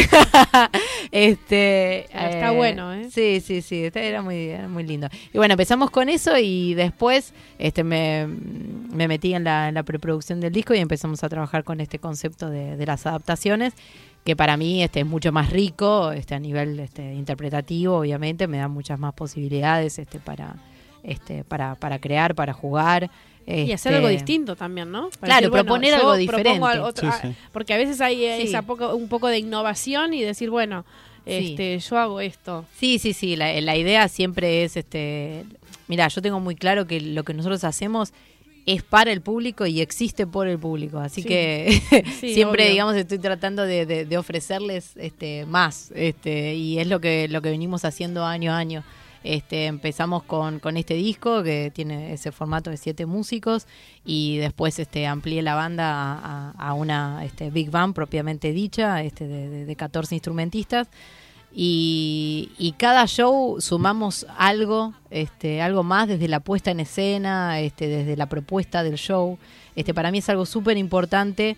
este, 1.12 2.08
Pero 2.12 2.28
está 2.28 2.50
bueno, 2.50 2.92
¿eh? 2.92 3.08
Sí, 3.08 3.40
sí, 3.40 3.62
sí, 3.62 3.84
este 3.84 4.08
era 4.08 4.20
muy, 4.20 4.48
era 4.48 4.66
muy 4.66 4.82
lindo. 4.82 5.06
Y 5.32 5.38
bueno, 5.38 5.52
empezamos 5.52 5.92
con 5.92 6.08
eso 6.08 6.36
y 6.36 6.74
después 6.74 7.32
este 7.60 7.84
me, 7.84 8.26
me 8.26 9.06
metí 9.06 9.32
en 9.32 9.44
la, 9.44 9.68
en 9.68 9.76
la 9.76 9.84
preproducción 9.84 10.40
del 10.40 10.52
disco 10.52 10.74
y 10.74 10.78
empezamos 10.78 11.22
a 11.22 11.28
trabajar 11.28 11.62
con 11.62 11.80
este 11.80 12.00
concepto 12.00 12.50
de, 12.50 12.76
de 12.76 12.84
las 12.84 13.06
adaptaciones 13.06 13.74
que 14.26 14.34
para 14.36 14.56
mí 14.58 14.82
este 14.82 15.00
es 15.00 15.06
mucho 15.06 15.30
más 15.32 15.50
rico 15.50 16.10
este 16.12 16.34
a 16.34 16.38
nivel 16.40 16.78
este 16.80 17.14
interpretativo 17.14 17.96
obviamente 17.98 18.46
me 18.48 18.58
da 18.58 18.66
muchas 18.68 18.98
más 18.98 19.14
posibilidades 19.14 19.98
este 19.98 20.18
para 20.18 20.56
este 21.04 21.44
para 21.44 21.76
para 21.76 21.98
crear 22.00 22.34
para 22.34 22.52
jugar 22.52 23.08
Y 23.46 23.70
hacer 23.70 23.92
este, 23.92 23.94
algo 23.94 24.08
distinto 24.08 24.56
también, 24.56 24.90
¿no? 24.90 25.08
Para 25.20 25.38
Claro, 25.38 25.52
proponer 25.52 25.94
algo 25.94 26.16
diferente. 26.16 26.60
al 26.64 26.80
otro- 26.80 27.08
Sí, 27.12 27.16
ah. 27.22 27.32
Porque 27.52 27.72
a 27.74 27.76
veces 27.76 28.00
hay 28.00 28.24
eh, 28.24 28.38
Sí. 28.40 28.48
esa 28.48 28.62
poco, 28.62 28.92
un 28.96 29.08
poco 29.08 29.28
de 29.28 29.38
innovación 29.38 30.12
y 30.14 30.22
decir, 30.22 30.50
bueno, 30.50 30.84
Sí. 31.24 31.52
este, 31.52 31.78
yo 31.78 31.96
hago 31.96 32.20
esto. 32.20 32.64
Sí, 32.76 32.98
sí, 32.98 33.12
sí, 33.12 33.36
la, 33.36 33.60
la 33.60 33.76
idea 33.76 34.08
siempre 34.08 34.64
es, 34.64 34.76
este, 34.76 35.44
mira, 35.86 36.08
yo 36.08 36.20
tengo 36.22 36.40
muy 36.40 36.56
claro 36.56 36.88
que 36.88 37.00
lo 37.00 37.22
que 37.22 37.34
nosotros 37.34 37.62
hacemos 37.62 38.12
es 38.66 38.82
para 38.82 39.12
el 39.12 39.20
público 39.20 39.64
y 39.64 39.80
existe 39.80 40.26
por 40.26 40.48
el 40.48 40.58
público, 40.58 40.98
así 40.98 41.22
Sí. 41.22 41.28
que 41.28 41.80
Sí, 42.20 42.34
siempre, 42.34 42.64
obvio. 42.64 42.72
digamos, 42.72 42.96
estoy 42.96 43.18
tratando 43.18 43.62
de, 43.62 43.86
de- 43.86 44.04
de 44.04 44.18
ofrecerles 44.18 44.96
este, 44.96 45.46
más, 45.46 45.92
este, 45.94 46.54
y 46.56 46.78
es 46.78 46.86
lo 46.88 47.00
que 47.00 47.28
lo 47.28 47.40
que 47.42 47.50
venimos 47.50 47.84
haciendo 47.84 48.24
año 48.24 48.52
a 48.52 48.58
año. 48.58 48.84
Este, 49.24 49.66
empezamos 49.66 50.22
con, 50.22 50.60
con 50.60 50.76
este 50.76 50.94
disco 50.94 51.42
que 51.42 51.72
tiene 51.74 52.12
ese 52.12 52.30
formato 52.30 52.70
de 52.70 52.76
siete 52.76 53.06
músicos 53.06 53.66
y 54.04 54.36
después 54.36 54.78
este, 54.78 55.04
amplié 55.08 55.42
la 55.42 55.56
banda 55.56 55.90
a, 55.90 56.50
a- 56.50 56.68
a 56.68 56.74
una 56.74 57.24
este, 57.24 57.50
big 57.50 57.70
band 57.70 57.92
propiamente 57.94 58.52
dicha, 58.52 59.02
este, 59.02 59.26
de, 59.26 59.48
de- 59.48 59.64
de 59.64 59.76
14 59.76 60.14
instrumentistas 60.14 60.86
y, 61.54 62.50
y 62.58 62.72
cada 62.72 63.06
show 63.06 63.56
sumamos 63.60 64.26
algo, 64.36 64.92
este, 65.10 65.62
algo 65.62 65.82
más 65.82 66.08
desde 66.08 66.28
la 66.28 66.40
puesta 66.40 66.70
en 66.70 66.80
escena, 66.80 67.60
este, 67.60 67.86
desde 67.88 68.16
la 68.16 68.26
propuesta 68.26 68.82
del 68.82 68.96
show. 68.96 69.38
Este, 69.74 69.94
para 69.94 70.10
mí 70.10 70.18
es 70.18 70.28
algo 70.28 70.44
súper 70.46 70.76
importante, 70.76 71.56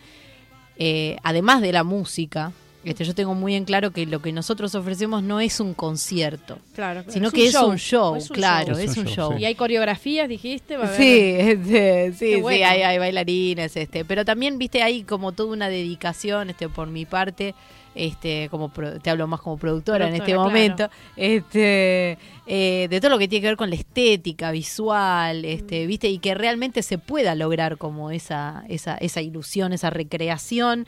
eh, 0.77 1.17
además 1.23 1.61
de 1.63 1.73
la 1.73 1.85
música. 1.85 2.53
Este, 2.85 3.05
yo 3.05 3.15
tengo 3.15 3.35
muy 3.35 3.55
en 3.57 3.65
claro 3.65 3.91
que 3.91 4.07
lo 4.07 4.23
que 4.23 4.33
nosotros 4.33 4.75
ofrecemos 4.77 5.23
no 5.23 5.41
es 5.41 5.59
un 5.59 5.75
concierto, 5.75 6.59
Claro. 6.75 7.03
sino 7.09 7.31
que 7.33 7.47
es 7.47 7.53
show, 7.53 7.69
un 7.69 7.77
show, 7.77 8.15
es 8.17 8.31
un 8.31 8.35
claro, 8.37 8.75
show. 8.75 8.79
es 8.79 8.97
un 8.97 9.07
show. 9.07 9.37
Y 9.37 9.45
hay 9.45 9.57
coreografías, 9.57 10.29
dijiste. 10.29 10.77
Va 10.77 10.85
a 10.85 10.97
Sí, 10.97 11.35
este, 11.39 12.13
sí, 12.13 12.35
sí, 12.37 12.63
hay, 12.63 12.83
hay 12.83 12.99
bailarines, 12.99 13.77
este, 13.77 14.05
pero 14.05 14.25
también, 14.25 14.59
viste, 14.59 14.83
hay 14.83 15.03
como 15.03 15.33
toda 15.33 15.53
una 15.53 15.69
dedicación, 15.69 16.51
este, 16.51 16.69
por 16.69 16.87
mi 16.89 17.05
parte, 17.05 17.55
este, 17.95 18.49
como 18.51 18.69
pro- 18.71 18.99
te 19.01 19.11
hablo 19.11 19.27
más 19.27 19.41
como 19.41 19.57
productora, 19.57 20.07
en 20.09 20.15
este 20.15 20.35
momento, 20.37 20.89
este, 21.17 22.19
eh, 22.47 22.87
de 22.89 23.01
todo 23.01 23.11
lo 23.11 23.19
que 23.19 23.29
tiene 23.29 23.43
que 23.43 23.49
ver 23.49 23.57
con 23.57 23.71
la 23.71 23.77
estética 23.77 24.51
visual, 24.51 25.45
este, 25.45 25.85
Mm. 25.85 25.89
viste, 25.89 26.09
y 26.09 26.19
que 26.19 26.35
realmente 26.35 26.83
se 26.83 26.99
pueda 26.99 27.35
lograr 27.35 27.77
como 27.79 28.11
esa, 28.11 28.65
esa, 28.69 28.97
esa 28.97 29.21
ilusión, 29.21 29.73
esa 29.73 29.91
recreación, 29.91 30.87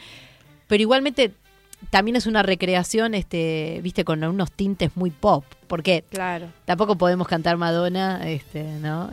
pero 0.68 0.82
igualmente 0.82 1.32
también 1.88 2.16
es 2.16 2.26
una 2.26 2.42
recreación, 2.42 3.14
este, 3.14 3.80
viste, 3.82 4.04
con 4.04 4.22
unos 4.22 4.52
tintes 4.52 4.90
muy 4.96 5.10
pop, 5.10 5.44
porque 5.66 6.04
Claro. 6.10 6.48
tampoco 6.66 6.96
podemos 6.96 7.26
cantar 7.26 7.56
Madonna, 7.56 8.28
este, 8.28 8.62
¿no? 8.80 9.08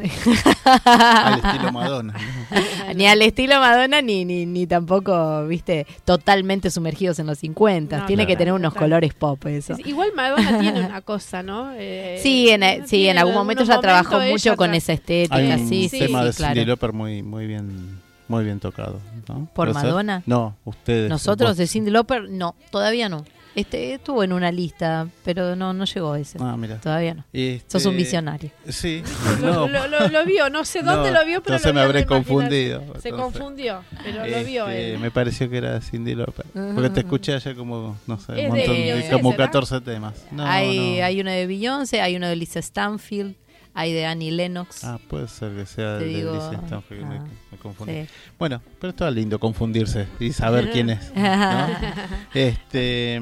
Al 0.65 1.33
estilo 1.43 1.71
Madonna. 1.71 2.13
¿no? 2.13 2.93
ni 2.93 3.07
al 3.07 3.21
estilo 3.21 3.59
Madonna, 3.59 4.01
ni, 4.01 4.25
ni, 4.25 4.45
ni 4.45 4.67
tampoco, 4.67 5.45
viste, 5.47 5.85
totalmente 6.05 6.69
sumergidos 6.69 7.19
en 7.19 7.27
los 7.27 7.37
50. 7.39 7.97
No, 7.99 8.05
Tiene 8.05 8.23
claro. 8.23 8.27
que 8.27 8.37
tener 8.37 8.53
unos 8.53 8.73
Claro. 8.73 8.85
colores 8.85 9.13
pop 9.13 9.45
eso. 9.45 9.73
Es- 9.73 9.85
igual 9.85 10.11
Madonna 10.15 10.59
tiene 10.59 10.85
una 10.85 11.01
cosa, 11.01 11.43
¿no? 11.43 11.71
Eh, 11.75 12.19
Sí, 12.21 12.49
en, 12.49 12.61
tiene 12.61 12.87
sí, 12.87 13.07
en 13.07 13.17
algún 13.17 13.33
momento 13.35 13.63
ya 13.63 13.79
trabajó 13.79 14.19
mucho 14.19 14.55
con 14.57 14.73
esa 14.73 14.93
estética, 14.93 15.35
Hay 15.35 15.51
un 15.51 15.69
sí, 15.69 15.89
sí, 15.89 15.99
tema 15.99 16.21
sí, 16.21 16.27
de 16.27 16.33
claro. 16.33 16.53
Cindy 16.55 16.65
Lauper 16.67 16.93
muy, 16.93 17.23
muy 17.23 17.47
bien, 17.47 17.96
muy 18.27 18.43
bien 18.43 18.59
tocado. 18.59 18.99
¿no? 19.27 19.47
¿Por 19.53 19.67
¿Puede 19.69 19.73
ser? 19.73 19.83
Madonna? 19.89 20.23
No, 20.25 20.55
ustedes. 20.65 21.09
Nosotros 21.09 21.51
vos. 21.51 21.57
de 21.57 21.67
Cindy 21.67 21.91
Lauper, 21.91 22.29
no, 22.29 22.55
todavía 22.71 23.09
no. 23.09 23.25
Este 23.55 23.95
estuvo 23.95 24.23
en 24.23 24.33
una 24.33 24.51
lista, 24.51 25.07
pero 25.25 25.55
no, 25.55 25.73
no 25.73 25.85
llegó 25.85 26.15
ese. 26.15 26.37
Ah, 26.39 26.55
mira. 26.55 26.79
Todavía 26.79 27.15
no. 27.15 27.25
Este, 27.33 27.65
Sos 27.71 27.87
un 27.87 27.97
visionario. 27.97 28.51
Sí. 28.69 29.01
No, 29.41 29.67
lo- 29.67 29.87
lo- 29.87 30.07
lo 30.09 30.25
vio, 30.25 30.47
no 30.51 30.63
sé 30.63 30.83
dónde 30.83 31.09
No, 31.11 31.19
lo 31.19 31.25
vio, 31.25 31.41
pero 31.41 31.55
entonces 31.55 31.65
lo 31.65 31.73
me 31.73 31.81
habré 31.81 32.05
confundido. 32.05 32.83
Se 33.01 33.09
confundió, 33.09 33.81
pero 34.03 34.27
lo 34.27 34.43
vio 34.45 34.67
este, 34.67 34.93
él. 34.93 34.99
Me 34.99 35.09
pareció 35.09 35.49
que 35.49 35.57
era 35.57 35.81
Cindy 35.81 36.13
Lauper. 36.13 36.45
Porque 36.75 36.91
te 36.91 36.99
escuché 36.99 37.33
ayer 37.33 37.55
como, 37.55 37.97
no 38.05 38.19
sé, 38.19 38.33
un 38.33 38.37
de 38.37 38.47
montón 38.49 38.75
de, 38.75 38.81
Beyoncé, 38.83 39.09
como 39.11 39.31
¿será? 39.31 39.45
14 39.45 39.81
temas. 39.81 40.13
No, 40.31 40.45
hay, 40.45 40.97
no. 40.99 41.05
hay 41.05 41.21
uno 41.21 41.31
de 41.31 41.47
Beyoncé, 41.47 42.01
hay 42.01 42.15
uno 42.15 42.27
de 42.27 42.35
Lisa 42.35 42.59
Stanfield, 42.61 43.35
hay 43.79 43.93
de 43.93 44.05
Annie 44.05 44.31
Lennox. 44.31 44.83
Ah, 44.83 44.99
puede 45.07 45.27
ser 45.27 45.53
que 45.55 45.65
sea 45.65 45.99
Te 45.99 46.05
de 46.05 46.09
digo, 46.09 46.33
Lisa 46.33 46.61
Stanfield, 46.65 47.05
me, 47.05 47.15
ah, 47.17 47.25
me 47.51 47.57
confundí. 47.57 47.93
sí. 47.93 48.07
Bueno, 48.39 48.61
pero 48.81 48.89
está 48.91 49.09
lindo 49.11 49.39
confundirse 49.39 50.07
y 50.19 50.33
saber 50.33 50.69
quién 50.73 50.89
es. 50.89 51.11
¿no? 51.15 51.67
Este, 52.33 53.21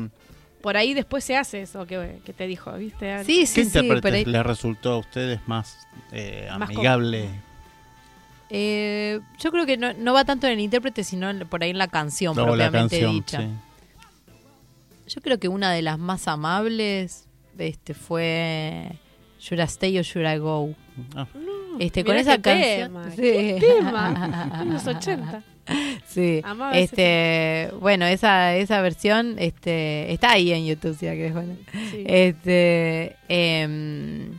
Por 0.61 0.77
ahí 0.77 0.93
después 0.93 1.23
se 1.23 1.35
hace 1.37 1.61
eso 1.61 1.85
que, 1.85 2.19
que 2.25 2.33
te 2.33 2.47
dijo, 2.47 2.71
¿viste? 2.73 3.23
Sí, 3.25 3.39
¿Qué 3.41 3.45
sí, 3.45 3.55
sí, 3.55 3.61
intérprete 3.63 4.01
pero 4.01 4.15
ahí- 4.15 4.25
le 4.25 4.43
resultó 4.43 4.93
a 4.93 4.97
ustedes 4.97 5.39
más, 5.47 5.77
eh, 6.11 6.47
Más 6.57 6.69
amigable? 6.69 7.29
Eh, 8.49 9.19
yo 9.39 9.51
creo 9.51 9.65
que 9.65 9.75
no, 9.75 9.91
no 9.93 10.13
va 10.13 10.23
tanto 10.23 10.47
en 10.47 10.53
el 10.53 10.59
intérprete, 10.59 11.03
sino 11.03 11.29
en- 11.29 11.47
por 11.47 11.63
ahí 11.63 11.71
en 11.71 11.77
la 11.79 11.87
canción 11.87 12.37
O 12.37 12.41
la 12.41 12.45
propiamente 12.69 12.99
canción, 13.01 13.13
dicha. 13.13 13.41
sí. 13.41 13.47
Yo 15.07 15.21
creo 15.21 15.39
que 15.39 15.47
una 15.47 15.71
de 15.71 15.81
las 15.81 15.99
más 15.99 16.27
amables 16.27 17.25
este 17.57 17.93
fue 17.93 18.91
Should 19.45 19.59
I 19.61 19.65
Stay 19.67 19.97
or 19.99 20.03
Should 20.03 20.25
I 20.27 20.39
Go. 20.39 20.73
Ah, 21.15 21.27
Este, 21.79 22.03
con 22.03 22.15
esa 22.15 22.41
canción. 22.41 22.87
tema, 22.93 23.11
sí. 23.11 23.17
qué 23.21 23.59
tema. 23.77 24.59
En 24.61 24.73
los 24.73 24.87
80. 24.87 25.43
Sí. 26.07 26.41
Amaba 26.43 26.77
Este, 26.77 27.69
bueno, 27.79 28.05
esa 28.05 28.55
esa 28.55 28.81
versión 28.81 29.35
este 29.39 30.11
está 30.13 30.31
ahí 30.31 30.51
en 30.51 30.65
YouTube, 30.65 30.95
si 30.97 31.05
la 31.05 31.13
querés 31.13 31.33
ver. 31.33 31.45
Sí. 31.91 32.03
Este, 32.07 33.15
em, 33.27 34.37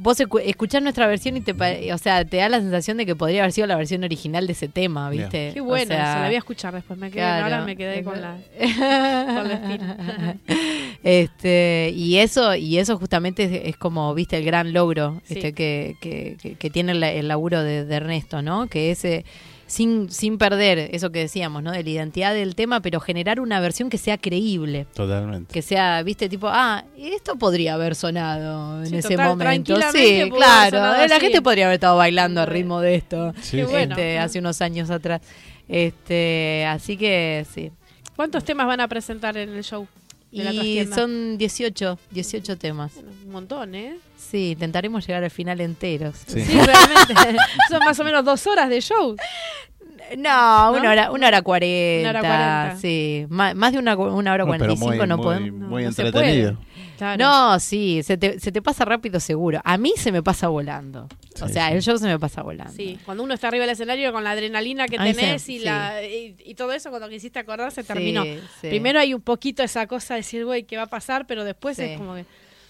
vos 0.00 0.18
escu- 0.20 0.40
escuchás 0.44 0.82
nuestra 0.82 1.06
versión 1.06 1.36
y 1.36 1.40
te, 1.40 1.52
o 1.92 1.98
sea, 1.98 2.24
te 2.24 2.38
da 2.38 2.48
la 2.48 2.60
sensación 2.60 2.96
de 2.96 3.06
que 3.06 3.14
podría 3.16 3.40
haber 3.42 3.52
sido 3.52 3.66
la 3.66 3.76
versión 3.76 4.04
original 4.04 4.46
de 4.46 4.52
ese 4.52 4.68
tema. 4.68 5.10
¿viste? 5.10 5.50
Qué 5.54 5.60
O 5.60 5.64
bueno, 5.64 5.88
sea, 5.94 6.14
se 6.14 6.20
la 6.20 6.26
voy 6.26 6.34
a 6.34 6.38
escuchar 6.38 6.74
después. 6.74 6.98
Me 6.98 7.10
quedé, 7.10 7.20
claro. 7.20 7.44
Ahora 7.44 7.64
me 7.64 7.76
quedé 7.76 8.02
con 8.04 8.20
la, 8.20 8.36
con 8.58 9.48
la 9.48 9.54
espina. 9.54 10.36
este 11.02 11.92
y 11.94 12.16
eso 12.18 12.54
y 12.54 12.78
eso 12.78 12.98
justamente 12.98 13.44
es, 13.44 13.68
es 13.70 13.76
como 13.76 14.14
viste 14.14 14.36
el 14.36 14.44
gran 14.44 14.72
logro 14.72 15.20
Sí. 15.24 15.34
este 15.34 15.52
que, 15.52 15.96
que, 16.00 16.36
que- 16.40 16.54
que 16.56 16.70
tiene 16.70 16.92
el, 16.92 17.02
el 17.02 17.28
laburo 17.28 17.62
de, 17.62 17.84
de 17.84 17.94
Ernesto 17.96 18.42
no 18.42 18.66
que 18.66 18.90
ese 18.90 19.24
sin, 19.68 20.10
sin 20.10 20.38
perder 20.38 20.88
eso 20.92 21.12
que 21.12 21.20
decíamos, 21.20 21.62
¿no? 21.62 21.70
De 21.70 21.84
la 21.84 21.90
identidad 21.90 22.34
del 22.34 22.56
tema, 22.56 22.80
pero 22.80 22.98
generar 22.98 23.38
una 23.38 23.60
versión 23.60 23.90
que 23.90 23.98
sea 23.98 24.18
creíble. 24.18 24.86
Totalmente. 24.94 25.52
Que 25.52 25.62
sea, 25.62 26.02
viste, 26.02 26.28
tipo, 26.28 26.48
ah, 26.50 26.84
esto 26.96 27.36
podría 27.36 27.74
haber 27.74 27.94
sonado 27.94 28.80
en 28.80 28.86
Sí, 28.86 28.96
ese 28.96 29.10
total, 29.10 29.28
momento. 29.28 29.76
Sí, 29.92 30.28
claro. 30.34 30.78
La 30.80 31.04
así. 31.04 31.20
gente 31.20 31.40
podría 31.42 31.66
haber 31.66 31.74
estado 31.74 31.96
bailando 31.96 32.40
al 32.40 32.46
ritmo 32.48 32.80
de 32.80 32.96
esto 32.96 33.32
Sí, 33.40 33.58
sí. 33.58 33.62
bueno. 33.62 33.94
este, 33.94 34.18
hace 34.18 34.38
unos 34.40 34.60
años 34.62 34.90
atrás. 34.90 35.20
Este, 35.68 36.64
así 36.66 36.96
que 36.96 37.46
sí. 37.54 37.70
¿Cuántos 38.16 38.42
temas 38.44 38.66
van 38.66 38.80
a 38.80 38.88
presentar 38.88 39.36
en 39.36 39.50
el 39.50 39.62
show? 39.62 39.86
Y 40.30 40.84
son 40.94 41.38
18, 41.38 41.98
18 42.10 42.58
temas. 42.58 42.94
Bueno, 42.94 43.10
un 43.26 43.32
montón, 43.32 43.74
¿eh? 43.74 43.96
Sí, 44.16 44.50
intentaremos 44.52 45.06
llegar 45.06 45.24
al 45.24 45.30
final 45.30 45.60
enteros. 45.60 46.16
Sí. 46.26 46.42
Sí, 46.42 46.52
realmente. 46.60 47.36
son 47.70 47.78
más 47.80 47.98
o 47.98 48.04
menos 48.04 48.24
dos 48.24 48.46
horas 48.46 48.68
de 48.68 48.80
show. 48.80 49.16
No, 50.16 50.72
¿No? 50.72 50.78
una 50.78 50.90
hora, 50.90 51.10
una 51.12 51.26
hora 51.28 51.42
cuarenta. 51.42 52.10
Una 52.10 52.20
hora 52.20 52.28
cuarenta. 52.28 52.76
Sí, 52.80 53.26
más, 53.28 53.54
más 53.54 53.72
de 53.72 53.78
una, 53.78 53.96
una 53.96 54.32
hora 54.32 54.44
cuarenta 54.46 54.72
y 54.72 54.76
cinco 54.76 55.06
no 55.06 55.16
muy- 55.16 55.24
podemos. 55.24 55.68
muy 55.68 55.82
no 55.82 55.88
entretenido. 55.88 56.56
Claro. 56.98 57.24
No, 57.24 57.60
sí, 57.60 58.02
se 58.02 58.16
te, 58.18 58.38
se 58.40 58.52
te 58.52 58.60
pasa 58.60 58.84
rápido 58.84 59.20
seguro. 59.20 59.60
A 59.64 59.78
mí 59.78 59.92
se 59.96 60.12
me 60.12 60.22
pasa 60.22 60.48
volando. 60.48 61.08
o 61.40 61.48
sea, 61.48 61.68
sí. 61.68 61.74
el 61.74 61.82
show 61.82 61.96
se 61.96 62.06
me 62.06 62.18
pasa 62.18 62.42
volando. 62.42 62.72
Sí, 62.72 62.98
cuando 63.04 63.22
uno 63.22 63.32
está 63.34 63.48
arriba 63.48 63.62
del 63.64 63.72
escenario 63.72 64.12
con 64.12 64.24
la 64.24 64.32
adrenalina 64.32 64.86
que 64.88 64.98
tenés 64.98 65.48
y, 65.48 65.60
la, 65.60 66.02
y, 66.02 66.34
y 66.44 66.54
todo 66.56 66.72
eso, 66.72 66.90
cuando 66.90 67.08
quisiste 67.08 67.38
acordar, 67.38 67.70
se 67.72 67.84
terminó. 67.84 68.24
sí. 68.24 68.40
Primero 68.68 68.98
hay 68.98 69.14
un 69.14 69.20
poquito 69.22 69.62
esa 69.62 69.86
cosa 69.86 70.14
de 70.14 70.20
decir, 70.20 70.44
güey, 70.44 70.64
¿qué 70.64 70.76
va 70.76 70.82
a 70.82 70.86
pasar? 70.86 71.26
Pero 71.26 71.44
después 71.44 71.76
Sí. 71.76 71.84
es 71.84 71.98
como 71.98 72.14
que. 72.16 72.24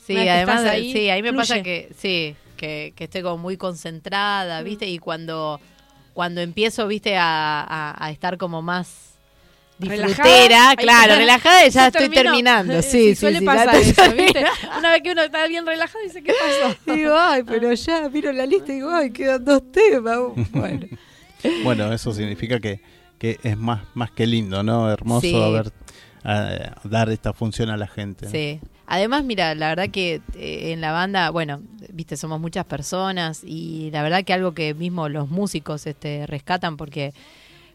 Sí, 0.06 0.14
que 0.14 0.30
además, 0.30 0.58
estás 0.60 0.72
ahí, 0.74 0.92
sí, 0.92 1.10
ahí 1.10 1.22
me 1.22 1.32
pasa 1.34 1.62
que, 1.62 1.90
sí, 1.98 2.34
que, 2.56 2.92
que 2.96 3.04
estoy 3.04 3.22
como 3.22 3.38
muy 3.38 3.56
Mm. 3.56 3.58
concentrada, 3.58 4.62
¿viste? 4.62 4.86
Y 4.86 4.98
cuando, 4.98 5.60
cuando 6.14 6.40
empiezo, 6.40 6.86
¿viste? 6.86 7.16
A, 7.16 7.60
a- 7.62 8.04
a 8.06 8.10
estar 8.10 8.38
como 8.38 8.62
más 8.62 9.17
disfrutera, 9.78 10.70
ahí 10.70 10.76
claro, 10.76 11.14
relajada 11.16 11.66
y 11.66 11.70
ya 11.70 11.86
estoy 11.86 12.08
terminó. 12.08 12.22
terminando. 12.22 12.82
Sí, 12.82 12.88
Sí, 12.90 13.08
sí, 13.10 13.14
suele 13.16 13.38
sí, 13.40 13.44
pasar 13.44 13.74
eso, 13.76 14.12
¿viste? 14.14 14.44
Una 14.78 14.92
vez 14.92 15.02
que 15.02 15.12
uno 15.12 15.22
está 15.22 15.46
bien 15.46 15.66
relajado, 15.66 16.02
dice, 16.04 16.22
¿qué 16.22 16.32
pasó? 16.32 16.76
Digo, 16.94 17.14
ay, 17.16 17.42
pero 17.44 17.72
ya 17.72 18.08
miro 18.08 18.32
la 18.32 18.46
lista 18.46 18.72
y 18.72 18.76
digo, 18.76 18.90
ay, 18.90 19.10
quedan 19.10 19.44
dos 19.44 19.62
temas. 19.72 20.18
Bueno, 20.52 20.86
Bueno, 21.62 21.92
eso 21.92 22.12
significa 22.12 22.58
que, 22.58 22.80
que 23.18 23.38
es 23.42 23.56
más, 23.56 23.82
más 23.94 24.10
que 24.10 24.26
lindo, 24.26 24.62
¿no? 24.62 24.90
Hermoso 24.90 25.20
Sí. 25.20 25.34
haber, 25.34 25.72
dar 26.84 27.08
esta 27.10 27.32
función 27.32 27.70
a 27.70 27.76
la 27.76 27.86
gente. 27.86 28.28
Sí. 28.28 28.60
Además, 28.86 29.22
mira, 29.22 29.54
la 29.54 29.68
verdad 29.68 29.90
que 29.90 30.20
eh, 30.34 30.72
en 30.72 30.80
la 30.80 30.92
banda, 30.92 31.30
bueno, 31.30 31.60
viste, 31.92 32.16
somos 32.16 32.40
muchas 32.40 32.64
personas 32.64 33.42
y 33.44 33.90
la 33.92 34.02
verdad 34.02 34.24
que 34.24 34.32
algo 34.32 34.52
que 34.54 34.72
mismo 34.74 35.08
los 35.08 35.28
músicos 35.28 35.86
este, 35.86 36.26
rescatan 36.26 36.76
porque 36.76 37.12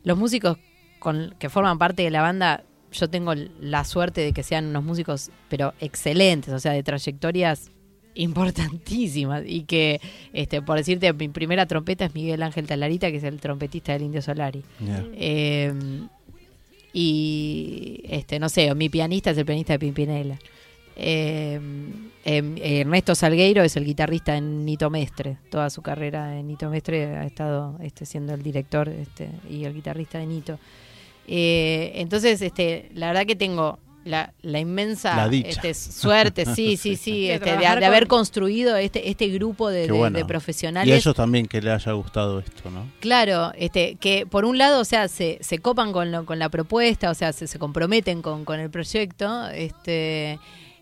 los 0.04 0.18
músicos 0.18 0.58
con, 1.04 1.36
que 1.38 1.50
forman 1.50 1.78
parte 1.78 2.02
de 2.02 2.10
la 2.10 2.22
banda, 2.22 2.64
yo 2.94 3.10
tengo 3.10 3.34
la 3.60 3.84
suerte 3.84 4.22
de 4.22 4.32
que 4.32 4.42
sean 4.42 4.68
unos 4.68 4.86
músicos, 4.86 5.32
pero 5.50 5.74
excelentes, 5.82 6.54
o 6.54 6.60
sea, 6.60 6.72
de 6.72 6.82
trayectorias 6.82 7.70
importantísimas 8.16 9.44
y 9.46 9.64
que, 9.64 10.00
este, 10.32 10.62
por 10.62 10.78
decirte, 10.78 11.12
mi 11.12 11.28
primera 11.28 11.66
trompeta 11.66 12.06
es 12.06 12.16
Miguel 12.16 12.42
Ángel 12.42 12.68
Talarita, 12.68 13.12
que 13.12 13.18
es 13.18 13.24
el 13.26 13.42
trompetista 13.42 13.92
del 13.92 14.04
Indio 14.04 14.22
Solari. 14.22 14.64
Eh, 15.16 15.74
y 16.94 18.02
este 18.08 18.40
no 18.40 18.48
sé, 18.48 18.74
mi 18.74 18.88
pianista 18.88 19.32
es 19.32 19.38
el 19.38 19.46
pianista 19.46 19.74
de 19.74 19.80
Pimpinela. 19.80 20.40
Eh, 20.96 21.60
Ernesto 22.24 23.16
Salgueiro 23.16 23.64
es 23.64 23.76
el 23.76 23.84
guitarrista 23.84 24.38
en 24.38 24.64
Nito 24.64 24.90
Mestre. 24.90 25.38
Toda 25.50 25.70
su 25.70 25.82
carrera 25.82 26.40
en 26.40 26.48
Nito 26.48 26.70
Mestre 26.70 27.18
ha 27.18 27.26
estado 27.26 27.78
este, 27.82 28.06
siendo 28.06 28.34
el 28.34 28.42
director 28.42 28.88
este, 28.88 29.30
y 29.50 29.66
el 29.66 29.74
guitarrista 29.74 30.20
de 30.20 30.28
Nito. 30.28 30.60
Eh, 31.28 31.92
entonces, 31.96 32.42
este, 32.42 32.90
la 32.94 33.08
verdad 33.08 33.26
que 33.26 33.36
tengo 33.36 33.80
la, 34.06 34.34
la 34.42 34.60
inmensa 34.60 35.28
La 35.28 35.34
este, 35.34 35.74
suerte, 35.74 36.46
sí, 36.56 36.76
sí, 36.76 36.98
sí, 36.98 37.28
De 37.28 37.36
este, 37.36 37.56
de, 37.58 37.66
haber 37.68 38.08
con- 38.08 38.18
construido 38.20 38.76
este, 38.76 39.10
este 39.10 39.30
grupo 39.30 39.70
de, 39.70 39.86
Qué 39.86 39.94
de- 39.94 39.98
bueno. 39.98 40.16
de 40.18 40.24
Y 40.24 40.28
profesionales. 40.28 40.94
a 40.94 40.98
ellos 40.98 41.16
también 41.16 41.46
que 41.48 41.62
les 41.62 41.74
haya 41.74 41.94
gustado 41.94 42.40
esto, 42.40 42.70
¿no? 42.70 42.86
Claro, 43.00 43.54
este, 43.58 43.96
que 43.96 44.26
por 44.26 44.44
un 44.44 44.58
lado, 44.58 44.82
o 44.82 44.86
sea, 44.86 45.08
se, 45.08 45.38
se 45.42 45.60
copan 45.60 45.94
con, 45.94 46.12
lo- 46.12 46.26
con 46.26 46.38
la 46.38 46.50
propuesta, 46.50 47.10
o 47.10 47.14
sea, 47.14 47.32
se, 47.32 47.48
se 47.48 47.58
comprometen 47.60 48.22
con, 48.22 48.44
con 48.44 48.60
el 48.60 48.70
proyecto, 48.70 49.48
este, 49.50 50.38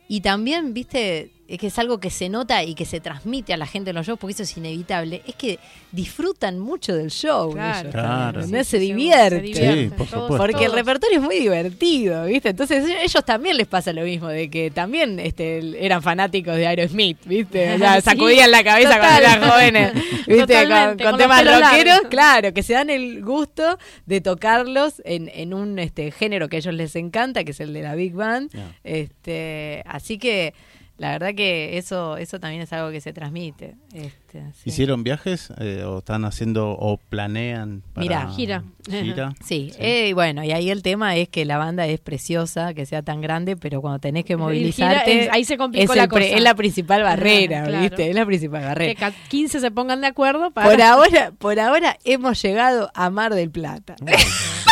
y 0.08 0.22
también, 0.22 0.74
viste, 0.74 1.32
que 1.58 1.68
es 1.68 1.80
algo 1.80 2.00
que 2.00 2.10
se 2.10 2.30
nota 2.30 2.64
y 2.64 2.76
que 2.76 2.86
se 2.86 3.00
transmite 3.00 3.54
a 3.54 3.58
la 3.58 3.66
gente 3.68 3.90
en 3.92 3.96
los 3.96 4.06
shows, 4.08 4.20
porque 4.20 4.34
eso 4.34 4.44
es 4.44 4.56
inevitable, 4.58 5.22
es 5.28 5.36
que 5.36 5.60
disfrutan 5.92 6.60
mucho 6.60 6.94
del 6.96 7.10
show. 7.12 7.52
Claro, 7.54 7.80
ellos 7.80 7.92
Claro. 7.94 8.44
Sí, 8.44 8.52
¿no? 8.52 8.64
se, 8.64 8.80
divierten. 8.80 9.46
Sí, 9.56 9.90
por 9.96 10.08
todos- 10.08 10.22
supuesto. 10.24 10.38
Porque 10.38 10.66
el 10.66 10.72
repertorio 10.74 11.18
es 11.20 11.24
muy 11.24 11.40
divertido, 11.40 12.26
¿viste? 12.26 12.50
Entonces 12.50 12.86
a 12.90 13.02
ellos 13.04 13.26
también 13.26 13.58
les 13.58 13.68
pasa 13.68 13.92
lo 13.94 14.04
mismo, 14.04 14.28
de 14.30 14.50
que 14.50 14.72
también 14.72 15.20
este, 15.20 15.84
eran 15.86 16.02
fanáticos 16.02 16.56
de 16.56 16.68
Aerosmith, 16.68 17.18
¿viste? 17.26 17.74
O 17.76 17.78
sea, 17.78 17.96
Sí, 17.96 18.02
sacudían 18.02 18.52
la 18.52 18.64
cabeza 18.64 18.96
total. 18.96 19.02
cuando 19.02 19.22
eran 19.22 19.50
jóvenes, 19.52 19.94
¿viste? 20.28 20.68
Con, 21.04 21.18
temas 21.18 21.44
rockeros, 21.46 21.60
largos. 21.86 22.10
claro, 22.10 22.54
que 22.54 22.64
se 22.64 22.74
dan 22.74 22.90
el 22.90 23.24
gusto 23.24 23.78
de 24.06 24.22
tocarlos 24.22 25.02
en, 25.06 25.30
en 25.34 25.54
un 25.54 25.80
este, 25.80 26.12
género 26.12 26.48
que 26.50 26.58
a 26.58 26.60
ellos 26.60 26.74
les 26.74 26.96
encanta, 26.96 27.44
que 27.44 27.52
es 27.52 27.60
el 27.60 27.74
de 27.74 27.82
la 27.82 27.96
Big 27.96 28.14
Band. 28.14 28.52
Este, 28.84 29.84
así 29.86 30.18
que 30.18 30.54
la 31.02 31.12
verdad 31.14 31.34
que 31.36 31.78
eso, 31.80 32.16
eso 32.18 32.40
también 32.40 32.62
es 32.62 32.72
algo 32.74 32.92
que 32.92 33.02
se 33.02 33.12
transmite. 33.12 33.74
Este, 33.94 34.44
sí. 34.54 34.70
¿Hicieron 34.70 35.04
viajes 35.04 35.52
eh, 35.60 35.84
o 35.84 35.98
están 35.98 36.24
haciendo 36.26 36.70
o 36.72 36.98
planean 36.98 37.82
para 37.94 38.04
Mirá. 38.04 38.30
Gira. 38.30 38.64
gira? 38.88 39.34
Sí, 39.44 39.72
eh, 39.80 40.10
y 40.10 40.14
bueno, 40.14 40.44
y 40.44 40.52
ahí 40.52 40.70
el 40.70 40.84
tema 40.84 41.16
es 41.16 41.28
que 41.28 41.44
la 41.46 41.58
banda 41.58 41.88
es 41.88 42.00
preciosa, 42.00 42.74
que 42.76 42.86
sea 42.86 43.02
tan 43.02 43.20
grande, 43.22 43.58
pero 43.58 43.82
cuando 43.82 43.98
tenés 44.00 44.24
que 44.26 44.34
gira 44.36 44.38
movilizarte, 44.46 45.24
es- 45.24 45.30
ahí 45.32 45.44
se 45.44 45.58
complicó 45.58 45.92
es, 45.94 45.98
la 45.98 46.08
cosa. 46.08 46.24
es 46.24 46.42
la 46.42 46.54
principal 46.56 47.02
barrera, 47.04 47.64
Claro. 47.64 47.82
¿viste? 47.82 48.10
Es 48.10 48.16
la 48.16 48.26
principal 48.26 48.62
Que 48.62 48.68
barrera. 48.68 49.00
ca- 49.00 49.12
15 49.30 49.60
se 49.60 49.72
pongan 49.72 50.02
de 50.02 50.08
acuerdo 50.08 50.52
para. 50.52 50.70
Por 50.70 50.82
ahora, 50.82 51.32
por 51.38 51.60
ahora 51.60 51.98
hemos 52.04 52.40
llegado 52.42 52.92
a 52.94 53.10
Mar 53.10 53.34
del 53.34 53.50
Plata. 53.50 53.96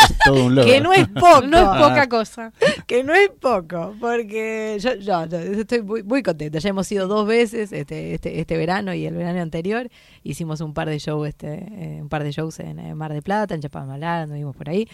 Es 0.08 0.18
todo 0.24 0.44
un 0.46 0.54
logro. 0.54 0.70
que 0.72 0.80
no 0.80 0.92
es 0.92 1.08
poco, 1.08 1.42
no 1.46 1.58
es 1.58 1.64
poca 1.88 2.08
cosa. 2.08 2.52
que 2.86 3.04
no 3.04 3.14
es 3.14 3.30
poco, 3.40 3.94
porque 4.00 4.76
yo, 4.80 4.94
yo- 4.96 5.26
yo 5.26 5.38
estoy 5.38 5.82
muy, 5.82 6.02
muy 6.02 6.22
contenta. 6.22 6.58
Ya 6.58 6.68
hemos 6.70 6.90
ido 6.92 7.06
dos 7.08 7.26
veces 7.26 7.72
este, 7.72 8.14
este, 8.14 8.40
este 8.40 8.56
verano 8.56 8.94
y 8.94 9.06
el 9.06 9.14
verano 9.14 9.40
anterior. 9.40 9.88
Hicimos 10.22 10.60
un 10.60 10.74
par 10.74 10.88
de 10.88 10.98
shows, 10.98 11.28
este, 11.28 11.48
eh, 11.70 11.98
un 12.02 12.08
par 12.08 12.24
de 12.24 12.32
shows 12.32 12.60
en, 12.60 12.96
Mar 12.96 13.12
de 13.12 13.22
Plata, 13.22 13.54
en 13.54 13.60
Chapadmalal, 13.60 14.28
nos 14.28 14.36
vimos 14.38 14.56
por 14.56 14.68
ahí. 14.68 14.88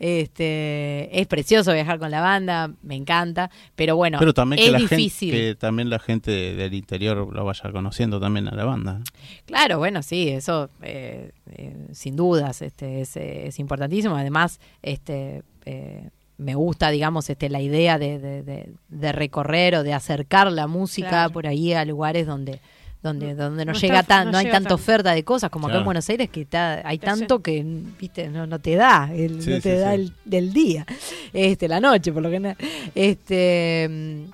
Este, 0.00 1.20
es 1.20 1.26
precioso 1.26 1.72
viajar 1.74 1.98
con 1.98 2.10
la 2.10 2.20
banda, 2.22 2.72
me 2.82 2.96
encanta, 2.96 3.50
pero 3.76 3.96
bueno, 3.96 4.18
Pero 4.18 4.32
también 4.34 4.58
que 4.60 4.66
es 4.66 4.72
la 4.72 4.78
difícil. 4.78 5.30
gente, 5.32 5.48
que 5.50 5.54
también 5.54 5.90
la 5.90 5.98
gente 5.98 6.30
del 6.30 6.72
interior 6.74 7.32
lo 7.32 7.44
vaya 7.44 7.70
conociendo 7.70 8.18
también 8.18 8.48
a 8.48 8.52
la 8.54 8.64
banda. 8.64 9.00
Claro, 9.46 9.78
bueno, 9.78 10.02
sí, 10.02 10.28
eso 10.30 10.70
eh, 10.82 11.32
eh, 11.52 11.76
sin 11.92 12.16
dudas 12.16 12.62
este, 12.62 13.02
es, 13.02 13.16
es 13.16 13.58
importantísimo. 13.58 14.16
Además, 14.16 14.58
este, 14.82 15.42
eh, 15.66 16.08
me 16.38 16.54
gusta, 16.54 16.90
digamos, 16.90 17.28
este, 17.28 17.50
la 17.50 17.60
idea 17.60 17.98
de, 17.98 18.18
de- 18.18 18.42
de- 18.42 18.72
de 18.88 19.12
recorrer 19.12 19.74
o 19.76 19.82
de 19.82 19.92
acercar 19.92 20.50
la 20.50 20.66
música 20.66 21.08
Claro. 21.10 21.32
por 21.32 21.46
ahí 21.46 21.74
a 21.74 21.84
lugares 21.84 22.26
donde 22.26 22.60
donde 23.02 23.34
donde 23.34 23.64
no, 23.64 23.72
no 23.72 23.78
llega 23.78 24.00
está- 24.00 24.16
tan, 24.16 24.26
no 24.26 24.32
no 24.32 24.38
hay 24.38 24.44
tanta 24.46 24.58
tanto. 24.60 24.74
oferta 24.74 25.12
de 25.14 25.24
cosas 25.24 25.48
como 25.50 25.66
acá 25.66 25.72
Claro. 25.72 25.80
en 25.80 25.84
Buenos 25.86 26.08
Aires 26.10 26.28
que 26.30 26.42
está, 26.42 26.86
hay 26.86 26.98
tanto 26.98 27.40
que 27.40 27.64
viste 27.98 28.28
no, 28.28 28.46
no 28.46 28.58
te 28.58 28.74
da 28.76 29.10
el, 29.14 29.42
Sí, 29.42 29.50
no 29.50 29.56
te 29.60 29.74
sí, 29.74 29.78
da 29.80 29.94
sí. 29.94 30.00
el 30.02 30.12
del 30.24 30.52
día 30.52 30.84
este 31.32 31.66
la 31.68 31.80
noche 31.80 32.12
por 32.12 32.22
lo 32.22 32.30
que 32.30 32.56
este 32.94 34.26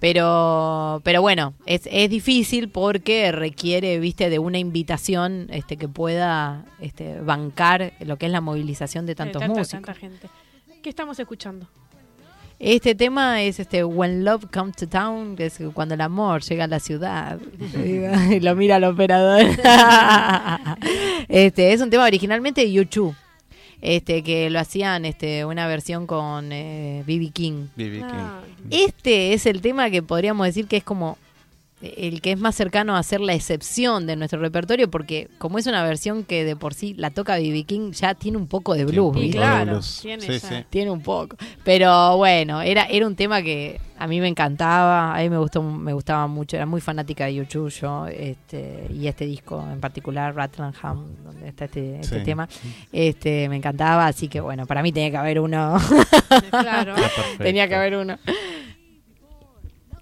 pero 0.00 1.00
pero 1.04 1.22
bueno 1.22 1.54
es, 1.66 1.82
es 1.90 2.10
difícil 2.10 2.68
porque 2.68 3.32
requiere 3.32 3.98
viste 3.98 4.30
de 4.30 4.38
una 4.38 4.58
invitación 4.58 5.46
este 5.50 5.76
que 5.76 5.88
pueda 5.88 6.64
este 6.80 7.20
bancar 7.20 7.92
lo 8.00 8.16
que 8.16 8.26
es 8.26 8.32
la 8.32 8.40
movilización 8.40 9.06
de 9.06 9.14
tantos 9.14 9.40
tanta, 9.40 9.58
músicos 9.58 9.70
tanta 9.84 9.94
gente. 9.94 10.28
¿Qué 10.82 10.88
estamos 10.90 11.18
escuchando? 11.18 11.66
Este 12.58 12.94
tema 12.94 13.42
es 13.42 13.60
este 13.60 13.84
When 13.84 14.24
Love 14.24 14.46
Comes 14.52 14.76
to 14.76 14.88
Town, 14.88 15.36
que 15.36 15.46
es 15.46 15.58
cuando 15.74 15.94
el 15.94 16.00
amor 16.00 16.42
llega 16.42 16.64
a 16.64 16.68
la 16.68 16.80
ciudad. 16.80 17.38
y 18.30 18.40
lo 18.40 18.54
mira 18.56 18.76
el 18.76 18.84
operador. 18.84 19.42
este 21.28 21.72
es 21.72 21.80
un 21.80 21.90
tema 21.90 22.04
originalmente 22.04 22.62
de 22.62 22.72
YouTube. 22.72 23.14
Este 23.82 24.22
que 24.22 24.48
lo 24.48 24.58
hacían 24.58 25.04
este 25.04 25.44
una 25.44 25.66
versión 25.66 26.06
con 26.06 26.50
eh, 26.50 27.04
BB 27.06 27.32
King. 27.32 27.66
B.B. 27.76 27.98
King. 27.98 28.04
Ah, 28.04 28.40
Este 28.70 29.34
es 29.34 29.44
el 29.44 29.60
tema 29.60 29.90
que 29.90 30.02
podríamos 30.02 30.46
decir 30.46 30.66
que 30.66 30.78
es 30.78 30.84
como 30.84 31.18
el 31.82 32.22
que 32.22 32.32
es 32.32 32.38
más 32.38 32.54
cercano 32.54 32.96
a 32.96 33.02
ser 33.02 33.20
la 33.20 33.34
excepción 33.34 34.06
de 34.06 34.16
nuestro 34.16 34.40
repertorio, 34.40 34.90
porque 34.90 35.28
como 35.38 35.58
es 35.58 35.66
una 35.66 35.82
versión 35.84 36.24
que 36.24 36.44
de 36.44 36.56
por 36.56 36.72
sí 36.72 36.94
la 36.96 37.10
toca 37.10 37.36
B.B. 37.36 37.64
King, 37.64 37.92
ya 37.92 38.14
tiene 38.14 38.38
un 38.38 38.46
poco 38.46 38.74
de 38.74 38.86
blues, 38.86 39.16
claro, 39.32 39.80
tiene 40.00 40.22
Sí. 40.40 40.64
Tiene 40.70 40.90
un 40.90 41.02
poco. 41.02 41.36
Pero 41.64 42.16
bueno, 42.16 42.62
era, 42.62 42.84
era 42.86 43.06
un 43.06 43.14
tema 43.14 43.42
que 43.42 43.78
a 43.98 44.06
mí 44.06 44.20
me 44.20 44.28
encantaba, 44.28 45.14
a 45.14 45.20
mí 45.20 45.28
me 45.30 45.38
gustó, 45.38 45.62
me 45.62 45.92
gustaba 45.92 46.26
mucho, 46.26 46.56
era 46.56 46.66
muy 46.66 46.80
fanática 46.80 47.26
de 47.26 47.34
YouTube 47.34 47.70
yo, 47.70 48.06
este, 48.06 48.86
y 48.90 49.06
este 49.06 49.26
disco 49.26 49.62
en 49.70 49.80
particular, 49.80 50.34
Rattlingham, 50.34 51.04
donde 51.24 51.48
está 51.48 51.66
este, 51.66 52.00
este 52.00 52.18
Sí. 52.20 52.24
tema, 52.24 52.48
este, 52.92 53.48
me 53.50 53.56
encantaba, 53.56 54.06
así 54.06 54.28
que 54.28 54.40
bueno, 54.40 54.66
para 54.66 54.82
mí 54.82 54.92
tenía 54.92 55.10
que 55.10 55.16
haber 55.18 55.40
uno, 55.40 55.78
Claro. 56.50 56.94
Tenía 57.38 57.68
que 57.68 57.74
haber 57.74 57.96
uno. 57.96 58.18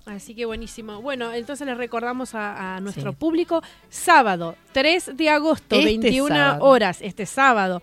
Así 0.07 0.35
que 0.35 0.45
buenísimo. 0.45 1.01
Bueno, 1.01 1.33
entonces 1.33 1.67
les 1.67 1.77
recordamos 1.79 2.35
a, 2.35 2.77
a 2.77 2.81
nuestro 2.81 3.13
Sí. 3.13 3.17
público, 3.19 3.63
sábado 3.89 4.55
3 4.73 5.17
de 5.17 5.31
agosto, 5.31 5.77
Este 5.77 5.85
21 5.87 6.29
sábado. 6.35 6.65
horas, 6.65 6.99
este 7.01 7.25
sábado. 7.27 7.81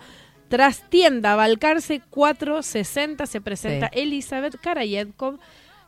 Tras 0.48 0.88
tienda 0.90 1.36
Balcarce 1.36 2.02
460 2.10 3.26
se 3.26 3.42
presenta 3.42 3.90
Sí. 3.94 4.02
Elizabeth 4.02 4.60
Karayevkov 4.62 5.40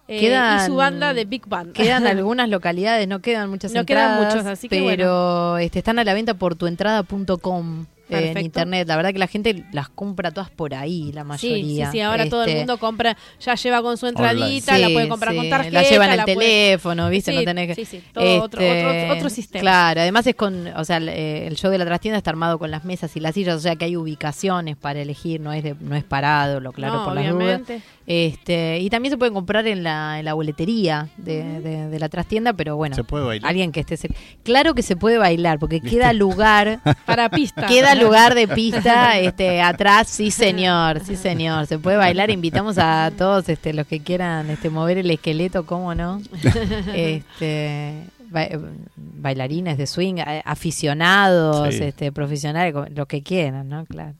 eh, 0.08 0.36
y 0.62 0.66
su 0.66 0.76
banda 0.76 1.14
de 1.14 1.26
Big 1.26 1.46
Band. 1.48 1.74
Quedan 1.74 2.08
algunas 2.08 2.50
localidades, 2.50 3.08
no 3.08 3.20
quedan 3.20 3.50
muchas 3.50 3.72
No 3.74 3.86
quedan 3.86 4.24
muchos, 4.24 4.46
así 4.46 4.68
que 4.70 4.84
pero 4.86 5.58
este, 5.60 5.80
están 5.80 6.00
a 6.00 6.04
la 6.04 6.14
venta 6.14 6.34
por 6.34 6.56
tuentrada.com 6.56 7.86
en 8.10 8.38
internet. 8.40 8.88
La 8.88 8.96
verdad 8.96 9.12
que 9.14 9.20
la 9.20 9.28
gente 9.28 9.64
las 9.72 9.90
compra 9.90 10.32
todas 10.32 10.50
por 10.50 10.74
ahí, 10.76 11.12
la 11.14 11.24
mayoría. 11.24 11.86
sí, 11.88 11.92
sí, 11.94 12.02
ahora 12.02 12.28
todo 12.30 12.44
el 12.44 12.50
Este, 12.50 12.60
mundo 12.60 12.78
compra, 12.78 13.18
ya 13.40 13.56
lleva 13.56 13.82
con 13.82 13.98
su 13.98 14.08
entradita, 14.08 14.76
Sí, 14.76 14.82
la 14.82 14.90
puede 14.90 15.08
comprar 15.08 15.32
sí, 15.34 15.38
con 15.40 15.50
tarjeta. 15.50 15.74
La 15.82 15.90
llevan 15.90 16.10
al 16.12 16.18
la 16.18 16.24
puede- 16.26 16.36
teléfono, 16.38 17.10
¿viste? 17.10 17.32
Sí, 17.32 17.38
no 17.38 17.44
tenés 17.44 17.68
que. 17.68 17.76
sí, 17.76 17.86
sí, 17.86 18.04
todo 18.14 18.44
otro- 18.44 18.62
Este, 18.62 19.04
otro- 19.06 19.18
otro 19.18 19.30
sistema. 19.30 19.62
Claro, 19.62 20.02
además 20.02 20.28
es 20.28 20.36
con. 20.36 20.68
O 20.76 20.86
sea, 20.86 20.98
el, 20.98 21.10
eh, 21.10 21.48
el 21.48 21.56
show 21.56 21.72
de 21.72 21.78
la 21.78 21.86
trastienda 21.86 22.18
está 22.18 22.30
armado 22.32 22.60
con 22.60 22.70
las 22.72 22.84
mesas 22.86 23.16
y 23.16 23.20
las 23.20 23.34
sillas, 23.34 23.56
o 23.56 23.60
sea 23.60 23.76
que 23.76 23.86
hay 23.86 23.96
ubicaciones 23.96 24.76
para 24.78 25.02
elegir, 25.02 25.40
no 25.42 25.54
es 25.54 25.64
de, 25.64 25.76
no 25.80 25.96
es 25.96 26.04
parado, 26.04 26.60
lo 26.60 26.72
claro 26.74 26.96
No, 26.96 27.06
por 27.06 27.16
las 27.16 27.24
dudas. 27.30 27.36
obviamente. 27.62 27.82
Este, 28.06 28.80
y 28.80 28.90
también 28.90 29.12
se 29.12 29.18
pueden 29.18 29.34
comprar 29.34 29.66
en 29.66 29.82
la, 29.82 30.20
en 30.20 30.26
la 30.26 30.34
boletería 30.34 31.08
de, 31.18 31.62
de- 31.62 31.88
de 31.88 32.00
la 32.00 32.10
trastienda, 32.10 32.52
pero 32.54 32.76
bueno. 32.76 32.96
¿Se 32.96 33.04
puede 33.06 33.24
bailar? 33.26 33.50
Alguien 33.50 33.72
que 33.72 33.80
esté 33.80 33.98
Claro 34.44 34.74
que 34.76 34.82
se 34.82 34.96
puede 34.98 35.18
bailar, 35.18 35.58
porque 35.58 35.80
queda 35.80 36.12
lugar, 36.14 36.82
Para 37.06 37.30
pista. 37.30 37.66
queda 37.68 37.93
lugar 38.00 38.36
de 38.36 38.48
pista 38.48 39.18
este 39.20 39.62
atrás, 39.62 40.08
sí 40.08 40.32
señor, 40.32 41.00
sí 41.06 41.16
señor. 41.16 41.68
Se 41.68 41.78
puede 41.80 41.98
bailar, 41.98 42.30
invitamos 42.30 42.78
a 42.78 43.12
todos 43.18 43.50
este 43.50 43.74
los 43.74 43.88
que 43.88 44.00
quieran 44.02 44.50
este 44.50 44.70
mover 44.70 44.98
el 44.98 45.10
esqueleto, 45.12 45.66
cómo 45.66 45.94
no. 45.96 46.22
Este 46.94 48.06
ba- 48.30 48.48
bailarines 48.96 49.78
de 49.78 49.88
swing, 49.88 50.16
eh, 50.18 50.42
aficionados, 50.46 51.74
Sí. 51.76 51.84
este 51.84 52.12
profesionales, 52.12 52.74
lo 52.96 53.06
que 53.06 53.22
quieran, 53.24 53.70
¿no? 53.70 53.86
Claro. 53.86 54.14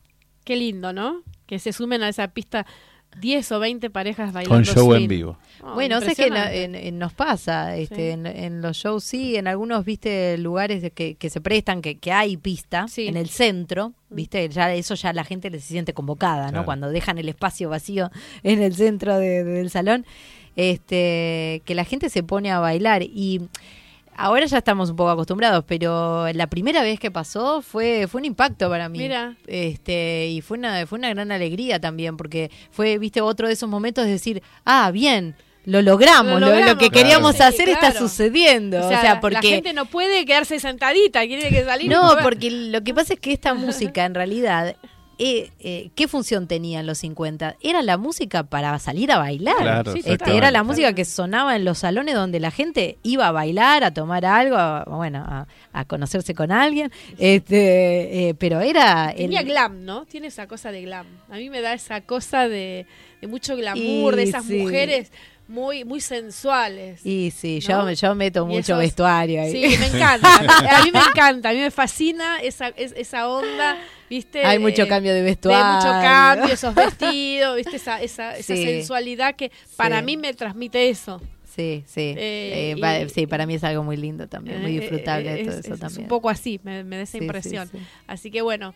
Qué 0.44 0.56
lindo, 0.56 0.94
¿no? 0.94 1.22
Que 1.46 1.60
se 1.60 1.74
sumen 1.74 2.04
a 2.04 2.10
esa 2.10 2.28
pista 2.30 2.66
10 3.20 3.52
o 3.52 3.60
20 3.60 3.90
parejas 3.90 4.34
bailando 4.34 4.56
Con 4.56 4.66
show 4.66 4.94
en 4.94 5.08
vivo. 5.08 5.38
Oh, 5.62 5.74
bueno, 5.76 6.02
sé 6.02 6.16
que 6.16 6.28
en- 6.28 6.76
en- 6.76 7.00
nos 7.00 7.14
pasa, 7.14 7.76
este, 7.78 7.96
Sí. 7.96 8.02
en, 8.12 8.26
en 8.26 8.62
los 8.62 8.78
shows 8.78 9.04
sí, 9.04 9.36
en 9.36 9.48
algunos, 9.48 9.86
viste, 9.86 10.38
lugares 10.38 10.92
que, 10.94 11.16
que 11.16 11.30
se 11.30 11.40
prestan, 11.42 11.82
que, 11.82 11.98
que 11.98 12.12
hay 12.12 12.38
pista, 12.38 12.88
Sí. 12.88 13.08
en 13.08 13.16
el 13.18 13.30
centro, 13.30 13.94
viste, 14.10 14.48
ya 14.50 14.74
eso 14.74 14.96
ya 14.96 15.14
la 15.14 15.24
gente 15.24 15.50
se 15.52 15.60
siente 15.60 15.94
convocada, 15.94 16.52
¿no? 16.52 16.66
Cuando 16.66 16.90
dejan 16.90 17.18
el 17.18 17.30
espacio 17.30 17.70
vacío 17.70 18.12
en 18.44 18.62
el 18.62 18.76
centro 18.76 19.18
de- 19.18 19.44
del 19.44 19.70
salón, 19.70 20.06
este, 20.56 21.62
que 21.66 21.76
la 21.76 21.84
gente 21.86 22.10
se 22.10 22.24
pone 22.24 22.52
a 22.52 22.60
bailar 22.60 23.04
y 23.04 23.42
ahora 24.16 24.46
ya 24.46 24.58
estamos 24.60 24.90
un 24.90 24.96
poco 24.96 25.10
acostumbrados, 25.10 25.64
pero 25.68 26.32
la 26.34 26.48
primera 26.48 26.82
vez 26.82 27.00
que 27.00 27.12
pasó 27.12 27.62
fue 27.62 28.08
fue 28.08 28.20
un 28.22 28.26
impacto 28.26 28.70
para 28.70 28.90
mí. 28.90 29.00
Mira. 29.00 29.36
Este, 29.48 30.28
y 30.30 30.42
fue 30.42 30.58
una 30.58 30.86
fue 30.88 31.00
una 31.00 31.10
gran 31.10 31.32
alegría 31.32 31.80
también 31.80 32.18
porque 32.18 32.52
fue, 32.72 32.98
viste, 32.98 33.22
otro 33.22 33.48
de 33.48 33.54
esos 33.54 33.70
momentos 33.70 34.06
de 34.06 34.12
decir, 34.12 34.42
"Ah, 34.66 34.92
bien, 34.92 35.36
lo 35.66 35.82
logramos, 35.82 36.34
Lo 36.34 36.40
lo, 36.40 36.46
lo 36.48 36.52
logramos, 36.52 36.74
que 36.78 36.90
claro. 36.90 36.94
queríamos 37.08 37.36
Sí, 37.38 37.44
hacer 37.44 37.70
está 37.70 37.92
sucediendo." 37.94 38.78
O 38.82 38.86
O 38.86 38.90
sea, 38.90 39.02
sea, 39.02 39.14
la 39.16 39.20
porque 39.22 39.48
gente 39.48 39.74
no 39.74 39.86
puede 39.86 40.26
quedarse 40.26 40.60
sentadita, 40.60 41.22
tiene 41.22 41.50
que 41.50 41.64
salir. 41.64 41.90
no, 41.90 42.16
porque 42.22 42.52
lo 42.52 42.84
que 42.84 42.94
pasa 42.94 43.14
es 43.14 43.20
que 43.20 43.32
esta 43.34 43.54
música 43.94 44.06
en 44.06 44.14
realidad 44.16 44.76
eh, 45.20 45.52
eh, 45.60 45.90
¿qué 45.96 46.08
función 46.08 46.48
tenía 46.48 46.80
en 46.80 46.88
los 46.88 46.98
50? 47.00 47.56
Era 47.62 47.82
la 47.82 47.98
música 47.98 48.44
para 48.44 48.78
salir 48.80 49.12
a 49.12 49.20
bailar. 49.20 49.56
Claro, 49.58 49.94
Sí, 49.94 50.02
Este, 50.04 50.36
era 50.36 50.50
la 50.52 50.64
música 50.64 50.94
que 50.94 51.06
sonaba 51.06 51.56
en 51.56 51.66
los 51.66 51.78
salones 51.80 52.16
donde 52.16 52.40
la 52.40 52.52
gente 52.52 52.98
iba 53.04 53.28
a 53.28 53.32
bailar, 53.32 53.84
a 53.84 53.94
tomar 53.94 54.26
algo, 54.26 54.56
a- 54.58 54.84
bueno, 54.86 55.20
a, 55.20 55.48
a 55.72 55.86
conocerse 55.86 56.34
con 56.34 56.52
alguien. 56.52 56.92
Este, 57.38 58.30
eh, 58.30 58.36
pero 58.36 58.60
era 58.62 59.10
el- 59.12 59.18
Tenía 59.18 59.44
glam, 59.44 59.86
¿no? 59.86 60.06
Tiene 60.06 60.28
esa 60.28 60.48
cosa 60.48 60.72
de 60.72 60.82
glam. 60.84 61.06
A 61.30 61.36
mí 61.38 61.50
me 61.50 61.62
da 61.62 61.74
esa 61.74 62.02
cosa 62.02 62.48
de, 62.48 62.86
de 63.22 63.28
mucho 63.28 63.56
glamour, 63.56 64.16
de 64.16 64.24
esas 64.24 64.46
sí. 64.46 64.58
mujeres 64.58 65.12
muy 65.48 65.84
muy 65.84 66.00
sensuales. 66.02 67.06
y 67.06 67.32
sí, 67.32 67.60
¿no? 67.68 67.90
yo, 67.90 67.92
yo 67.92 68.16
meto 68.16 68.44
Y 68.44 68.46
mucho 68.48 68.60
esos- 68.74 68.80
vestuario 68.80 69.42
ahí. 69.42 69.52
Sí, 69.52 69.78
me 69.80 69.88
encanta. 69.88 70.36
A 70.80 70.84
mí 70.84 70.92
me 70.92 71.00
encanta, 71.00 71.50
a 71.50 71.54
mí 71.54 71.60
me 71.60 71.72
fascina 71.72 72.40
esa, 72.42 72.70
es- 72.70 72.94
esa 72.98 73.28
onda, 73.30 73.78
¿viste? 74.10 74.46
Hay 74.46 74.60
mucho 74.60 74.84
De- 74.84 74.88
cambio 74.88 75.14
de 75.14 75.22
vestuario. 75.22 75.74
mucho 75.76 75.90
cambio, 76.02 76.54
esos 76.54 76.74
vestidos, 76.74 77.58
¿viste? 77.58 77.76
Esa, 77.76 78.02
esa, 78.02 78.38
esa 78.38 78.56
Sí. 78.56 78.64
sensualidad 78.64 79.36
que 79.36 79.52
para 79.76 80.00
Sí. 80.00 80.06
mí 80.06 80.18
me 80.18 80.34
transmite 80.34 80.90
eso. 80.90 81.22
Sí, 81.56 81.84
sí. 81.86 82.16
Eh, 82.18 82.76
Eh, 82.82 83.04
y- 83.06 83.10
sí, 83.10 83.28
para 83.28 83.46
mí 83.46 83.54
es 83.56 83.64
algo 83.64 83.84
muy 83.84 83.96
lindo 83.96 84.28
también, 84.28 84.60
muy 84.62 84.76
Eh, 84.76 84.80
disfrutable 84.80 85.34
eh, 85.42 85.46
todo 85.46 85.60
es- 85.60 85.66
eso 85.66 85.74
es 85.76 85.80
también. 85.80 86.02
un 86.04 86.08
poco 86.08 86.30
así, 86.32 86.60
me, 86.64 86.84
me 86.84 86.96
da 86.98 87.04
esa 87.04 87.18
Sí, 87.20 87.24
impresión. 87.24 87.70
sí. 87.72 87.78
Así 88.08 88.32
que 88.32 88.42
bueno. 88.42 88.74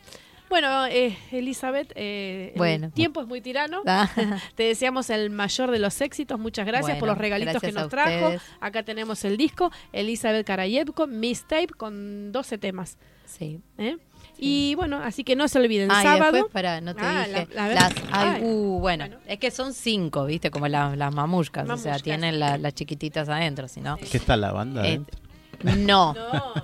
Bueno, 0.49 0.85
eh, 0.87 1.17
Elizabeth, 1.31 1.91
eh, 1.95 2.53
Bueno. 2.55 2.87
el 2.87 2.91
tiempo 2.93 3.21
es 3.21 3.27
muy 3.27 3.41
tirano. 3.41 3.81
Ah, 3.85 4.09
Te 4.55 4.63
deseamos 4.63 5.09
el 5.09 5.29
mayor 5.29 5.71
de 5.71 5.79
los 5.79 5.99
éxitos. 6.01 6.39
Muchas 6.39 6.65
gracias 6.65 6.97
por 6.99 7.07
los 7.09 7.17
regalitos 7.17 7.61
que 7.61 7.71
nos 7.71 7.89
trajo. 7.89 8.09
ustedes. 8.27 8.41
Acá 8.61 8.83
tenemos 8.83 9.23
el 9.25 9.35
disco 9.37 9.71
Elizabeth 9.91 10.45
Karayevko, 10.47 11.07
Miss 11.07 11.43
Tape, 11.47 11.67
con 11.75 12.31
12 12.31 12.57
temas. 12.57 12.97
sí. 13.25 13.59
¿eh? 13.77 13.97
Y 14.39 14.75
bueno, 14.75 14.97
así 15.03 15.23
que 15.23 15.35
no 15.35 15.47
se 15.47 15.57
olviden, 15.57 15.89
Ah, 15.91 15.99
y 15.99 16.03
sábado. 16.03 16.31
después, 16.33 16.53
pará, 16.53 16.79
no 16.79 16.93
te 16.95 17.01
Ah, 17.03 17.25
dije. 17.27 17.47
la- 17.55 17.67
la- 17.69 17.73
las, 17.73 17.93
ay, 18.11 18.41
uh, 18.43 18.77
bueno, 18.79 19.05
bueno. 19.07 19.19
es 19.25 19.39
que 19.39 19.49
son 19.49 19.73
cinco, 19.73 20.25
¿viste? 20.25 20.51
Como 20.51 20.67
la- 20.67 20.95
las 20.95 21.11
mamushkas, 21.11 21.67
o 21.67 21.75
sea, 21.77 21.97
tienen 21.97 22.39
la- 22.39 22.59
las 22.59 22.75
chiquititas 22.75 23.27
adentro, 23.29 23.67
si 23.67 23.81
no. 23.81 23.97
¿Qué 23.97 24.17
está 24.17 24.37
la 24.37 24.51
banda? 24.51 24.83
Eh, 24.85 24.89
adentro? 24.89 25.19
No. 25.63 26.13
No, 26.13 26.13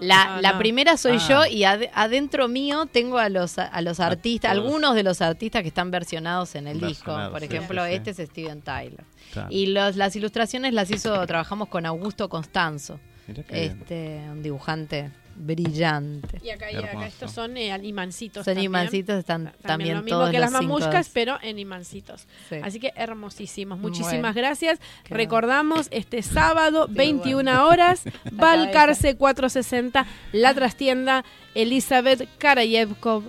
La, 0.02 0.36
no, 0.36 0.42
la 0.42 0.52
no. 0.54 0.58
primera 0.60 0.98
soy 0.98 1.18
Ah. 1.20 1.28
yo 1.28 1.46
y 1.46 1.64
ad- 1.64 1.90
adentro 1.94 2.48
mío 2.48 2.86
tengo 2.86 3.18
a 3.18 3.30
los 3.30 3.58
a 3.58 3.82
los 3.82 4.00
artistas, 4.00 4.52
algunos 4.52 4.96
de 4.96 5.04
los 5.04 5.22
artistas 5.22 5.62
que 5.62 5.68
están 5.70 5.92
versionados 5.92 6.56
en 6.56 6.68
el 6.68 6.80
disco. 6.80 7.16
Por 7.32 7.44
ejemplo, 7.44 7.84
sí, 7.86 7.90
sí. 7.92 7.96
este 7.96 8.10
es 8.24 8.30
Steven 8.30 8.62
Tyler. 8.62 9.04
Claro. 9.32 9.48
Y 9.52 9.68
los, 9.68 9.96
las 9.96 10.16
ilustraciones 10.16 10.74
las 10.74 10.92
hizo, 10.92 11.26
trabajamos 11.26 11.68
con 11.70 11.86
Augusto 11.86 12.30
Constanzo, 12.30 13.00
bien. 13.28 13.46
este, 13.50 14.22
un 14.30 14.44
dibujante 14.44 15.10
brillante. 15.36 16.40
Y 16.44 16.50
acá, 16.50 16.72
y 16.72 16.76
acá 16.76 16.88
Hermoso. 16.90 17.08
estos 17.08 17.32
son 17.32 17.58
eh, 17.58 17.76
imancitos. 17.84 18.46
Son 18.46 18.54
también. 18.54 18.66
imancitos, 18.72 19.18
están 19.20 19.54
también, 19.62 19.96
lo 19.96 20.04
mismo 20.04 20.18
todos 20.20 20.32
que 20.32 20.40
las 20.40 20.52
mamushkas, 20.52 21.10
pero 21.10 21.38
en 21.42 21.60
imancitos. 21.60 22.28
Sí. 22.50 22.56
Así 22.64 22.80
que 22.80 22.92
hermosísimos. 22.96 23.80
Muchísimas 23.80 24.22
Bueno. 24.22 24.34
gracias. 24.34 24.80
Recordamos 25.10 25.88
este 25.92 26.22
sábado, 26.22 26.88
Sí, 26.88 26.94
21 26.96 27.44
bueno. 27.52 27.68
horas, 27.68 28.04
cabeza. 28.04 28.30
Valcarce 28.32 29.16
460, 29.16 30.06
la 30.32 30.54
trastienda 30.54 31.24
Elizabeth 31.56 32.28
Karayevkov 32.38 33.24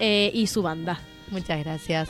eh, 0.00 0.30
y 0.34 0.46
su 0.48 0.62
banda. 0.62 1.00
Muchas 1.30 1.62
gracias. 1.64 2.08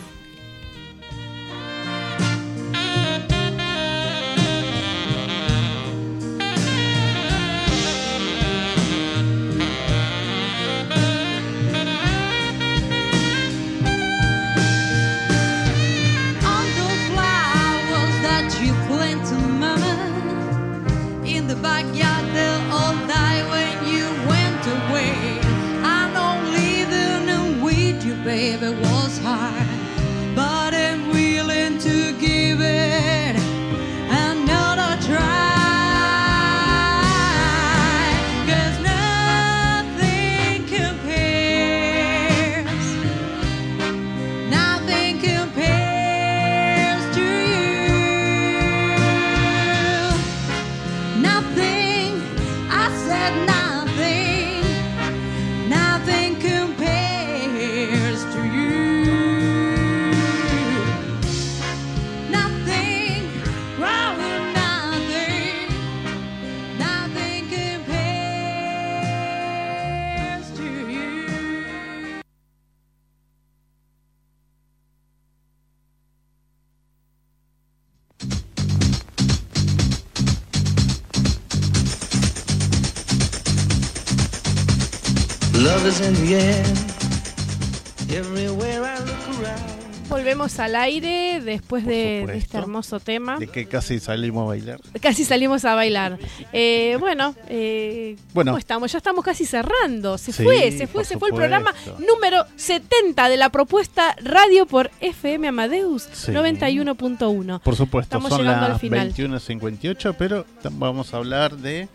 Volvemos 90.09 90.59
al 90.59 90.75
aire 90.77 91.43
después 91.45 91.85
de, 91.85 92.23
este 92.35 92.57
hermoso 92.57 92.99
tema. 92.99 93.37
De 93.39 93.47
que 93.47 93.67
casi 93.67 94.01
salimos 94.01 94.45
a 94.45 94.47
bailar. 94.47 94.81
Casi 95.03 95.27
salimos 95.27 95.67
a 95.67 95.75
bailar. 95.75 96.19
Eh, 96.55 96.97
bueno, 96.99 97.35
eh, 97.49 98.17
Bueno. 98.33 98.53
¿cómo 98.53 98.59
estamos? 98.59 98.91
Ya 98.93 98.99
estamos 98.99 99.23
casi 99.23 99.45
cerrando. 99.45 100.17
Se 100.17 100.33
Sí, 100.33 100.45
fue, 100.45 100.73
se 100.73 100.87
fue, 100.87 101.05
se 101.05 101.19
fue 101.19 101.29
el 101.29 101.35
programa 101.35 101.75
número 101.99 102.47
70 102.57 103.29
de 103.29 103.37
la 103.37 103.51
propuesta 103.51 104.17
Radio 104.23 104.65
por 104.65 104.91
FM 105.01 105.49
Amadeus 105.49 106.09
Sí. 106.13 106.33
91.1. 106.33 107.61
Por 107.61 107.77
supuesto, 107.77 108.17
Estamos 108.17 108.31
son 108.31 108.41
llegando 108.41 108.65
al 108.65 108.73
las 108.73 108.81
final. 108.81 109.13
21.58, 109.13 110.15
pero 110.17 110.47
vamos 110.73 111.13
a 111.13 111.19
hablar 111.19 111.57
de. 111.59 111.87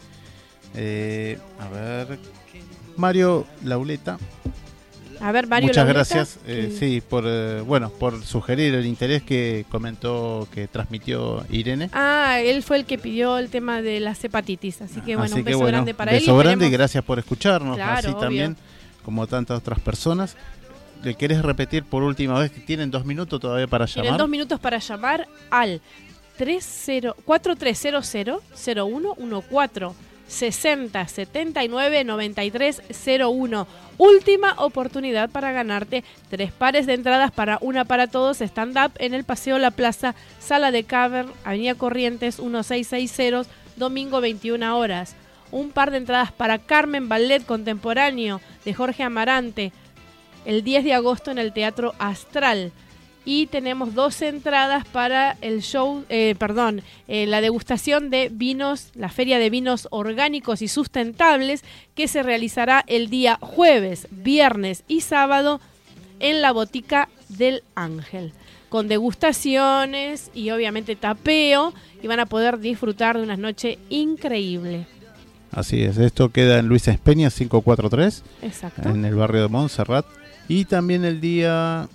eh, 0.75 1.39
a 1.59 1.67
ver. 1.69 2.19
Mario 2.99 3.47
Lauleta. 3.63 4.17
A 5.21 5.31
ver, 5.33 5.47
Mario 5.47 5.67
Muchas 5.67 5.85
Lauleta, 5.85 5.93
gracias, 6.15 6.39
eh, 6.47 6.73
sí, 6.79 7.01
por 7.01 7.23
eh, 7.27 7.59
bueno, 7.61 7.89
por 7.89 8.23
sugerir 8.23 8.73
el 8.75 8.85
interés 8.85 9.21
que 9.23 9.65
comentó, 9.69 10.47
que 10.53 10.67
transmitió 10.67 11.43
Irene. 11.49 11.89
Ah, 11.91 12.39
él 12.41 12.63
fue 12.63 12.77
el 12.77 12.85
que 12.85 12.97
pidió 12.97 13.37
el 13.37 13.49
tema 13.49 13.81
de 13.81 13.99
las 13.99 14.23
hepatitis. 14.23 14.81
Así 14.81 15.01
que 15.01 15.15
bueno, 15.17 15.23
Así 15.25 15.33
un 15.35 15.39
que 15.39 15.49
beso 15.51 15.57
bueno, 15.59 15.77
grande 15.77 15.93
para 15.93 16.11
él. 16.11 16.17
y 16.17 16.21
beso 16.21 16.37
grande 16.37 16.67
y 16.67 16.69
gracias 16.69 17.03
por 17.03 17.19
escucharnos, 17.19 17.75
Claro, 17.75 17.97
así 17.97 18.07
obvio. 18.07 18.17
también 18.19 18.57
como 19.03 19.27
tantas 19.27 19.57
otras 19.57 19.79
personas. 19.79 20.37
¿Le 21.03 21.15
querés 21.15 21.41
repetir 21.41 21.83
por 21.85 22.03
última 22.03 22.37
vez 22.39 22.51
que 22.51 22.59
tienen 22.61 22.91
dos 22.91 23.05
minutos 23.05 23.39
todavía 23.41 23.67
para 23.67 23.85
Tienen 23.87 24.05
llamar? 24.05 24.19
dos 24.19 24.29
minutos 24.29 24.59
para 24.59 24.77
llamar 24.79 25.27
al 25.49 25.81
30 26.37 27.13
4300 27.25 28.39
0114 28.55 30.08
60 30.29 31.07
79 31.07 32.03
93 32.05 32.81
01. 33.19 33.67
Última 33.97 34.53
oportunidad 34.57 35.29
para 35.29 35.51
ganarte 35.51 36.05
tres 36.29 36.53
pares 36.53 36.85
de 36.85 36.93
entradas 36.93 37.31
para 37.31 37.57
una 37.61 37.83
para 37.83 38.07
todos 38.07 38.39
stand-up 38.39 38.91
en 38.99 39.13
el 39.13 39.25
Paseo 39.25 39.57
La 39.59 39.71
Plaza, 39.71 40.15
Sala 40.39 40.71
de 40.71 40.85
Cavern, 40.85 41.33
Avenida 41.43 41.75
Corrientes 41.75 42.39
1660, 42.39 43.49
domingo 43.75 44.21
21 44.21 44.77
horas. 44.77 45.15
Un 45.51 45.71
par 45.71 45.89
de 45.91 45.97
entradas 45.97 46.31
para 46.31 46.59
Carmen 46.59 47.09
Ballet 47.09 47.43
Contemporáneo 47.43 48.39
de 48.63 48.73
Jorge 48.73 49.03
Amarante, 49.03 49.73
el 50.45 50.63
10 50.63 50.83
de 50.83 50.93
agosto 50.93 51.31
en 51.31 51.39
el 51.39 51.53
Teatro 51.53 51.95
Astral. 51.97 52.71
Y 53.29 53.45
tenemos 53.45 53.93
dos 53.93 54.23
entradas 54.23 54.87
para 54.87 55.37
el 55.41 55.61
show, 55.61 56.03
eh, 56.09 56.33
perdón, 56.39 56.81
eh, 57.07 57.27
la 57.27 57.41
degustación 57.41 58.09
de 58.09 58.29
vinos, 58.33 58.89
la 58.95 59.09
Feria 59.09 59.37
de 59.37 59.51
Vinos 59.51 59.87
Orgánicos 59.91 60.63
y 60.63 60.67
Sustentables, 60.67 61.63
que 61.93 62.07
se 62.07 62.23
realizará 62.23 62.83
el 62.87 63.11
día 63.11 63.37
jueves, 63.39 64.07
viernes 64.09 64.83
y 64.87 65.01
sábado 65.01 65.61
en 66.19 66.41
la 66.41 66.51
Botica 66.51 67.07
del 67.27 67.61
Ángel. 67.75 68.33
Con 68.67 68.87
degustaciones 68.87 70.31
y 70.33 70.49
obviamente 70.49 70.95
tapeo, 70.95 71.75
y 72.01 72.07
van 72.07 72.21
a 72.21 72.25
poder 72.25 72.57
disfrutar 72.57 73.15
de 73.15 73.21
una 73.21 73.37
noche 73.37 73.77
increíble. 73.89 74.87
Así 75.51 75.83
es, 75.83 75.99
esto 75.99 76.29
queda 76.29 76.57
en 76.57 76.65
Luisa 76.65 76.89
Espeña 76.89 77.29
543, 77.29 78.23
Exacto. 78.41 78.89
en 78.89 79.05
el 79.05 79.13
barrio 79.13 79.43
de 79.43 79.49
Montserrat. 79.49 80.07
Y 80.47 80.65
también 80.65 81.05
el 81.05 81.21
día 81.21 81.87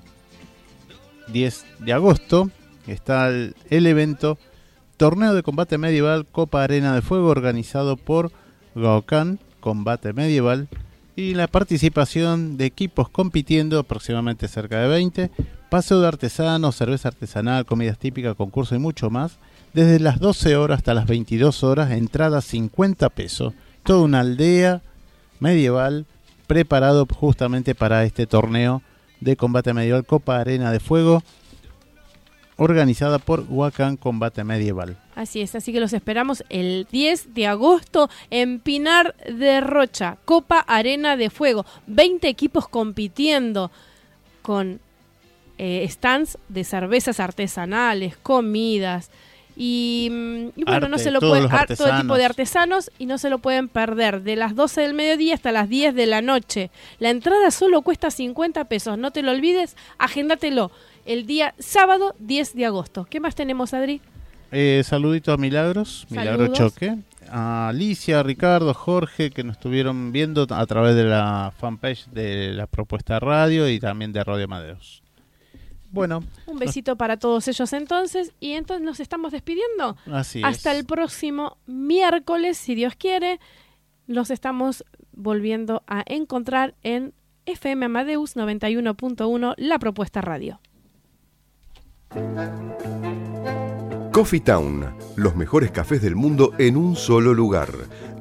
10 1.29 1.65
de 1.81 1.93
agosto 1.93 2.51
está 2.87 3.29
el, 3.29 3.55
evento 3.71 4.39
Torneo 4.97 5.35
de 5.35 5.43
Combate 5.43 5.79
Medieval 5.79 6.27
Copa 6.27 6.63
Arena 6.63 6.95
de 6.95 7.03
Fuego 7.03 7.29
organizado 7.29 7.97
por 7.97 8.31
Gaokan 8.75 9.39
Combate 9.61 10.13
Medieval 10.13 10.69
y 11.17 11.35
la 11.35 11.47
participación 11.47 12.57
de 12.57 12.67
equipos 12.67 13.09
compitiendo 13.09 13.79
aproximadamente 13.79 14.49
cerca 14.49 14.81
de 14.81 14.89
20, 14.89 15.31
paseo 15.71 16.01
de 16.01 16.09
artesanos, 16.09 16.77
cerveza 16.77 17.09
artesanal, 17.09 17.65
comidas 17.65 17.99
típicas, 17.99 18.35
concurso 18.35 18.75
y 18.75 18.79
mucho 18.79 19.11
más, 19.11 19.39
desde 19.73 20.01
las 20.01 20.19
12 20.19 20.57
horas 20.57 20.79
hasta 20.79 20.95
las 20.95 21.07
22 21.07 21.63
horas, 21.63 21.93
entrada 21.93 22.41
50 22.41 23.09
pesos, 23.11 23.55
toda 23.85 24.01
una 24.01 24.21
aldea 24.21 24.83
medieval 25.39 26.07
preparado 26.47 27.07
justamente 27.07 27.75
para 27.75 28.05
este 28.05 28.27
torneo 28.27 28.83
de 29.21 29.37
combate 29.37 29.73
medieval 29.73 30.05
Copa 30.05 30.39
Arena 30.39 30.71
de 30.71 30.81
Fuego 30.81 31.23
organizada 32.57 33.19
por 33.19 33.45
Huacán 33.49 33.97
Combate 33.97 34.45
Medieval. 34.45 34.97
Así 35.15 35.41
es, 35.41 35.55
así 35.55 35.73
que 35.73 35.81
los 35.81 35.93
esperamos 35.93 36.45
el 36.49 36.87
10 36.91 37.35
de 37.35 37.47
agosto 37.47 38.11
en 38.31 38.61
Pinar 38.61 39.15
de 39.17 39.61
Rocha, 39.61 40.19
Copa 40.25 40.61
Arena 40.61 41.17
de 41.17 41.31
Fuego. 41.31 41.67
20 41.87 42.29
equipos 42.29 42.69
compitiendo 42.69 43.71
con 44.43 44.81
eh, 45.59 45.87
stands 45.89 46.39
de 46.49 46.65
cervezas 46.65 47.21
artesanales, 47.21 48.17
comidas. 48.17 49.11
Y, 49.57 50.09
mm, 50.11 50.47
y 50.61 50.65
bueno, 50.65 50.89
no 50.89 50.95
Arte, 50.97 51.05
se 51.05 51.11
lo 51.11 51.21
todos 51.21 51.31
pueden, 51.33 51.45
los 51.45 51.53
ar- 51.53 51.77
todo 51.77 52.01
tipo 52.01 52.17
de 52.17 52.25
artesanos. 52.25 52.91
y 52.99 53.07
no 53.07 53.19
se 53.19 53.31
lo 53.31 53.39
pueden 53.39 53.69
perder. 53.69 54.23
De 54.23 54.37
las 54.37 54.55
12 54.57 54.81
del 54.81 54.95
mediodía 54.95 55.35
hasta 55.35 55.53
las 55.53 55.69
10 55.69 55.95
de 55.95 56.07
la 56.07 56.23
noche. 56.23 56.71
La 56.99 57.11
entrada 57.11 57.51
solo 57.51 57.83
cuesta 57.83 58.11
50 58.11 58.65
pesos, 58.65 58.99
no 58.99 59.11
te 59.13 59.23
lo 59.23 59.31
olvides, 59.31 59.77
agéndatelo 59.99 60.71
el 61.07 61.27
día 61.27 61.55
sábado 61.59 62.15
10 62.19 62.55
de 62.55 62.67
agosto. 62.67 63.07
¿Qué 63.09 63.21
más 63.21 63.35
tenemos, 63.35 63.75
Adri? 63.75 64.01
Eh, 64.53 64.83
saludito 64.85 65.33
a 65.33 65.37
Milagros, 65.37 66.07
Milagro 66.11 66.47
Saludos. 66.47 66.59
Choque, 66.59 66.97
a 67.31 67.69
Alicia, 67.69 68.23
Ricardo, 68.23 68.73
Jorge, 68.75 69.31
que 69.31 69.43
nos 69.45 69.57
estuvieron 69.57 70.13
viendo 70.13 70.47
a 70.51 70.67
través 70.67 70.95
de 70.95 71.05
la 71.05 71.53
fanpage 71.59 72.07
de 72.13 72.53
la 72.53 72.67
propuesta 72.67 73.19
radio 73.21 73.69
y 73.69 73.81
también 73.81 74.13
de 74.13 74.23
Radio 74.25 74.47
Madeos. 74.49 75.03
Bueno, 75.95 76.25
Un 76.47 76.59
besito 76.59 76.97
para 76.97 77.19
todos 77.19 77.47
ellos 77.47 77.73
entonces. 77.73 78.33
Y 78.41 78.53
entonces 78.55 78.85
nos 78.85 78.99
estamos 78.99 79.31
despidiendo. 79.31 79.97
así 80.13 80.43
Hasta 80.43 80.73
es. 80.73 80.79
el 80.81 80.87
próximo 80.87 81.57
miércoles, 81.67 82.59
si 82.59 82.75
Dios 82.75 82.97
quiere. 82.97 83.39
Los 84.09 84.31
estamos 84.31 84.85
volviendo 85.13 85.85
a 85.87 86.03
encontrar 86.07 86.75
en 86.83 87.15
FM 87.47 87.87
Amadeus 87.87 88.37
91.1, 88.37 89.55
la 89.57 89.79
propuesta 89.79 90.21
radio. 90.21 90.61
Coffee 94.13 94.41
Town, 94.41 94.95
los 95.17 95.35
mejores 95.37 95.71
cafés 95.71 96.03
del 96.03 96.17
mundo 96.17 96.53
en 96.59 96.77
un 96.77 96.97
solo 96.97 97.35
lugar. 97.35 97.71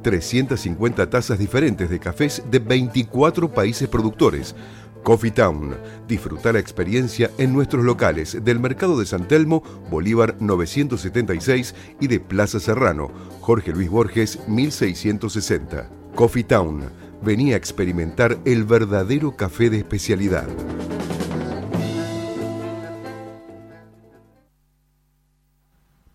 350 0.02 1.10
tazas 1.10 1.40
diferentes 1.40 1.90
de 1.90 2.00
cafés 2.00 2.44
de 2.50 2.60
24 2.60 3.52
países 3.52 3.88
productores. 3.88 4.56
Coffee 5.04 5.32
Town, 5.32 5.76
disfruta 6.08 6.54
la 6.54 6.60
experiencia 6.60 7.30
en 7.38 7.52
nuestros 7.52 7.84
locales 7.84 8.44
del 8.44 8.60
Mercado 8.60 8.98
de 8.98 9.06
San 9.06 9.28
Telmo, 9.28 9.62
Bolívar 9.92 10.38
976 10.40 11.76
y 12.00 12.08
de 12.08 12.22
Plaza 12.22 12.62
Serrano, 12.62 13.12
Jorge 13.42 13.74
Luis 13.74 13.90
Borges 13.90 14.40
1660. 14.48 15.90
Coffee 16.16 16.46
Town, 16.46 16.86
venía 17.22 17.56
a 17.56 17.58
experimentar 17.58 18.40
el 18.46 18.64
verdadero 18.64 19.36
café 19.36 19.70
de 19.70 19.80
especialidad. 19.80 20.48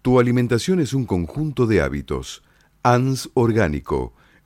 Tu 0.00 0.18
alimentación 0.18 0.80
es 0.80 0.94
un 0.94 1.04
conjunto 1.04 1.66
de 1.66 1.82
hábitos. 1.82 2.42
ANS 2.82 3.28
Orgánico, 3.34 4.14